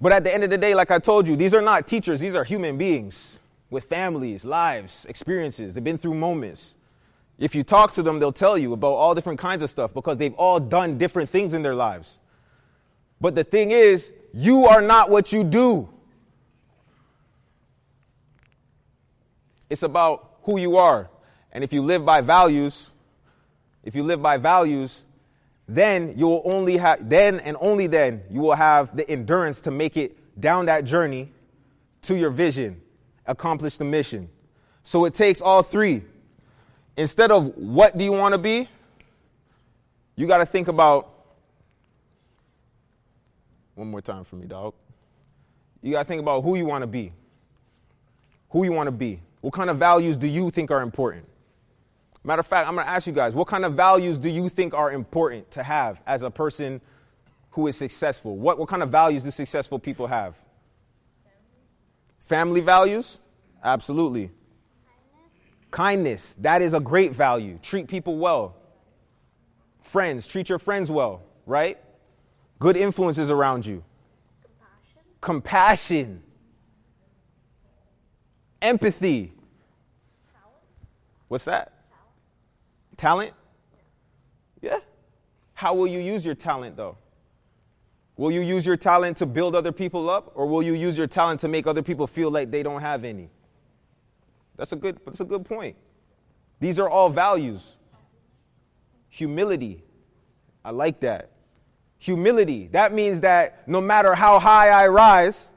But 0.00 0.12
at 0.12 0.22
the 0.22 0.32
end 0.32 0.44
of 0.44 0.50
the 0.50 0.58
day, 0.58 0.76
like 0.76 0.92
I 0.92 1.00
told 1.00 1.26
you, 1.26 1.34
these 1.34 1.52
are 1.52 1.62
not 1.62 1.88
teachers, 1.88 2.20
these 2.20 2.36
are 2.36 2.44
human 2.44 2.78
beings 2.78 3.40
with 3.70 3.84
families, 3.84 4.44
lives, 4.44 5.04
experiences. 5.08 5.74
They've 5.74 5.82
been 5.82 5.98
through 5.98 6.14
moments. 6.14 6.76
If 7.42 7.56
you 7.56 7.64
talk 7.64 7.92
to 7.94 8.04
them, 8.04 8.20
they'll 8.20 8.30
tell 8.30 8.56
you 8.56 8.72
about 8.72 8.92
all 8.92 9.16
different 9.16 9.40
kinds 9.40 9.64
of 9.64 9.70
stuff 9.70 9.92
because 9.92 10.16
they've 10.16 10.34
all 10.34 10.60
done 10.60 10.96
different 10.96 11.28
things 11.28 11.54
in 11.54 11.62
their 11.62 11.74
lives. 11.74 12.20
But 13.20 13.34
the 13.34 13.42
thing 13.42 13.72
is, 13.72 14.12
you 14.32 14.66
are 14.66 14.80
not 14.80 15.10
what 15.10 15.32
you 15.32 15.42
do. 15.42 15.88
It's 19.68 19.82
about 19.82 20.36
who 20.44 20.56
you 20.56 20.76
are. 20.76 21.10
And 21.50 21.64
if 21.64 21.72
you 21.72 21.82
live 21.82 22.04
by 22.04 22.20
values, 22.20 22.90
if 23.82 23.96
you 23.96 24.04
live 24.04 24.22
by 24.22 24.36
values, 24.36 25.02
then 25.66 26.14
you 26.16 26.28
will 26.28 26.42
only 26.44 26.76
have 26.76 27.08
then 27.08 27.40
and 27.40 27.56
only 27.60 27.88
then 27.88 28.22
you 28.30 28.40
will 28.40 28.54
have 28.54 28.96
the 28.96 29.08
endurance 29.10 29.60
to 29.62 29.72
make 29.72 29.96
it 29.96 30.40
down 30.40 30.66
that 30.66 30.84
journey 30.84 31.32
to 32.02 32.14
your 32.14 32.30
vision, 32.30 32.80
accomplish 33.26 33.78
the 33.78 33.84
mission. 33.84 34.28
So 34.84 35.06
it 35.06 35.14
takes 35.14 35.40
all 35.40 35.64
three. 35.64 36.04
Instead 36.96 37.30
of 37.30 37.56
what 37.56 37.96
do 37.96 38.04
you 38.04 38.12
want 38.12 38.32
to 38.32 38.38
be, 38.38 38.68
you 40.16 40.26
got 40.26 40.38
to 40.38 40.46
think 40.46 40.68
about 40.68 41.10
one 43.74 43.90
more 43.90 44.02
time 44.02 44.24
for 44.24 44.36
me, 44.36 44.46
dog. 44.46 44.74
You 45.82 45.92
got 45.92 46.02
to 46.02 46.08
think 46.08 46.20
about 46.20 46.42
who 46.42 46.56
you 46.56 46.66
want 46.66 46.82
to 46.82 46.86
be. 46.86 47.12
Who 48.50 48.64
you 48.64 48.72
want 48.72 48.86
to 48.88 48.92
be. 48.92 49.20
What 49.40 49.54
kind 49.54 49.70
of 49.70 49.78
values 49.78 50.16
do 50.16 50.26
you 50.26 50.50
think 50.50 50.70
are 50.70 50.82
important? 50.82 51.26
Matter 52.24 52.40
of 52.40 52.46
fact, 52.46 52.68
I'm 52.68 52.74
going 52.74 52.86
to 52.86 52.90
ask 52.90 53.06
you 53.06 53.12
guys 53.12 53.34
what 53.34 53.48
kind 53.48 53.64
of 53.64 53.74
values 53.74 54.18
do 54.18 54.28
you 54.28 54.48
think 54.48 54.74
are 54.74 54.92
important 54.92 55.50
to 55.52 55.62
have 55.62 56.00
as 56.06 56.22
a 56.22 56.30
person 56.30 56.80
who 57.50 57.66
is 57.66 57.76
successful? 57.76 58.36
What, 58.36 58.58
what 58.58 58.68
kind 58.68 58.82
of 58.82 58.90
values 58.90 59.22
do 59.22 59.30
successful 59.30 59.78
people 59.78 60.06
have? 60.06 60.36
Family 62.20 62.60
values? 62.60 63.18
Absolutely. 63.64 64.30
Kindness. 65.72 66.36
That 66.38 66.62
is 66.62 66.74
a 66.74 66.80
great 66.80 67.12
value. 67.12 67.58
Treat 67.62 67.88
people 67.88 68.18
well. 68.18 68.54
Friends. 69.82 70.26
Treat 70.28 70.48
your 70.48 70.60
friends 70.60 70.90
well, 70.90 71.22
right? 71.46 71.78
Good 72.60 72.76
influences 72.76 73.30
around 73.30 73.66
you. 73.66 73.82
Compassion. 75.20 76.22
Empathy. 78.60 79.32
Talent. 80.32 80.56
What's 81.28 81.44
that? 81.44 81.72
Talent? 82.96 83.32
Yeah. 84.60 84.78
How 85.54 85.74
will 85.74 85.86
you 85.86 86.00
use 86.00 86.24
your 86.24 86.34
talent 86.34 86.76
though? 86.76 86.98
Will 88.18 88.30
you 88.30 88.42
use 88.42 88.66
your 88.66 88.76
talent 88.76 89.16
to 89.16 89.26
build 89.26 89.56
other 89.56 89.72
people 89.72 90.10
up 90.10 90.32
or 90.34 90.46
will 90.46 90.62
you 90.62 90.74
use 90.74 90.98
your 90.98 91.06
talent 91.06 91.40
to 91.40 91.48
make 91.48 91.66
other 91.66 91.82
people 91.82 92.06
feel 92.06 92.30
like 92.30 92.50
they 92.50 92.62
don't 92.62 92.82
have 92.82 93.04
any? 93.04 93.30
That's 94.62 94.70
a 94.70 94.76
good 94.76 95.00
that's 95.04 95.18
a 95.18 95.24
good 95.24 95.44
point. 95.44 95.74
These 96.60 96.78
are 96.78 96.88
all 96.88 97.10
values. 97.10 97.74
Humility. 99.08 99.82
I 100.64 100.70
like 100.70 101.00
that. 101.00 101.32
Humility. 101.98 102.68
That 102.68 102.92
means 102.92 103.18
that 103.22 103.66
no 103.66 103.80
matter 103.80 104.14
how 104.14 104.38
high 104.38 104.68
I 104.68 104.86
rise, 104.86 105.52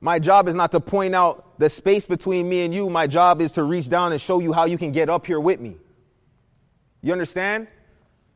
my 0.00 0.20
job 0.20 0.46
is 0.46 0.54
not 0.54 0.70
to 0.72 0.78
point 0.78 1.16
out 1.16 1.58
the 1.58 1.68
space 1.68 2.06
between 2.06 2.48
me 2.48 2.64
and 2.64 2.72
you. 2.72 2.88
My 2.88 3.08
job 3.08 3.40
is 3.40 3.50
to 3.54 3.64
reach 3.64 3.88
down 3.88 4.12
and 4.12 4.20
show 4.20 4.38
you 4.38 4.52
how 4.52 4.66
you 4.66 4.78
can 4.78 4.92
get 4.92 5.08
up 5.10 5.26
here 5.26 5.40
with 5.40 5.58
me. 5.58 5.74
You 7.02 7.10
understand? 7.10 7.66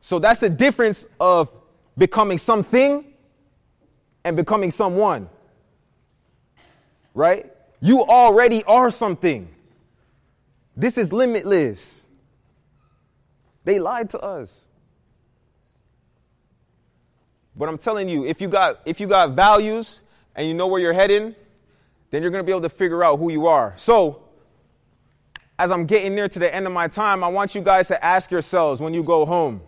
So 0.01 0.19
that's 0.19 0.41
the 0.41 0.49
difference 0.49 1.05
of 1.21 1.49
becoming 1.97 2.37
something 2.37 3.13
and 4.25 4.35
becoming 4.35 4.71
someone. 4.71 5.29
Right? 7.13 7.49
You 7.81 8.05
already 8.05 8.63
are 8.63 8.91
something. 8.91 9.49
This 10.77 10.97
is 10.97 11.11
limitless. 11.11 12.05
They 13.63 13.79
lied 13.79 14.11
to 14.11 14.19
us. 14.19 14.65
But 17.55 17.67
I'm 17.67 17.77
telling 17.77 18.07
you, 18.07 18.25
if 18.25 18.39
you 18.39 18.47
got 18.47 18.79
if 18.85 18.99
you 18.99 19.07
got 19.07 19.31
values 19.31 20.01
and 20.35 20.47
you 20.47 20.53
know 20.53 20.67
where 20.67 20.79
you're 20.79 20.93
heading, 20.93 21.35
then 22.11 22.21
you're 22.21 22.31
going 22.31 22.43
to 22.43 22.45
be 22.45 22.51
able 22.51 22.61
to 22.61 22.69
figure 22.69 23.03
out 23.03 23.17
who 23.19 23.31
you 23.31 23.47
are. 23.47 23.73
So, 23.77 24.23
as 25.59 25.71
I'm 25.71 25.85
getting 25.85 26.15
near 26.15 26.29
to 26.29 26.39
the 26.39 26.53
end 26.53 26.65
of 26.65 26.73
my 26.73 26.87
time, 26.87 27.23
I 27.23 27.27
want 27.27 27.53
you 27.53 27.61
guys 27.61 27.87
to 27.87 28.03
ask 28.03 28.31
yourselves 28.31 28.79
when 28.79 28.93
you 28.93 29.03
go 29.03 29.25
home 29.25 29.61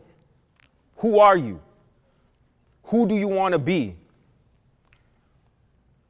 who 0.97 1.19
are 1.19 1.35
you? 1.35 1.59
Who 2.85 3.05
do 3.07 3.15
you 3.15 3.27
want 3.27 3.51
to 3.51 3.59
be? 3.59 3.95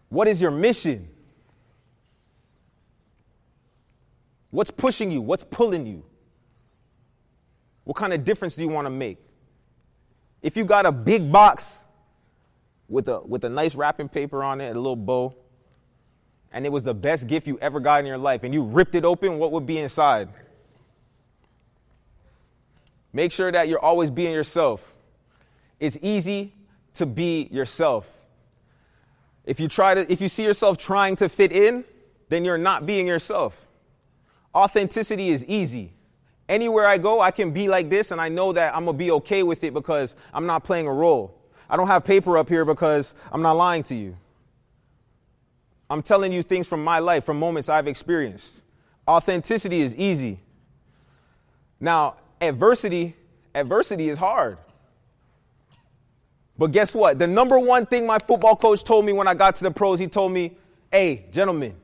What 0.09 0.27
is 0.27 0.39
your 0.39 0.51
mission? 0.51 1.07
What's 4.53 4.69
pushing 4.69 5.09
you? 5.09 5.19
What's 5.19 5.43
pulling 5.43 5.87
you? 5.87 6.03
What 7.85 7.97
kind 7.97 8.13
of 8.13 8.23
difference 8.23 8.53
do 8.53 8.61
you 8.61 8.69
want 8.69 8.85
to 8.85 8.91
make? 8.91 9.17
If 10.43 10.55
you 10.55 10.63
got 10.63 10.85
a 10.85 10.91
big 10.91 11.31
box 11.31 11.79
with 12.87 13.07
a, 13.07 13.19
with 13.21 13.43
a 13.45 13.49
nice 13.49 13.73
wrapping 13.73 14.09
paper 14.09 14.43
on 14.43 14.61
it, 14.61 14.69
a 14.75 14.79
little 14.79 14.95
bow, 14.95 15.33
and 16.51 16.67
it 16.67 16.69
was 16.69 16.83
the 16.83 16.93
best 16.93 17.25
gift 17.25 17.47
you 17.47 17.57
ever 17.63 17.79
got 17.79 18.01
in 18.01 18.05
your 18.05 18.19
life, 18.19 18.43
and 18.43 18.53
you 18.53 18.61
ripped 18.61 18.93
it 18.93 19.03
open, 19.03 19.39
what 19.39 19.51
would 19.53 19.65
be 19.65 19.79
inside? 19.79 20.29
Make 23.11 23.31
sure 23.31 23.51
that 23.51 23.67
you're 23.67 23.83
always 23.83 24.11
being 24.11 24.33
yourself. 24.33 24.87
It's 25.79 25.97
easy 25.99 26.53
to 26.93 27.07
be 27.07 27.47
yourself. 27.49 28.07
If 29.45 29.59
you 29.59 29.67
try 29.67 29.95
to 29.95 30.11
if 30.13 30.21
you 30.21 30.29
see 30.29 30.43
yourself 30.43 30.77
trying 30.77 31.15
to 31.15 31.27
fit 31.27 31.51
in, 31.51 31.85
then 32.29 32.45
you're 32.45 32.59
not 32.59 32.85
being 32.85 33.07
yourself. 33.07 33.57
Authenticity 34.55 35.29
is 35.29 35.43
easy. 35.45 35.93
Anywhere 36.49 36.85
I 36.87 36.97
go, 36.97 37.21
I 37.21 37.31
can 37.31 37.51
be 37.51 37.67
like 37.67 37.89
this 37.89 38.11
and 38.11 38.19
I 38.19 38.29
know 38.29 38.53
that 38.53 38.75
I'm 38.75 38.85
to 38.85 38.93
be 38.93 39.11
okay 39.11 39.43
with 39.43 39.63
it 39.63 39.73
because 39.73 40.15
I'm 40.33 40.45
not 40.45 40.63
playing 40.63 40.87
a 40.87 40.93
role. 40.93 41.39
I 41.69 41.77
don't 41.77 41.87
have 41.87 42.03
paper 42.03 42.37
up 42.37 42.49
here 42.49 42.65
because 42.65 43.13
I'm 43.31 43.41
not 43.41 43.53
lying 43.53 43.83
to 43.85 43.95
you. 43.95 44.17
I'm 45.89 46.01
telling 46.01 46.31
you 46.31 46.43
things 46.43 46.67
from 46.67 46.83
my 46.83 46.99
life, 46.99 47.25
from 47.25 47.39
moments 47.39 47.69
I've 47.69 47.87
experienced. 47.87 48.51
Authenticity 49.07 49.81
is 49.81 49.95
easy. 49.95 50.39
Now, 51.79 52.15
adversity, 52.41 53.15
adversity 53.53 54.09
is 54.09 54.17
hard. 54.17 54.57
But 56.57 56.71
guess 56.71 56.93
what? 56.93 57.19
The 57.19 57.27
number 57.27 57.57
one 57.57 57.85
thing 57.85 58.05
my 58.05 58.19
football 58.19 58.55
coach 58.55 58.83
told 58.83 59.05
me 59.05 59.13
when 59.13 59.27
I 59.27 59.33
got 59.33 59.55
to 59.57 59.63
the 59.63 59.71
pros, 59.71 59.99
he 59.99 60.07
told 60.07 60.31
me, 60.31 60.55
hey, 60.91 61.25
gentlemen, 61.31 61.75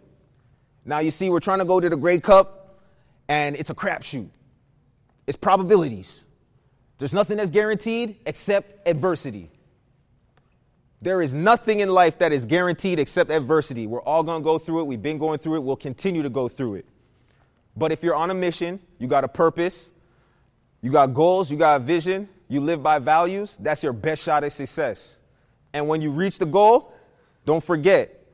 now 0.86 1.00
you 1.00 1.12
see, 1.12 1.30
we're 1.30 1.40
trying 1.40 1.60
to 1.60 1.66
go 1.66 1.80
to 1.80 1.90
the 1.90 1.98
Grey 1.98 2.20
Cup, 2.20 2.59
and 3.30 3.56
it's 3.56 3.70
a 3.70 3.76
crapshoot. 3.76 4.28
It's 5.28 5.38
probabilities. 5.38 6.26
There's 6.98 7.14
nothing 7.14 7.38
that's 7.38 7.52
guaranteed 7.52 8.18
except 8.26 8.86
adversity. 8.88 9.52
There 11.02 11.22
is 11.22 11.34
nothing 11.34 11.80
in 11.80 11.90
life 11.90 12.18
that 12.18 12.34
is 12.34 12.44
guaranteed 12.44 13.00
except 13.00 13.30
adversity. 13.30 13.88
We're 13.88 14.02
all 14.02 14.24
going 14.24 14.42
to 14.42 14.44
go 14.44 14.58
through 14.58 14.82
it. 14.82 14.84
We've 14.88 15.02
been 15.02 15.18
going 15.18 15.40
through 15.40 15.56
it. 15.56 15.64
We'll 15.64 15.78
continue 15.78 16.24
to 16.24 16.30
go 16.30 16.50
through 16.50 16.76
it. 16.76 16.88
But 17.78 17.94
if 17.94 18.04
you're 18.04 18.16
on 18.16 18.32
a 18.32 18.34
mission, 18.34 18.82
you 18.98 19.08
got 19.08 19.24
a 19.24 19.30
purpose, 19.30 19.92
you 20.82 20.92
got 20.92 21.14
goals, 21.14 21.50
you 21.50 21.56
got 21.56 21.78
a 21.78 21.80
vision, 21.80 22.28
you 22.50 22.60
live 22.60 22.84
by 22.84 23.00
values, 23.00 23.56
that's 23.60 23.84
your 23.84 23.94
best 23.94 24.24
shot 24.24 24.44
at 24.44 24.52
success. 24.52 25.20
And 25.72 25.88
when 25.88 26.02
you 26.02 26.12
reach 26.12 26.40
the 26.40 26.46
goal, 26.46 26.92
don't 27.46 27.64
forget, 27.64 28.26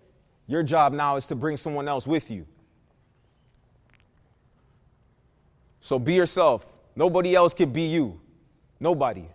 your 0.47 0.63
job 0.63 0.93
now 0.93 1.17
is 1.17 1.27
to 1.27 1.35
bring 1.35 1.57
someone 1.57 1.87
else 1.87 2.07
with 2.07 2.31
you. 2.31 2.47
So 5.85 5.99
be 5.99 6.15
yourself. 6.15 6.65
Nobody 6.95 7.35
else 7.35 7.53
can 7.53 7.69
be 7.69 7.83
you. 7.83 8.19
Nobody. 8.79 9.27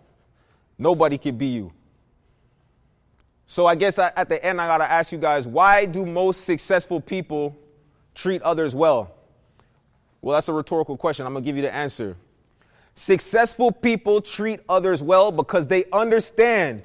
Nobody 0.77 1.17
can 1.17 1.37
be 1.37 1.45
you. 1.45 1.71
So 3.47 3.65
I 3.65 3.75
guess 3.75 3.97
at 3.97 4.27
the 4.27 4.43
end, 4.43 4.59
I 4.59 4.67
got 4.67 4.79
to 4.79 4.91
ask 4.91 5.13
you 5.13 5.17
guys 5.17 5.47
why 5.47 5.85
do 5.85 6.05
most 6.05 6.43
successful 6.43 6.99
people 6.99 7.57
treat 8.15 8.41
others 8.41 8.75
well? 8.75 9.15
Well, 10.21 10.35
that's 10.35 10.49
a 10.49 10.53
rhetorical 10.53 10.97
question. 10.97 11.25
I'm 11.25 11.31
going 11.31 11.45
to 11.45 11.47
give 11.47 11.55
you 11.55 11.61
the 11.61 11.73
answer. 11.73 12.17
Successful 12.95 13.71
people 13.71 14.21
treat 14.21 14.59
others 14.67 15.01
well 15.01 15.31
because 15.31 15.69
they 15.69 15.85
understand 15.93 16.83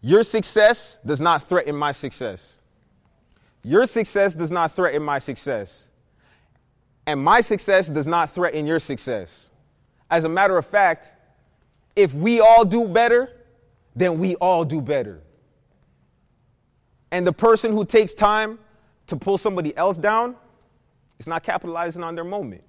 your 0.00 0.22
success 0.22 0.96
does 1.04 1.20
not 1.20 1.48
threaten 1.48 1.74
my 1.74 1.90
success. 1.90 2.58
Your 3.64 3.86
success 3.86 4.32
does 4.32 4.52
not 4.52 4.76
threaten 4.76 5.02
my 5.02 5.18
success. 5.18 5.87
And 7.08 7.24
my 7.24 7.40
success 7.40 7.88
does 7.88 8.06
not 8.06 8.32
threaten 8.32 8.66
your 8.66 8.78
success. 8.78 9.48
As 10.10 10.24
a 10.24 10.28
matter 10.28 10.58
of 10.58 10.66
fact, 10.66 11.08
if 11.96 12.12
we 12.12 12.38
all 12.38 12.66
do 12.66 12.86
better, 12.86 13.32
then 13.96 14.18
we 14.18 14.34
all 14.34 14.62
do 14.62 14.82
better. 14.82 15.22
And 17.10 17.26
the 17.26 17.32
person 17.32 17.72
who 17.72 17.86
takes 17.86 18.12
time 18.12 18.58
to 19.06 19.16
pull 19.16 19.38
somebody 19.38 19.74
else 19.74 19.96
down 19.96 20.36
is 21.18 21.26
not 21.26 21.44
capitalizing 21.44 22.02
on 22.02 22.14
their 22.14 22.24
moment. 22.24 22.62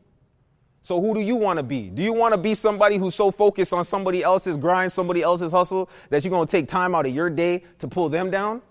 So 0.84 1.02
who 1.02 1.14
do 1.14 1.20
you 1.20 1.36
want 1.36 1.58
to 1.58 1.64
be? 1.64 1.90
Do 1.90 2.02
you 2.02 2.14
want 2.14 2.34
to 2.34 2.38
be 2.38 2.56
somebody 2.56 2.96
who's 2.96 3.16
so 3.16 3.32
focused 3.32 3.74
on 3.74 3.84
somebody 3.84 4.24
else's 4.24 4.56
grind, 4.56 4.94
somebody 4.94 5.22
else's 5.22 5.52
hustle, 5.52 5.90
that 6.12 6.24
you're 6.24 6.32
going 6.32 6.48
to 6.48 6.52
take 6.52 6.70
time 6.70 6.96
out 6.96 7.06
of 7.06 7.14
your 7.14 7.30
day 7.30 7.66
to 7.80 7.90
pull 7.90 8.08
them 8.08 8.32
down? 8.32 8.62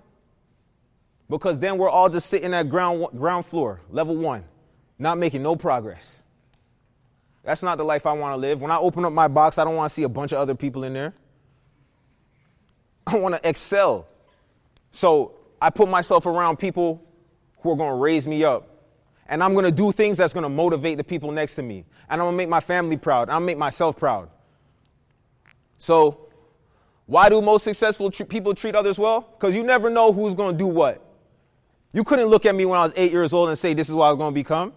Because 1.28 1.58
then 1.58 1.76
we're 1.76 1.90
all 1.90 2.08
just 2.08 2.30
sitting 2.30 2.54
at 2.54 2.70
ground, 2.70 3.08
ground 3.18 3.44
floor, 3.44 3.82
level 3.90 4.16
one, 4.16 4.44
not 4.98 5.18
making 5.18 5.42
no 5.42 5.56
progress. 5.56 6.16
That's 7.44 7.62
not 7.62 7.78
the 7.78 7.84
life 7.84 8.04
I 8.04 8.12
want 8.12 8.34
to 8.34 8.36
live. 8.36 8.60
When 8.60 8.70
I 8.70 8.76
open 8.76 9.04
up 9.04 9.12
my 9.12 9.28
box, 9.28 9.58
I 9.58 9.64
don't 9.64 9.76
want 9.76 9.90
to 9.90 9.94
see 9.94 10.02
a 10.02 10.08
bunch 10.08 10.32
of 10.32 10.38
other 10.38 10.54
people 10.54 10.84
in 10.84 10.92
there. 10.92 11.14
I 13.06 13.16
want 13.16 13.34
to 13.34 13.48
excel. 13.48 14.06
So 14.92 15.32
I 15.60 15.70
put 15.70 15.88
myself 15.88 16.26
around 16.26 16.58
people 16.58 17.02
who 17.60 17.70
are 17.70 17.76
going 17.76 17.90
to 17.90 17.96
raise 17.96 18.26
me 18.26 18.44
up. 18.44 18.68
And 19.28 19.42
I'm 19.42 19.52
going 19.52 19.64
to 19.64 19.72
do 19.72 19.92
things 19.92 20.18
that's 20.18 20.32
going 20.32 20.42
to 20.42 20.48
motivate 20.48 20.96
the 20.96 21.04
people 21.04 21.32
next 21.32 21.54
to 21.56 21.62
me. 21.62 21.84
And 22.08 22.20
I'm 22.20 22.26
going 22.26 22.34
to 22.34 22.36
make 22.36 22.48
my 22.48 22.60
family 22.60 22.96
proud. 22.96 23.28
I'm 23.28 23.36
going 23.36 23.42
to 23.42 23.46
make 23.46 23.58
myself 23.58 23.96
proud. 23.96 24.30
So, 25.78 26.28
why 27.06 27.28
do 27.28 27.40
most 27.40 27.62
successful 27.62 28.10
tr- 28.10 28.24
people 28.24 28.54
treat 28.54 28.74
others 28.74 28.98
well? 28.98 29.20
Because 29.20 29.54
you 29.54 29.62
never 29.62 29.90
know 29.90 30.12
who's 30.12 30.34
going 30.34 30.52
to 30.52 30.58
do 30.58 30.66
what. 30.66 31.04
You 31.92 32.04
couldn't 32.04 32.26
look 32.26 32.44
at 32.46 32.54
me 32.54 32.66
when 32.66 32.78
I 32.78 32.82
was 32.84 32.92
eight 32.96 33.12
years 33.12 33.32
old 33.32 33.48
and 33.48 33.58
say, 33.58 33.74
This 33.74 33.88
is 33.88 33.94
what 33.94 34.06
I 34.06 34.10
was 34.10 34.18
going 34.18 34.32
to 34.32 34.34
become. 34.34 34.72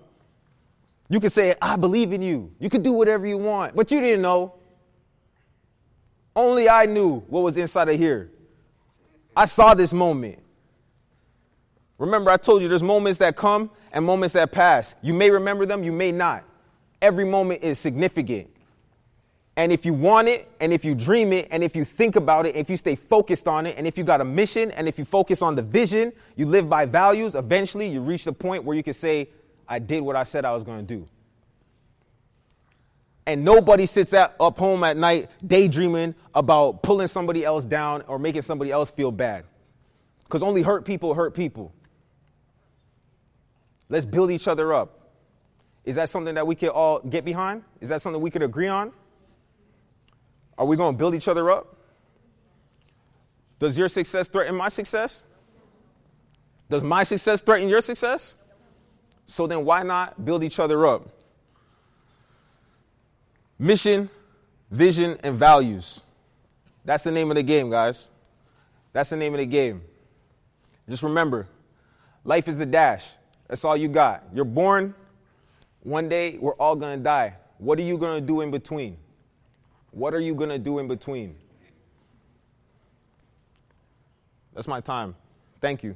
You 1.12 1.20
could 1.20 1.34
say, 1.34 1.56
I 1.62 1.76
believe 1.76 2.14
in 2.14 2.22
you. 2.22 2.54
You 2.58 2.70
could 2.70 2.84
do 2.84 2.94
whatever 2.94 3.28
you 3.28 3.38
want. 3.38 3.76
But 3.76 3.92
you 3.92 4.00
didn't 4.00 4.22
know. 4.22 4.56
Only 6.34 6.70
I 6.70 6.86
knew 6.86 7.20
what 7.28 7.42
was 7.42 7.58
inside 7.58 7.90
of 7.90 7.98
here. 7.98 8.32
I 9.36 9.44
saw 9.44 9.74
this 9.74 9.92
moment. 9.92 10.40
Remember, 11.98 12.32
I 12.32 12.38
told 12.38 12.62
you 12.62 12.70
there's 12.70 12.82
moments 12.82 13.20
that 13.20 13.36
come 13.36 13.72
and 13.92 14.06
moments 14.06 14.32
that 14.36 14.54
pass. 14.54 14.96
You 15.02 15.14
may 15.14 15.30
remember 15.30 15.66
them, 15.66 15.84
you 15.84 15.92
may 15.92 16.14
not. 16.14 16.46
Every 17.02 17.26
moment 17.26 17.62
is 17.62 17.78
significant. 17.78 18.48
And 19.58 19.74
if 19.74 19.86
you 19.86 19.94
want 19.94 20.30
it, 20.30 20.50
and 20.62 20.72
if 20.72 20.86
you 20.86 20.96
dream 20.96 21.34
it, 21.34 21.50
and 21.52 21.62
if 21.62 21.76
you 21.76 21.84
think 21.84 22.16
about 22.16 22.46
it, 22.46 22.56
if 22.56 22.70
you 22.70 22.78
stay 22.78 22.96
focused 22.96 23.50
on 23.50 23.66
it, 23.66 23.78
and 23.78 23.86
if 23.86 23.98
you 23.98 24.06
got 24.06 24.22
a 24.22 24.26
mission, 24.26 24.72
and 24.72 24.88
if 24.88 24.98
you 24.98 25.04
focus 25.04 25.42
on 25.42 25.56
the 25.56 25.62
vision, 25.62 26.14
you 26.38 26.46
live 26.46 26.70
by 26.70 26.86
values, 26.86 27.36
eventually 27.36 27.90
you 27.90 28.00
reach 28.00 28.24
the 28.24 28.32
point 28.32 28.64
where 28.64 28.78
you 28.78 28.84
can 28.84 28.94
say, 28.94 29.28
I 29.72 29.80
did 29.80 30.02
what 30.02 30.18
I 30.18 30.24
said 30.24 30.44
I 30.44 30.52
was 30.52 30.66
going 30.66 30.86
to 30.86 30.96
do. 30.96 31.08
And 33.26 33.46
nobody 33.46 33.86
sits 33.86 34.12
at, 34.14 34.36
up 34.38 34.58
home 34.58 34.84
at 34.84 34.98
night 34.98 35.30
daydreaming 35.48 36.14
about 36.36 36.84
pulling 36.84 37.08
somebody 37.08 37.46
else 37.46 37.64
down 37.64 38.04
or 38.10 38.20
making 38.20 38.42
somebody 38.42 38.70
else 38.70 38.90
feel 38.90 39.12
bad. 39.12 39.46
Because 40.26 40.44
only 40.44 40.62
hurt 40.62 40.84
people 40.84 41.14
hurt 41.14 41.34
people. 41.34 41.74
Let's 43.88 44.06
build 44.06 44.30
each 44.30 44.50
other 44.50 44.74
up. 44.74 45.14
Is 45.86 45.96
that 45.96 46.10
something 46.10 46.36
that 46.36 46.46
we 46.46 46.56
can 46.56 46.70
all 46.70 47.00
get 47.00 47.24
behind? 47.24 47.64
Is 47.80 47.88
that 47.88 48.02
something 48.02 48.22
we 48.22 48.30
could 48.30 48.44
agree 48.44 48.68
on? 48.68 48.92
Are 50.58 50.66
we 50.66 50.76
going 50.76 50.96
to 50.96 50.98
build 50.98 51.16
each 51.16 51.30
other 51.30 51.50
up? 51.50 51.78
Does 53.58 53.78
your 53.78 53.88
success 53.88 54.28
threaten 54.28 54.54
my 54.54 54.68
success? 54.68 55.24
Does 56.70 56.84
my 56.84 57.04
success 57.04 57.42
threaten 57.42 57.70
your 57.70 57.82
success? 57.82 58.36
So 59.32 59.48
then 59.48 59.64
why 59.64 59.82
not 59.84 60.26
build 60.26 60.44
each 60.44 60.60
other 60.60 60.86
up? 60.86 61.08
Mission, 63.58 64.10
vision, 64.70 65.18
and 65.24 65.38
values. 65.38 66.02
That's 66.84 67.06
the 67.06 67.12
name 67.12 67.32
of 67.32 67.36
the 67.36 67.44
game, 67.44 67.70
guys. 67.70 68.10
That's 68.92 69.10
the 69.10 69.16
name 69.16 69.34
of 69.34 69.38
the 69.38 69.46
game. 69.46 69.84
Just 70.90 71.02
remember, 71.02 71.48
life 72.26 72.50
is 72.50 72.58
the 72.58 72.66
dash. 72.66 73.06
That's 73.48 73.64
all 73.64 73.78
you 73.78 73.88
got. 73.88 74.22
You're 74.34 74.44
born. 74.44 74.94
One 75.84 76.10
day, 76.10 76.38
we're 76.38 76.56
all 76.56 76.76
going 76.76 77.00
to 77.00 77.04
die. 77.04 77.38
What 77.58 77.80
are 77.80 77.84
you 77.84 77.98
going 77.98 78.20
to 78.20 78.28
do 78.28 78.42
in 78.42 78.52
between? 78.52 78.98
What 79.92 80.14
are 80.14 80.20
you 80.20 80.36
going 80.36 80.50
to 80.50 80.60
do 80.60 80.80
in 80.80 80.90
between? 80.90 81.36
That's 84.54 84.68
my 84.68 84.82
time. 84.82 85.16
Thank 85.62 85.84
you. 85.84 85.96